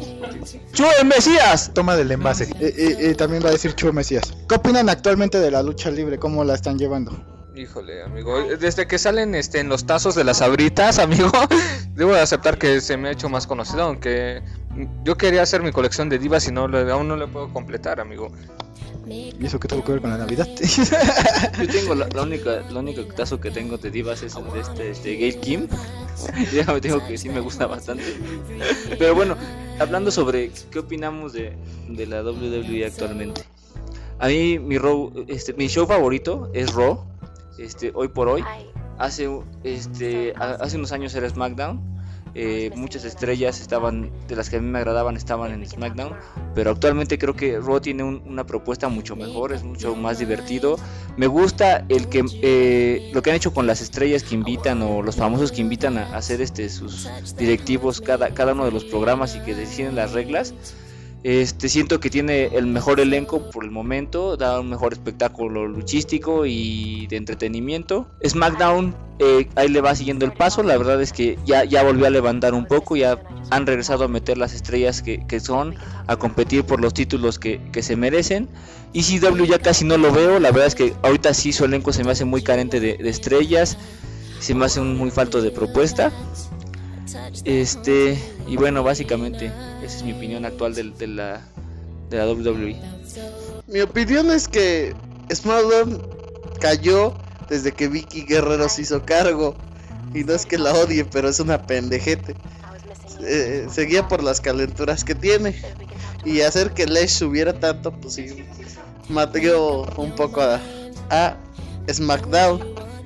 ¡Chue 0.74 1.04
Mesías! 1.06 1.72
Toma 1.74 1.96
del 1.96 2.12
envase. 2.12 2.50
Y, 2.60 2.66
y- 3.06 3.10
y 3.12 3.16
también 3.16 3.44
va 3.44 3.50
a 3.50 3.52
decir 3.52 3.74
Chuo 3.74 3.92
Mesías. 3.92 4.34
¿Qué 4.48 4.56
opinan 4.56 4.90
actualmente 4.90 5.40
de 5.40 5.52
la 5.52 5.64
lucha 5.64 5.90
libre? 5.92 6.18
¿Cómo 6.18 6.44
la 6.44 6.54
están 6.56 6.78
llevando? 6.78 7.12
Híjole, 7.56 8.04
amigo, 8.04 8.42
desde 8.58 8.88
que 8.88 8.98
salen 8.98 9.36
este 9.36 9.60
en 9.60 9.68
los 9.68 9.86
tazos 9.86 10.16
de 10.16 10.24
las 10.24 10.38
sabritas, 10.38 10.98
amigo, 11.00 11.30
debo 11.96 12.14
de 12.14 12.22
aceptar 12.22 12.58
que 12.58 12.80
se 12.80 12.96
me 12.96 13.10
ha 13.10 13.12
hecho 13.12 13.28
más 13.28 13.48
conocido, 13.48 13.84
aunque 13.84 14.42
yo 15.04 15.18
quería 15.18 15.42
hacer 15.42 15.62
mi 15.62 15.72
colección 15.74 16.08
de 16.08 16.20
divas 16.20 16.48
y 16.48 16.52
no 16.54 16.66
aún 16.66 17.08
no 17.10 17.18
le 17.18 17.28
puedo 17.28 17.52
completar, 17.52 18.00
amigo. 18.00 18.32
¿Y 19.08 19.44
eso 19.44 19.60
qué 19.60 19.68
tuvo 19.68 19.84
que 19.84 19.94
ver 19.94 20.02
con 20.02 20.12
la 20.12 20.18
Navidad? 20.20 20.48
Yo 21.60 21.68
tengo 21.68 21.96
la, 21.96 22.08
la 22.14 22.22
única, 22.22 22.62
la 22.70 22.80
única 22.80 23.02
tazo 23.16 23.42
que 23.42 23.50
tengo 23.50 23.78
de 23.78 23.90
divas 23.90 24.22
es 24.22 24.36
el 24.36 24.44
de 24.54 24.60
este, 24.60 24.92
este 24.92 25.16
Gail 25.18 25.40
Kim. 25.40 25.68
Y 26.38 26.56
Déjame 26.56 26.80
digo 26.80 27.06
que 27.08 27.18
sí 27.18 27.28
me 27.28 27.40
gusta 27.40 27.66
bastante. 27.66 28.04
Pero 29.00 29.16
bueno, 29.16 29.36
hablando 29.80 30.12
sobre 30.12 30.52
qué 30.72 30.80
opinamos 30.80 31.34
de, 31.34 31.56
de 31.88 32.06
la 32.06 32.22
WWE 32.22 32.86
actualmente. 32.86 33.42
A 34.20 34.28
mí 34.28 34.60
mi, 34.60 34.78
este, 35.28 35.54
mi 35.54 35.68
show 35.68 35.88
favorito 35.88 36.50
es 36.54 36.74
Raw. 36.74 37.06
Este, 37.58 37.92
hoy 37.94 38.10
por 38.10 38.28
hoy. 38.28 38.44
Hace, 38.98 39.30
este, 39.64 40.34
hace 40.36 40.78
unos 40.78 40.92
años 40.92 41.16
era 41.16 41.30
SmackDown. 41.30 41.82
Eh, 42.36 42.72
muchas 42.76 43.06
estrellas 43.06 43.60
estaban, 43.60 44.10
de 44.28 44.36
las 44.36 44.50
que 44.50 44.58
a 44.58 44.62
mí 44.62 44.68
me 44.68 44.80
agradaban, 44.80 45.18
estaban 45.18 45.52
en 45.52 45.68
SmackDown. 45.68 46.14
Pero 46.56 46.72
actualmente 46.72 47.18
creo 47.18 47.36
que 47.36 47.60
Raw 47.60 47.80
tiene 47.80 48.04
un- 48.04 48.22
una 48.26 48.46
propuesta 48.46 48.88
mucho 48.90 49.16
mejor, 49.16 49.54
es 49.54 49.64
mucho 49.64 49.96
más 49.96 50.20
divertido. 50.20 50.78
Me 51.18 51.28
gusta 51.28 51.86
el 51.90 52.08
que 52.08 52.24
eh, 52.42 53.12
lo 53.14 53.22
que 53.22 53.30
han 53.32 53.36
hecho 53.36 53.54
con 53.54 53.68
las 53.68 53.82
estrellas 53.82 54.24
que 54.24 54.36
invitan 54.36 54.82
o 54.82 55.02
los 55.02 55.16
famosos 55.16 55.52
que 55.52 55.62
invitan 55.62 55.98
a, 55.98 56.16
hacer 56.16 56.42
este 56.42 56.70
sus 56.70 57.08
directivos 57.38 58.02
cada, 58.02 58.30
cada 58.34 58.54
uno 58.54 58.66
de 58.66 58.72
los 58.72 58.84
programas 58.86 59.36
y 59.36 59.40
que 59.42 59.56
deciden 59.56 59.96
las 59.96 60.14
reglas. 60.14 60.54
Este, 61.24 61.68
siento 61.68 62.00
que 62.00 62.10
tiene 62.10 62.46
el 62.46 62.66
mejor 62.66 63.02
elenco 63.02 63.50
por 63.52 63.66
el 63.66 63.72
momento, 63.72 64.38
da 64.38 64.60
un 64.62 64.70
mejor 64.70 64.94
espectáculo 64.94 65.68
luchístico 65.68 66.46
y 66.46 67.08
de 67.08 67.18
entretenimiento. 67.18 68.08
SmackDown 68.26 68.96
eh, 69.20 69.50
ahí 69.56 69.68
le 69.68 69.82
va 69.82 69.94
siguiendo 69.96 70.26
el 70.26 70.32
paso, 70.32 70.64
la 70.64 70.78
verdad 70.78 71.02
es 71.02 71.12
que 71.12 71.38
ya, 71.46 71.66
ya 71.66 71.84
volvió 71.84 72.08
a 72.08 72.10
levantar 72.10 72.54
un 72.54 72.66
poco, 72.66 72.96
ya 72.96 73.20
han 73.50 73.68
regresado 73.68 74.06
a 74.06 74.08
meter 74.08 74.38
las 74.38 74.54
estrellas 74.54 75.02
que, 75.02 75.26
que 75.28 75.42
son, 75.42 75.76
a 76.08 76.16
competir 76.16 76.64
por 76.64 76.80
los 76.80 76.94
títulos 76.94 77.38
que, 77.38 77.60
que 77.74 77.84
se 77.84 77.98
merecen. 77.98 78.48
ECW 78.94 79.44
ya 79.44 79.60
casi 79.60 79.84
no 79.84 79.98
lo 79.98 80.14
veo, 80.14 80.40
la 80.40 80.52
verdad 80.52 80.68
es 80.68 80.76
que 80.76 80.94
ahorita 81.04 81.34
sí 81.34 81.52
su 81.52 81.66
elenco 81.66 81.92
se 81.92 82.06
me 82.06 82.12
hace 82.12 82.24
muy 82.24 82.42
carente 82.42 82.80
de, 82.80 82.96
de 82.96 83.10
estrellas, 83.10 83.78
se 84.40 84.56
me 84.56 84.64
hace 84.64 84.80
un 84.80 84.98
muy 84.98 85.12
falto 85.12 85.42
de 85.42 85.52
propuesta. 85.52 86.14
Este, 87.46 88.18
y 88.48 88.56
bueno, 88.58 88.84
básicamente, 88.84 89.52
esa 89.84 89.98
es 89.98 90.04
mi 90.04 90.14
opinión 90.14 90.46
actual 90.46 90.76
del- 90.76 90.98
de, 90.98 91.08
la, 91.08 91.42
de 92.10 92.18
la. 92.18 92.28
WWE. 92.28 92.76
Mi 93.68 93.82
opinión 93.82 94.32
es 94.32 94.48
que 94.48 94.96
SmackDown 95.34 96.02
cayó 96.60 97.14
desde 97.50 97.72
que 97.72 97.88
Vicky 97.88 98.24
Guerrero 98.24 98.68
se 98.70 98.82
hizo 98.84 99.06
cargo. 99.06 99.56
Y 100.14 100.24
no 100.24 100.34
es 100.34 100.46
que 100.46 100.58
la 100.58 100.74
odie, 100.74 101.06
pero 101.06 101.30
es 101.30 101.40
una 101.40 101.68
pendejete. 101.68 102.36
Eh, 103.22 103.68
seguía 103.72 104.08
por 104.08 104.24
las 104.24 104.42
calenturas 104.42 105.04
que 105.04 105.14
tiene. 105.14 105.56
Y 106.26 106.42
hacer 106.42 106.74
que 106.74 106.86
Lesh 106.88 107.12
subiera 107.12 107.54
tanto, 107.60 107.92
pues 107.92 108.16
sí, 108.16 108.46
mató 109.08 109.88
un 109.98 110.12
poco 110.16 110.42
a, 110.42 110.60
a 111.10 111.38
SmackDown. 111.92 112.62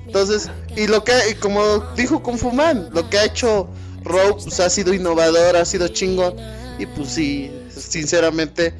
Entonces, 0.06 0.50
y 0.76 0.86
lo 0.86 1.04
que, 1.04 1.12
y 1.30 1.34
como 1.34 1.78
dijo 1.96 2.22
Kung 2.22 2.38
Fu 2.38 2.52
Man, 2.52 2.88
lo 2.92 3.08
que 3.10 3.18
ha 3.18 3.24
hecho 3.24 3.68
Raw 4.04 4.36
pues, 4.42 4.60
ha 4.60 4.70
sido 4.70 4.92
innovador, 4.94 5.56
ha 5.56 5.64
sido 5.64 5.88
chingón. 5.88 6.34
Y 6.78 6.86
pues 6.86 7.08
sí, 7.10 7.50
sinceramente, 7.74 8.74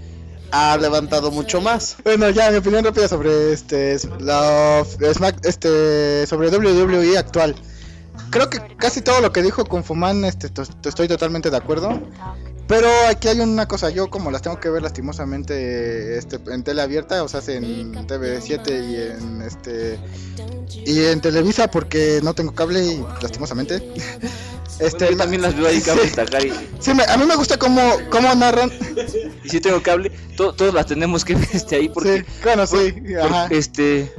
ha 0.50 0.76
levantado 0.76 1.30
mucho 1.30 1.60
más. 1.60 1.96
Bueno, 2.04 2.30
ya 2.30 2.50
mi 2.50 2.58
opinión 2.58 2.84
rápida 2.84 3.08
sobre 3.08 3.52
este 3.52 3.98
Smack- 3.98 5.44
este 5.46 6.26
sobre 6.26 6.48
WWE 6.50 7.18
actual. 7.18 7.54
Creo 8.30 8.48
que 8.50 8.60
casi 8.76 9.00
todo 9.00 9.20
lo 9.20 9.32
que 9.32 9.42
dijo 9.42 9.64
Kung 9.64 9.82
Fu 9.84 9.94
Man, 9.94 10.24
este 10.24 10.48
to- 10.48 10.64
to- 10.66 10.88
estoy 10.88 11.08
totalmente 11.08 11.50
de 11.50 11.56
acuerdo. 11.56 12.00
Pero 12.66 12.88
aquí 13.08 13.28
hay 13.28 13.40
una 13.40 13.68
cosa, 13.68 13.90
yo 13.90 14.08
como 14.08 14.30
las 14.30 14.40
tengo 14.40 14.58
que 14.58 14.70
ver 14.70 14.80
lastimosamente 14.82 16.16
este 16.16 16.38
en 16.46 16.64
tele 16.64 16.80
abierta, 16.80 17.22
o 17.22 17.28
sea, 17.28 17.40
en 17.48 17.92
TV7 18.06 18.68
y 18.90 18.96
en 18.96 19.42
este 19.42 19.98
y 20.86 21.04
en 21.04 21.20
Televisa 21.20 21.68
porque 21.70 22.20
no 22.22 22.32
tengo 22.34 22.54
cable 22.54 22.84
y 22.84 23.04
lastimosamente. 23.20 23.82
Este 24.78 25.10
yo 25.10 25.16
también 25.16 25.42
las 25.42 25.54
veo 25.56 25.66
ahí 25.68 25.80
cable 25.86 26.08
sí, 26.08 26.14
tacar 26.14 26.44
y, 26.44 26.52
sí, 26.80 26.94
me- 26.94 27.04
a 27.04 27.16
mí 27.16 27.24
me 27.26 27.36
gusta 27.36 27.56
cómo 27.58 27.80
cómo 28.10 28.34
narran. 28.34 28.72
y 29.44 29.48
si 29.48 29.60
tengo 29.60 29.82
cable, 29.82 30.10
to- 30.36 30.52
todos 30.52 30.74
las 30.74 30.86
tenemos 30.86 31.24
que 31.24 31.34
ver 31.36 31.48
este 31.52 31.76
ahí 31.76 31.88
porque, 31.88 32.18
Sí, 32.18 32.24
bueno, 32.42 32.66
sí, 32.66 32.92
por- 32.92 33.20
ajá. 33.32 33.46
este, 33.50 34.12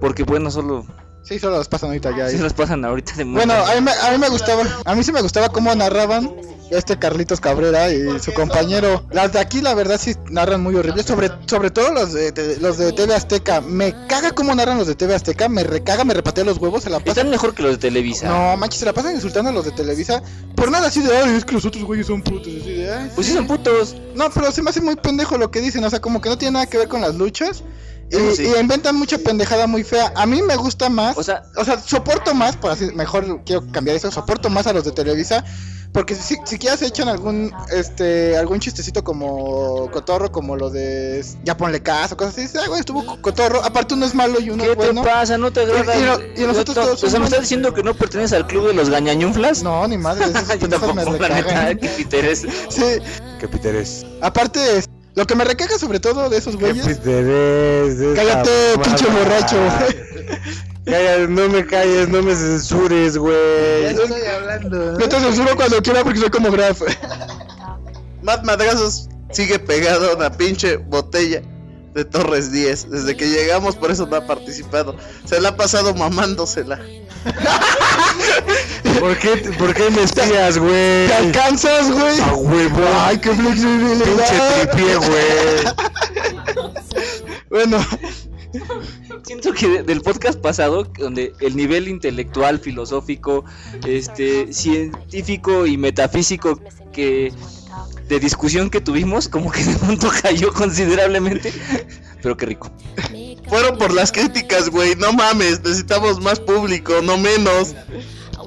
porque 0.00 0.22
bueno, 0.24 0.50
solo 0.50 0.84
Sí, 1.24 1.38
solo 1.38 1.58
las 1.58 1.68
pasan 1.68 1.90
ahorita 1.90 2.16
ya. 2.16 2.28
se 2.28 2.38
las 2.38 2.54
pasan 2.54 2.84
ahorita 2.84 3.12
de 3.16 3.24
Bueno, 3.24 3.52
a 3.52 3.74
mí, 3.74 3.80
me, 3.82 3.90
a 3.92 4.12
mí 4.12 4.18
me 4.18 4.28
gustaba, 4.30 4.62
a 4.84 4.94
mí 4.94 5.02
sí 5.04 5.12
me 5.12 5.20
gustaba 5.20 5.50
cómo 5.50 5.74
narraban 5.74 6.30
este 6.70 6.98
Carlitos 6.98 7.40
Cabrera 7.40 7.90
y 7.92 8.18
su 8.20 8.32
compañero. 8.34 9.04
Las 9.10 9.32
de 9.32 9.38
aquí 9.40 9.60
la 9.60 9.74
verdad 9.74 9.98
sí 10.00 10.14
narran 10.30 10.60
muy 10.62 10.74
horrible, 10.74 11.02
sobre 11.02 11.30
sobre 11.46 11.70
todo 11.70 11.92
los 11.92 12.12
de, 12.12 12.32
de- 12.32 12.56
los 12.58 12.78
de 12.78 12.92
TV 12.92 13.14
Azteca. 13.14 13.60
Me 13.60 13.94
caga 14.06 14.32
cómo 14.32 14.54
narran 14.54 14.78
los 14.78 14.86
de 14.86 14.94
TV 14.94 15.14
Azteca, 15.14 15.48
me 15.48 15.64
recaga, 15.64 16.04
me 16.04 16.14
repatea 16.14 16.44
los 16.44 16.58
huevos, 16.58 16.82
se 16.84 16.90
la 16.90 16.98
pasan. 16.98 17.10
Están 17.10 17.30
mejor 17.30 17.54
que 17.54 17.62
los 17.62 17.72
de 17.72 17.78
Televisa. 17.78 18.28
No, 18.28 18.56
manches, 18.56 18.80
se 18.80 18.86
la 18.86 18.92
pasan 18.92 19.14
insultando 19.14 19.50
a 19.50 19.52
los 19.54 19.64
de 19.64 19.72
Televisa. 19.72 20.22
Por 20.54 20.70
nada 20.70 20.88
así 20.88 21.00
de, 21.02 21.16
ay, 21.16 21.34
es 21.36 21.44
que 21.44 21.54
los 21.54 21.64
otros 21.64 21.84
güeyes 21.84 22.06
son 22.06 22.22
putos. 22.22 22.52
Así 22.60 22.72
de, 22.74 22.92
"Ay, 22.92 23.10
Pues 23.14 23.26
sí 23.26 23.32
son 23.32 23.46
putos. 23.46 23.96
No, 24.14 24.30
pero 24.30 24.50
se 24.52 24.62
me 24.62 24.70
hace 24.70 24.80
muy 24.80 24.96
pendejo 24.96 25.38
lo 25.38 25.50
que 25.50 25.60
dicen, 25.60 25.84
o 25.84 25.90
sea, 25.90 26.00
como 26.00 26.20
que 26.20 26.28
no 26.28 26.38
tiene 26.38 26.52
nada 26.52 26.66
que 26.66 26.78
ver 26.78 26.88
con 26.88 27.00
las 27.00 27.14
luchas. 27.14 27.62
Y, 28.10 28.36
sí. 28.36 28.44
y 28.44 28.58
inventan 28.60 28.96
mucha 28.96 29.18
pendejada 29.18 29.66
muy 29.66 29.84
fea. 29.84 30.12
A 30.16 30.24
mí 30.26 30.40
me 30.42 30.56
gusta 30.56 30.88
más. 30.88 31.16
O 31.18 31.22
sea, 31.22 31.42
o 31.56 31.64
sea, 31.64 31.78
soporto 31.80 32.34
más, 32.34 32.56
por 32.56 32.70
así, 32.70 32.86
mejor 32.94 33.42
quiero 33.44 33.64
cambiar 33.70 33.96
eso, 33.96 34.10
soporto 34.10 34.48
más 34.50 34.66
a 34.66 34.72
los 34.72 34.84
de 34.84 34.92
Televisa. 34.92 35.44
Porque 35.90 36.14
si 36.14 36.36
siquiera 36.44 36.76
se 36.76 36.84
echan 36.84 37.08
algún 37.08 37.50
este 37.72 38.36
algún 38.36 38.60
chistecito 38.60 39.02
como 39.02 39.90
cotorro, 39.90 40.30
como 40.30 40.54
lo 40.54 40.68
de 40.68 41.24
ya 41.44 41.56
ponle 41.56 41.82
caso, 41.82 42.14
cosas 42.14 42.34
así. 42.34 42.42
dices, 42.42 42.60
"Ay, 42.60 42.68
güey, 42.68 42.80
estuvo 42.80 43.06
co- 43.06 43.22
cotorro. 43.22 43.64
Aparte 43.64 43.94
uno 43.94 44.04
es 44.04 44.14
malo 44.14 44.38
y 44.38 44.50
uno 44.50 44.64
¿Qué 44.64 44.70
es 44.72 44.76
bueno. 44.76 45.00
te 45.02 45.08
pasa? 45.08 45.38
¿No 45.38 45.50
te 45.50 45.60
agrada? 45.62 45.96
Y- 45.96 46.02
y 46.02 46.04
no- 46.04 46.42
y 46.44 46.46
nosotros 46.46 46.76
No, 46.76 46.82
todos 46.84 47.04
O 47.04 47.08
sea, 47.08 47.18
¿me 47.18 47.24
estás 47.24 47.40
diciendo 47.40 47.72
que 47.72 47.82
no 47.82 47.94
perteneces 47.94 48.34
al 48.34 48.46
club 48.46 48.66
de 48.68 48.74
los 48.74 48.90
gañañunflas? 48.90 49.62
No, 49.62 49.88
ni 49.88 49.96
madre, 49.96 50.26
Yo 50.50 50.58
pendejos 50.58 50.94
me 50.94 51.04
tampoco, 51.04 51.22
la 51.26 51.28
neta, 51.36 51.74
qué 51.74 52.02
interés. 52.02 52.46
Sí, 52.68 52.82
¿Qué 53.40 53.48
Peter 53.48 53.74
es? 53.74 54.04
aparte 54.20 54.60
lo 55.18 55.26
que 55.26 55.34
me 55.34 55.42
recaga 55.44 55.76
sobre 55.80 55.98
todo 55.98 56.30
de 56.30 56.36
esos 56.38 56.54
¿Qué 56.56 56.60
güeyes. 56.72 56.86
Peter 56.86 57.26
es? 57.28 57.98
de 57.98 58.12
esa 58.12 58.22
Cállate, 58.22 58.50
pinche 58.84 59.04
borracho. 59.06 59.56
Cállate, 60.84 61.26
no 61.26 61.48
me 61.48 61.66
calles, 61.66 62.08
no 62.08 62.22
me 62.22 62.36
censures, 62.36 63.18
güey. 63.18 63.84
estoy 63.86 64.22
hablando. 64.22 64.96
Yo 64.96 65.08
te 65.08 65.18
censuro 65.18 65.56
cuando 65.56 65.82
quiera 65.82 66.04
porque 66.04 66.20
soy 66.20 66.30
como 66.30 66.52
Graf. 66.52 66.82
Matt 68.22 68.44
Madrazos 68.44 69.08
sigue 69.32 69.58
pegado 69.58 70.12
a 70.12 70.14
una 70.14 70.30
pinche 70.30 70.76
botella 70.76 71.42
de 71.94 72.04
Torres 72.04 72.52
10. 72.52 72.88
Desde 72.88 73.16
que 73.16 73.28
llegamos, 73.28 73.74
por 73.74 73.90
eso 73.90 74.06
no 74.06 74.14
ha 74.14 74.24
participado. 74.24 74.94
Se 75.24 75.40
la 75.40 75.48
ha 75.48 75.56
pasado 75.56 75.94
mamándosela. 75.94 76.78
¿Por 79.00 79.16
qué, 79.18 79.36
por 79.58 79.74
qué 79.74 79.90
me 79.90 80.02
espías, 80.02 80.58
güey? 80.58 81.06
¿Te 81.06 81.14
alcanzas, 81.14 81.90
güey? 81.90 82.20
A 82.20 82.34
huevo. 82.34 82.80
Ay, 83.00 83.18
qué 83.18 83.30
Pinche 83.30 83.42
flexibilidad. 83.52 84.68
tripié, 84.70 84.96
güey. 84.96 86.68
Bueno, 87.50 87.78
Siento 89.24 89.52
que 89.52 89.68
de- 89.68 89.82
del 89.82 90.00
podcast 90.00 90.40
pasado, 90.40 90.84
donde 90.98 91.34
el 91.40 91.54
nivel 91.54 91.86
intelectual, 91.86 92.58
filosófico, 92.58 93.44
este, 93.86 94.52
científico 94.54 95.66
y 95.66 95.76
metafísico 95.76 96.58
que 96.92 97.30
de 98.08 98.20
discusión 98.20 98.70
que 98.70 98.80
tuvimos, 98.80 99.28
como 99.28 99.50
que 99.50 99.62
de 99.64 99.76
pronto 99.76 100.10
cayó 100.22 100.52
considerablemente. 100.54 101.52
Pero 102.22 102.36
qué 102.38 102.46
rico. 102.46 102.70
Fueron 103.48 103.76
por 103.76 103.92
las 103.92 104.12
críticas, 104.12 104.70
güey. 104.70 104.94
No 104.96 105.12
mames, 105.12 105.60
necesitamos 105.62 106.20
más 106.22 106.40
público, 106.40 106.94
no 107.02 107.18
menos. 107.18 107.74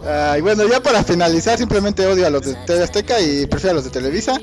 Ay, 0.08 0.42
bueno, 0.42 0.68
ya 0.68 0.82
para 0.82 1.04
finalizar, 1.04 1.58
simplemente 1.58 2.06
odio 2.06 2.26
a 2.28 2.30
los 2.30 2.44
de 2.44 2.54
TV 2.66 2.84
Azteca 2.84 3.20
y 3.22 3.46
prefiero 3.46 3.72
a 3.72 3.76
los 3.76 3.84
de 3.86 3.90
Televisa. 3.92 4.40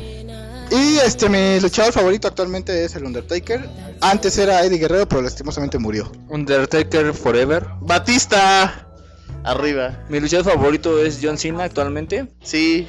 Y 0.71 0.99
este, 0.99 1.29
mi 1.31 1.59
luchador 1.61 1.93
favorito 1.95 2.29
actualmente 2.29 2.85
es 2.85 2.95
el 2.95 3.05
Undertaker. 3.05 3.69
Antes 4.01 4.37
era 4.37 4.63
Eddie 4.65 4.79
Guerrero, 4.79 5.09
pero 5.09 5.23
lastimosamente 5.23 5.79
murió. 5.79 6.13
Undertaker 6.29 7.15
Forever. 7.15 7.67
Batista. 7.81 8.87
Arriba. 9.45 10.05
Mi 10.09 10.21
luchador 10.21 10.45
favorito 10.53 11.03
es 11.03 11.21
John 11.23 11.39
Cena 11.39 11.65
actualmente. 11.65 12.27
Sí. 12.43 12.87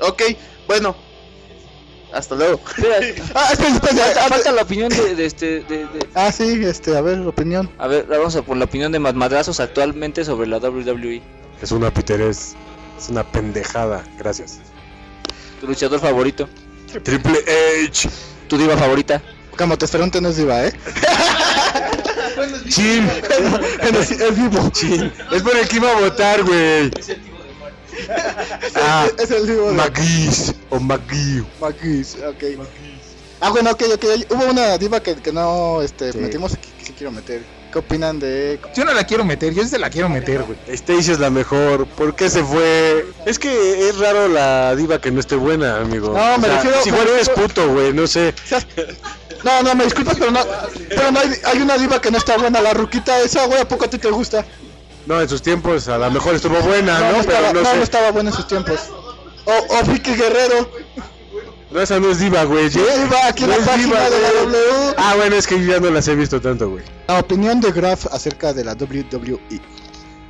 Ok, 0.00 0.22
bueno. 0.66 0.94
Hasta 2.12 2.34
luego. 2.34 2.60
Ah, 3.34 3.48
espera, 3.52 3.68
espera, 3.74 3.80
falta, 3.80 4.24
ah, 4.24 4.28
falta 4.28 4.52
la 4.52 4.62
opinión 4.62 4.88
de, 4.90 5.14
de 5.14 5.26
este. 5.26 5.46
de- 5.60 5.86
de- 5.86 6.06
Ah, 6.14 6.30
sí, 6.32 6.60
este, 6.64 6.96
a 6.96 7.00
ver, 7.00 7.18
opinión. 7.26 7.70
A 7.78 7.86
ver, 7.86 8.04
vamos 8.06 8.36
a 8.36 8.42
por 8.42 8.56
la 8.56 8.64
opinión 8.66 8.92
de 8.92 8.98
Mad 8.98 9.14
Madrazos 9.14 9.58
actualmente 9.60 10.24
sobre 10.24 10.46
la 10.46 10.58
WWE. 10.58 11.22
Es 11.62 11.72
una 11.72 11.92
Peter 11.92 12.20
es. 12.20 12.54
Es 12.98 13.08
una 13.08 13.24
pendejada. 13.30 14.04
Gracias. 14.18 14.58
Tu 15.60 15.66
luchador 15.66 16.00
favorito. 16.00 16.48
Triple 17.02 17.38
H. 17.88 18.08
Tu 18.48 18.56
diva 18.58 18.76
favorita. 18.76 19.20
Como 19.56 19.76
Testosteronte 19.76 20.20
no 20.20 20.28
es 20.28 20.36
diva, 20.36 20.64
¿eh? 20.66 20.72
Chin. 22.68 23.08
Bueno, 23.80 24.02
sí, 24.02 24.14
es 24.14 24.36
vivo. 24.36 24.70
Chin. 24.70 25.12
Es 25.32 25.42
por 25.42 25.56
el 25.56 25.66
que 25.68 25.76
iba 25.76 25.90
a 25.90 26.00
votar, 26.00 26.42
güey. 26.44 26.90
Ah, 28.74 29.06
Es 29.18 29.30
el 29.30 29.46
vivo 29.46 29.68
de 29.70 29.72
Maguis. 29.76 30.54
O 30.70 30.78
Magui. 30.78 31.44
Maquis, 31.60 32.16
ok. 32.26 32.66
Ah, 33.40 33.50
bueno, 33.50 33.70
ok, 33.70 33.82
ok. 33.94 34.04
Hubo 34.30 34.44
una 34.50 34.76
diva 34.78 35.00
que, 35.00 35.14
que 35.16 35.32
no 35.32 35.80
este, 35.82 36.12
Sí. 36.12 36.18
metimos 36.18 36.54
aquí, 36.54 36.68
que 36.78 36.84
sí 36.84 36.92
quiero 36.96 37.10
meter. 37.12 37.42
¿Qué 37.76 37.80
opinan 37.80 38.18
de 38.18 38.58
Yo 38.74 38.86
no 38.86 38.94
la 38.94 39.04
quiero 39.04 39.22
meter, 39.22 39.52
yo 39.52 39.62
sí 39.62 39.68
se 39.68 39.78
la 39.78 39.90
quiero 39.90 40.08
meter, 40.08 40.44
güey. 40.44 40.56
Stacy 40.66 41.12
es 41.12 41.18
la 41.18 41.28
mejor. 41.28 41.86
¿Por 41.86 42.16
qué 42.16 42.30
se 42.30 42.42
fue? 42.42 43.04
Es 43.26 43.38
que 43.38 43.90
es 43.90 43.98
raro 43.98 44.28
la 44.28 44.74
diva 44.74 44.98
que 44.98 45.10
no 45.10 45.20
esté 45.20 45.36
buena, 45.36 45.76
amigo. 45.76 46.08
No, 46.16 46.38
me 46.38 46.48
refiero- 46.48 46.82
Si 46.82 46.88
igual 46.88 47.06
eres 47.06 47.28
puto, 47.28 47.68
güey. 47.68 47.92
No 47.92 48.06
sé. 48.06 48.32
No, 49.44 49.62
no, 49.62 49.74
me 49.74 49.84
disculpas, 49.84 50.16
pero 50.18 50.30
no, 50.30 50.40
pero 50.88 51.10
no 51.12 51.20
hay, 51.20 51.28
hay 51.44 51.58
una 51.60 51.76
diva 51.76 52.00
que 52.00 52.10
no 52.10 52.16
está 52.16 52.38
buena, 52.38 52.62
la 52.62 52.72
ruquita 52.72 53.20
esa, 53.20 53.44
güey, 53.46 53.60
¿a 53.60 53.68
poco 53.68 53.84
a 53.84 53.90
ti 53.90 53.98
te 53.98 54.10
gusta? 54.10 54.42
No, 55.04 55.20
en 55.20 55.28
sus 55.28 55.42
tiempos 55.42 55.86
a 55.88 55.98
lo 55.98 56.10
mejor 56.10 56.34
estuvo 56.34 56.58
buena, 56.60 56.98
¿no? 56.98 57.12
no, 57.12 57.20
estaba, 57.20 57.38
Pero 57.40 57.52
no, 57.52 57.60
no, 57.62 57.70
sé. 57.70 57.76
no 57.76 57.82
estaba 57.82 58.10
buena 58.10 58.30
en 58.30 58.36
sus 58.36 58.48
tiempos. 58.48 58.80
O, 59.44 59.52
o 59.52 59.82
Vicky 59.84 60.14
Guerrero, 60.14 60.70
No, 61.76 61.82
esa 61.82 62.00
no 62.00 62.10
es 62.10 62.18
diva, 62.20 62.42
güey. 62.44 62.70
sí, 62.70 62.78
iba 62.78 63.26
aquí 63.28 63.44
en 63.44 63.50
No 63.50 63.56
la 63.56 63.62
es 63.62 63.68
página 63.68 63.86
diva, 63.86 64.08
de 64.08 64.20
la 64.22 64.30
güey. 64.30 64.46
W. 64.46 64.94
Ah, 64.96 65.14
bueno, 65.18 65.36
es 65.36 65.46
que 65.46 65.60
yo 65.62 65.72
ya 65.74 65.78
no 65.78 65.90
las 65.90 66.08
he 66.08 66.14
visto 66.14 66.40
tanto, 66.40 66.70
güey. 66.70 66.82
La 67.06 67.20
opinión 67.20 67.60
de 67.60 67.70
Graf 67.70 68.06
acerca 68.14 68.54
de 68.54 68.64
la 68.64 68.72
WWE. 68.72 69.60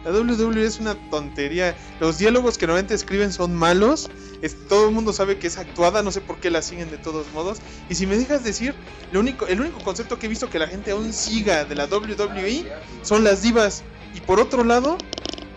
La 0.04 0.10
WWE 0.10 0.66
es 0.66 0.80
una 0.80 0.96
tontería. 1.08 1.76
Los 2.00 2.18
diálogos 2.18 2.58
que 2.58 2.66
normalmente 2.66 2.94
escriben 2.94 3.32
son 3.32 3.54
malos. 3.54 4.10
Es, 4.42 4.56
todo 4.66 4.88
el 4.88 4.94
mundo 4.94 5.12
sabe 5.12 5.38
que 5.38 5.46
es 5.46 5.56
actuada, 5.56 6.02
no 6.02 6.10
sé 6.10 6.20
por 6.20 6.38
qué 6.38 6.50
la 6.50 6.62
siguen 6.62 6.90
de 6.90 6.98
todos 6.98 7.32
modos. 7.32 7.58
Y 7.88 7.94
si 7.94 8.08
me 8.08 8.16
dejas 8.16 8.42
decir, 8.42 8.74
lo 9.12 9.20
único, 9.20 9.46
el 9.46 9.60
único 9.60 9.78
concepto 9.84 10.18
que 10.18 10.26
he 10.26 10.28
visto 10.28 10.50
que 10.50 10.58
la 10.58 10.66
gente 10.66 10.90
aún 10.90 11.12
siga 11.12 11.64
de 11.64 11.76
la 11.76 11.84
WWE 11.84 12.66
son 13.02 13.22
las 13.22 13.42
divas. 13.42 13.84
Y 14.16 14.20
por 14.20 14.40
otro 14.40 14.64
lado, 14.64 14.98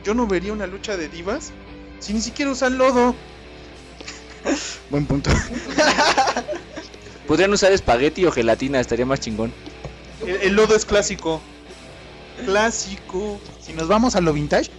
yo 0.03 0.13
no 0.13 0.27
vería 0.27 0.53
una 0.53 0.67
lucha 0.67 0.97
de 0.97 1.09
divas 1.09 1.51
si 1.97 2.13
ni 2.13 2.21
siquiera 2.21 2.51
usan 2.51 2.77
lodo. 2.77 3.15
Buen 4.89 5.05
punto. 5.05 5.29
Podrían 7.27 7.53
usar 7.53 7.71
espagueti 7.71 8.25
o 8.25 8.31
gelatina, 8.31 8.79
estaría 8.79 9.05
más 9.05 9.19
chingón. 9.19 9.53
El, 10.25 10.35
el 10.41 10.53
lodo 10.55 10.75
es 10.75 10.85
clásico. 10.85 11.41
Clásico. 12.45 13.39
Si 13.61 13.73
nos 13.73 13.87
vamos 13.87 14.15
a 14.15 14.21
lo 14.21 14.33
vintage, 14.33 14.71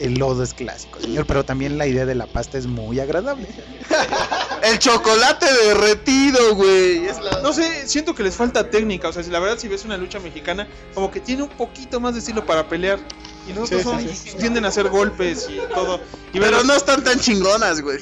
el 0.00 0.14
lodo 0.14 0.42
es 0.42 0.52
clásico, 0.54 0.98
señor, 1.00 1.26
pero 1.26 1.44
también 1.44 1.78
la 1.78 1.86
idea 1.86 2.06
de 2.06 2.14
la 2.14 2.26
pasta 2.26 2.58
es 2.58 2.66
muy 2.66 2.98
agradable. 3.00 3.46
El 4.62 4.78
chocolate 4.78 5.46
derretido, 5.66 6.54
güey. 6.54 7.00
La- 7.06 7.40
No 7.42 7.52
sé, 7.52 7.88
siento 7.88 8.14
que 8.14 8.22
les 8.22 8.36
falta 8.36 8.70
técnica. 8.70 9.08
O 9.08 9.12
sea, 9.12 9.24
si 9.24 9.30
la 9.30 9.40
verdad, 9.40 9.58
si 9.58 9.66
ves 9.66 9.84
una 9.84 9.96
lucha 9.96 10.20
mexicana, 10.20 10.68
como 10.94 11.10
que 11.10 11.18
tiene 11.18 11.42
un 11.42 11.48
poquito 11.48 11.98
más 11.98 12.14
de 12.14 12.20
estilo 12.20 12.46
para 12.46 12.68
pelear. 12.68 13.00
Y 13.48 13.52
nosotros 13.54 13.80
Sí, 13.82 13.88
son- 13.88 14.08
sí, 14.08 14.36
tienden 14.38 14.64
a 14.64 14.68
hacer 14.68 14.88
golpes 14.88 15.48
y 15.50 15.58
todo. 15.74 16.00
Y 16.32 16.38
Pero 16.38 16.62
no 16.62 16.74
están 16.74 17.02
tan 17.02 17.18
chingonas, 17.18 17.80
güey. 17.80 17.98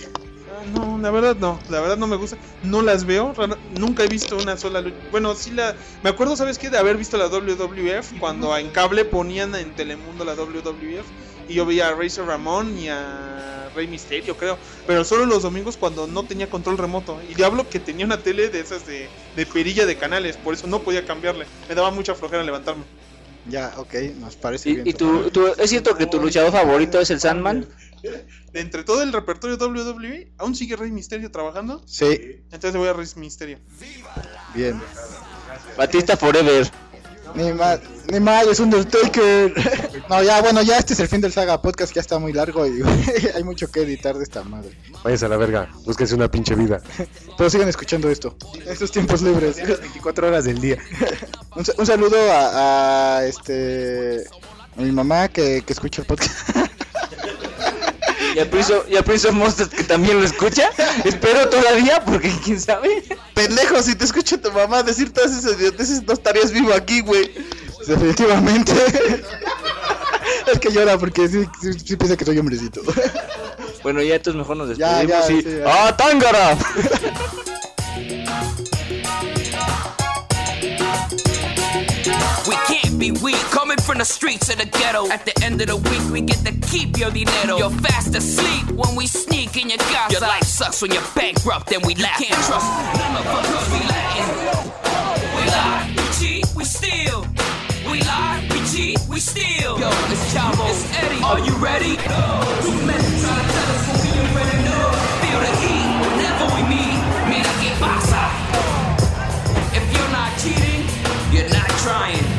No, 0.67 0.99
la 0.99 1.11
verdad 1.11 1.37
no, 1.37 1.59
la 1.69 1.81
verdad 1.81 1.97
no 1.97 2.07
me 2.07 2.17
gusta, 2.17 2.37
no 2.61 2.83
las 2.83 3.05
veo, 3.07 3.33
rara- 3.33 3.59
nunca 3.71 4.05
he 4.05 4.09
visto 4.09 4.37
una 4.37 4.59
sola 4.59 4.83
lucha. 4.83 4.99
Bueno, 5.11 5.35
sí 5.35 5.51
la, 5.53 5.75
me 6.03 6.11
acuerdo, 6.11 6.37
¿sabes 6.37 6.59
qué? 6.59 6.69
De 6.69 6.77
haber 6.77 6.99
visto 6.99 7.17
la 7.17 7.29
WWF 7.29 8.19
cuando 8.19 8.55
en 8.59 8.71
cable 8.71 9.07
ponían 9.07 9.55
en 9.55 9.75
Telemundo 9.75 10.25
la 10.25 10.35
WWF 10.35 11.13
y 11.49 11.55
yo 11.55 11.65
veía 11.65 11.89
a 11.89 11.95
Razor 11.95 12.27
Ramón 12.27 12.77
y 12.77 12.89
a 12.89 13.71
Rey 13.75 13.89
Mysterio, 13.89 14.37
creo, 14.37 14.59
pero 14.87 15.05
solo 15.05 15.25
los 15.25 15.43
domingos 15.43 15.79
cuando 15.79 16.07
no 16.07 16.27
tenía 16.27 16.51
control 16.51 16.77
remoto. 16.79 17.23
Y 17.23 17.35
diablo 17.35 17.69
que 17.71 17.81
tenía 17.81 18.05
una 18.05 18.23
tele 18.23 18.51
de 18.51 18.61
esas 18.61 18.85
de, 18.85 19.11
de 19.35 19.47
perilla 19.47 19.87
de 19.87 19.97
canales, 19.97 20.37
por 20.37 20.53
eso 20.53 20.67
no 20.67 20.83
podía 20.83 21.07
cambiarle, 21.07 21.47
me 21.69 21.75
daba 21.75 21.91
mucha 21.91 22.15
flojera 22.15 22.43
levantarme. 22.45 22.85
Ya, 23.45 23.73
ok, 23.79 23.95
nos 24.17 24.37
parece 24.37 24.69
¿Y, 24.71 24.75
bien. 24.75 24.87
y 24.89 24.93
tu, 24.93 25.31
tu- 25.31 25.47
es 25.59 25.71
cierto 25.71 25.97
que 25.97 26.07
tu 26.07 26.21
luchador 26.21 26.53
favorito 26.53 27.01
es 27.01 27.11
el 27.11 27.21
Sandman? 27.21 27.67
De 28.03 28.61
entre 28.61 28.84
todo 28.84 29.03
el 29.03 29.12
repertorio 29.12 29.57
WWE, 29.57 30.32
¿aún 30.38 30.55
sigue 30.55 30.76
Rey 30.76 30.90
Mysterio 30.90 31.30
trabajando? 31.30 31.82
Sí, 31.86 32.42
Entonces 32.51 32.76
voy 32.76 32.88
a 32.88 32.92
Rey 32.92 33.07
Mysterio. 33.16 33.59
bien. 34.55 34.80
Batista 35.76 36.16
Forever. 36.16 36.70
Ni 37.34 37.53
mal, 37.53 37.80
ni 38.11 38.18
mal, 38.18 38.48
es 38.48 38.59
Undertaker. 38.59 39.55
No, 40.09 40.20
ya, 40.20 40.42
bueno, 40.42 40.62
ya 40.62 40.78
este 40.78 40.94
es 40.94 41.01
el 41.01 41.07
fin 41.07 41.20
del 41.20 41.32
Saga 41.32 41.62
Podcast, 41.62 41.94
ya 41.94 42.01
está 42.01 42.18
muy 42.18 42.32
largo 42.32 42.66
y 42.66 42.82
hay 43.36 43.44
mucho 43.44 43.70
que 43.70 43.82
editar 43.82 44.16
de 44.16 44.24
esta 44.24 44.42
madre. 44.42 44.76
Váyase 45.05 45.26
a 45.26 45.28
la 45.28 45.36
verga, 45.36 45.70
búsquense 45.84 46.16
una 46.16 46.28
pinche 46.28 46.57
vida. 46.57 46.82
Pero 47.38 47.48
sigan 47.48 47.68
escuchando 47.68 48.11
esto. 48.11 48.36
Estos 48.66 48.90
tiempos 48.90 49.22
libres. 49.22 49.57
24 49.57 50.26
horas 50.26 50.44
del 50.44 50.61
día. 50.61 50.78
Un, 51.55 51.64
sa- 51.64 51.74
un 51.78 51.86
saludo 51.86 52.16
a, 52.32 53.18
a, 53.18 53.26
este 53.26 54.24
a 54.76 54.80
mi 54.82 54.90
mamá 54.90 55.28
que, 55.28 55.62
que 55.64 55.72
escucha 55.72 56.03
el 56.03 56.09
podcast. 56.09 56.32
Y 58.35 58.39
a 58.39 58.51
Prince 58.51 58.74
of, 58.74 58.89
y 58.89 58.97
a 58.97 59.03
Prince 59.03 59.28
of 59.28 59.35
Monsters 59.35 59.70
que 59.70 59.85
también 59.85 60.18
lo 60.18 60.24
escucha. 60.24 60.70
Espero 61.05 61.49
todavía 61.49 62.05
porque 62.05 62.33
quién 62.45 62.61
sabe. 62.61 63.03
Pendejo, 63.35 63.83
si 63.83 63.95
te 63.95 64.05
escucha 64.05 64.39
tu 64.39 64.53
mamá 64.53 64.83
decir 64.83 65.12
todas 65.12 65.33
esas 65.33 65.59
idioteces, 65.59 66.03
no 66.05 66.12
estarías 66.12 66.51
vivo 66.53 66.72
aquí, 66.72 67.01
güey. 67.01 67.33
Definitivamente. 67.87 68.72
es 70.53 70.59
que 70.59 70.70
llora 70.70 70.99
porque 70.99 71.28
sí, 71.28 71.45
sí, 71.61 71.72
sí 71.72 71.97
piensa 71.97 72.16
que 72.16 72.24
soy 72.24 72.39
hombrecito. 72.39 72.83
Bueno, 73.83 74.03
ya 74.03 74.16
entonces 74.16 74.39
mejor 74.39 74.59
nos 74.59 74.68
despedimos 74.68 75.09
ya, 75.09 75.33
y... 75.33 75.43
sí, 75.43 75.49
ya. 75.59 75.64
¡Ah, 75.66 75.97
Tángara! 75.97 76.57
We 82.47 82.57
can't 82.68 82.99
be 82.99 83.12
weak, 83.12 83.39
from 83.81 83.99
the 83.99 84.05
streets 84.05 84.49
of 84.51 84.59
the 84.59 84.66
ghetto. 84.66 85.09
At 85.11 85.24
the 85.24 85.35
end 85.45 85.61
of 85.61 85.68
the 85.68 85.76
week, 85.76 86.05
we 86.12 86.20
get 86.20 86.45
to 86.45 86.53
keep 86.68 86.99
your 86.99 87.11
dinero. 87.11 87.59
You're 87.59 87.70
fast 87.70 88.14
asleep 88.14 88.70
when 88.76 88.95
we 88.97 89.07
sneak 89.07 89.57
in 89.57 89.68
your 89.70 89.78
casa. 89.78 90.12
Your 90.12 90.20
life 90.20 90.45
sucks 90.45 90.83
when 90.83 90.93
you're 90.93 91.11
bankrupt 91.14 91.72
and 91.72 91.85
we 91.85 91.95
laugh. 91.97 92.18
Can't 92.18 92.35
trust 92.47 92.66
none 92.99 93.16
of 93.16 93.26
us 93.26 93.47
'cause 93.47 93.68
we 93.72 93.81
Latin. 93.87 94.28
We 95.37 95.43
lie, 95.51 95.91
we 95.97 96.05
cheat, 96.18 96.47
we 96.55 96.64
steal. 96.64 97.26
We 97.91 98.01
lie, 98.03 98.43
we 98.51 98.59
cheat, 98.72 98.99
we 99.09 99.20
steal. 99.20 99.78
Yo, 99.78 99.89
it's 100.12 100.24
Chavo, 100.33 100.64
it's 100.70 100.85
Eddie. 101.03 101.22
Are 101.22 101.41
you 101.41 101.55
ready? 101.57 101.97
Too 101.97 102.78
many 102.91 103.09
try 103.22 103.37
to 103.41 103.47
tell 103.55 103.70
us 103.74 103.83
what 103.89 103.99
we 104.03 104.11
already 104.20 104.59
know. 104.68 104.85
Feel 105.22 105.41
the 105.47 105.55
heat 105.62 105.89
whenever 106.05 106.47
we 106.55 106.62
meet. 106.74 106.99
Mira 107.31 107.53
que 107.61 107.70
pasa. 107.81 108.22
If 109.78 109.85
you're 109.95 110.12
not 110.18 110.31
cheating, 110.43 110.83
you're 111.33 111.49
not 111.49 111.70
trying. 111.85 112.30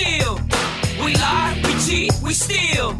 Steal. 0.00 0.34
We 1.04 1.14
lie, 1.14 1.60
we 1.64 1.72
cheat, 1.84 2.12
we 2.22 2.32
steal. 2.32 2.92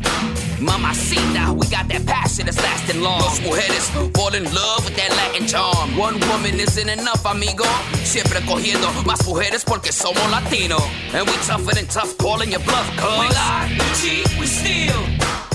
Mamacita, 0.60 1.52
we 1.58 1.66
got 1.68 1.88
that 1.88 2.04
passion 2.06 2.46
that's 2.46 2.58
lasting 2.58 3.00
long. 3.00 3.20
Los 3.20 3.40
mujeres 3.40 3.88
fall 4.14 4.34
in 4.34 4.44
love 4.44 4.84
with 4.84 4.96
that 4.96 5.10
Latin 5.16 5.46
charm. 5.46 5.96
One 5.96 6.20
woman 6.28 6.60
isn't 6.60 6.88
enough, 6.88 7.24
amigo. 7.24 7.64
Siempre 8.04 8.40
cogiendo 8.42 8.88
más 9.04 9.24
mujeres 9.26 9.64
porque 9.64 9.92
somos 9.92 10.30
latino. 10.30 10.78
And 11.14 11.26
we 11.26 11.34
tougher 11.46 11.74
than 11.74 11.86
tough, 11.86 12.16
calling 12.18 12.50
your 12.50 12.62
bluff, 12.62 12.88
cuz. 12.96 13.18
We 13.20 13.28
lie, 13.40 13.68
we 13.80 13.88
cheat, 14.00 14.28
we 14.38 14.46
steal. 14.46 15.00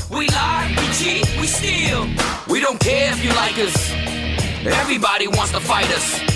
We 0.10 0.28
lie, 0.30 0.74
we 0.78 0.86
cheat, 0.98 1.26
we 1.39 1.48
steal. 1.48 2.08
We 2.48 2.60
don't 2.60 2.80
care 2.80 3.12
if 3.12 3.24
you 3.24 3.32
like 3.34 3.58
us. 3.60 3.76
Everybody 4.66 5.28
wants 5.28 5.52
to 5.52 5.60
fight 5.60 5.89
us. 5.93 6.34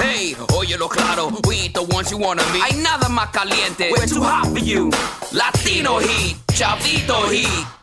Hey, 0.00 0.36
óyelo 0.54 0.88
claro, 0.88 1.30
we 1.46 1.56
ain't 1.56 1.74
the 1.74 1.82
ones 1.82 2.10
you 2.10 2.18
wanna 2.18 2.42
meet. 2.52 2.62
Hay 2.62 2.80
nada 2.80 3.08
más 3.08 3.30
caliente, 3.32 3.90
we're 3.90 4.06
too 4.06 4.22
hot 4.22 4.46
for 4.46 4.60
you. 4.60 4.90
Latino 5.32 5.98
heat, 5.98 6.36
chavito 6.54 7.28
heat. 7.30 7.77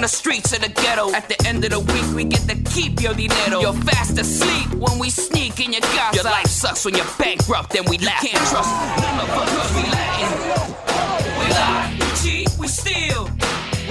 From 0.00 0.08
the 0.08 0.16
streets 0.16 0.52
of 0.54 0.62
the 0.62 0.68
ghetto. 0.80 1.12
At 1.12 1.28
the 1.28 1.36
end 1.46 1.62
of 1.64 1.70
the 1.70 1.80
week, 1.80 2.08
we 2.16 2.24
get 2.24 2.40
to 2.48 2.56
keep 2.72 3.02
your 3.02 3.12
dinero. 3.12 3.60
You're 3.60 3.80
fast 3.84 4.18
asleep 4.18 4.72
when 4.74 4.98
we 4.98 5.10
sneak 5.10 5.60
in 5.60 5.72
your 5.72 5.82
casa. 5.82 6.16
Your 6.16 6.24
life 6.24 6.46
sucks 6.46 6.84
when 6.86 6.94
you're 6.94 7.12
bankrupt 7.18 7.76
and 7.76 7.86
we 7.86 7.98
laugh. 7.98 8.24
Can't 8.24 8.40
trust 8.48 8.70
none 8.96 9.20
of 9.20 9.28
us 9.28 9.68
we 9.76 9.82
Latin. 9.92 10.30
We 11.36 11.46
lie, 11.52 11.92
we 12.00 12.08
cheat, 12.22 12.48
we 12.58 12.66
steal. 12.68 13.28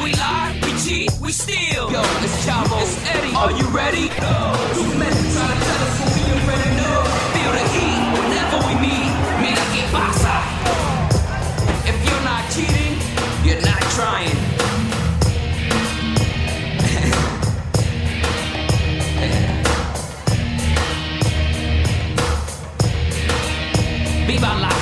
We 0.01 0.13
lie, 0.13 0.57
we 0.63 0.71
cheat, 0.81 1.11
we 1.21 1.31
steal. 1.31 1.91
Yo, 1.91 2.01
it's 2.25 2.37
Chavo, 2.45 2.81
it's 2.81 2.97
Eddie. 3.13 3.35
Are 3.35 3.51
you 3.51 3.67
ready? 3.69 4.09
Too 4.73 4.89
many 4.97 5.21
try 5.29 5.45
to 5.45 5.57
tell 5.61 5.81
us 5.85 5.95
what 6.01 6.09
we 6.17 6.21
already 6.33 6.71
know. 6.79 6.97
Feel 7.37 7.51
the 7.53 7.65
heat 7.75 8.01
whenever 8.17 8.57
we 8.65 8.73
meet. 8.81 9.11
Mira 9.45 9.65
que 9.73 9.83
pasa. 9.93 10.35
If 11.85 11.97
you're 12.01 12.25
not 12.25 12.49
cheating, 12.49 12.97
you're 13.45 13.61
not 13.61 13.81
trying. 13.93 14.58
about 24.39 24.61
life. 24.61 24.78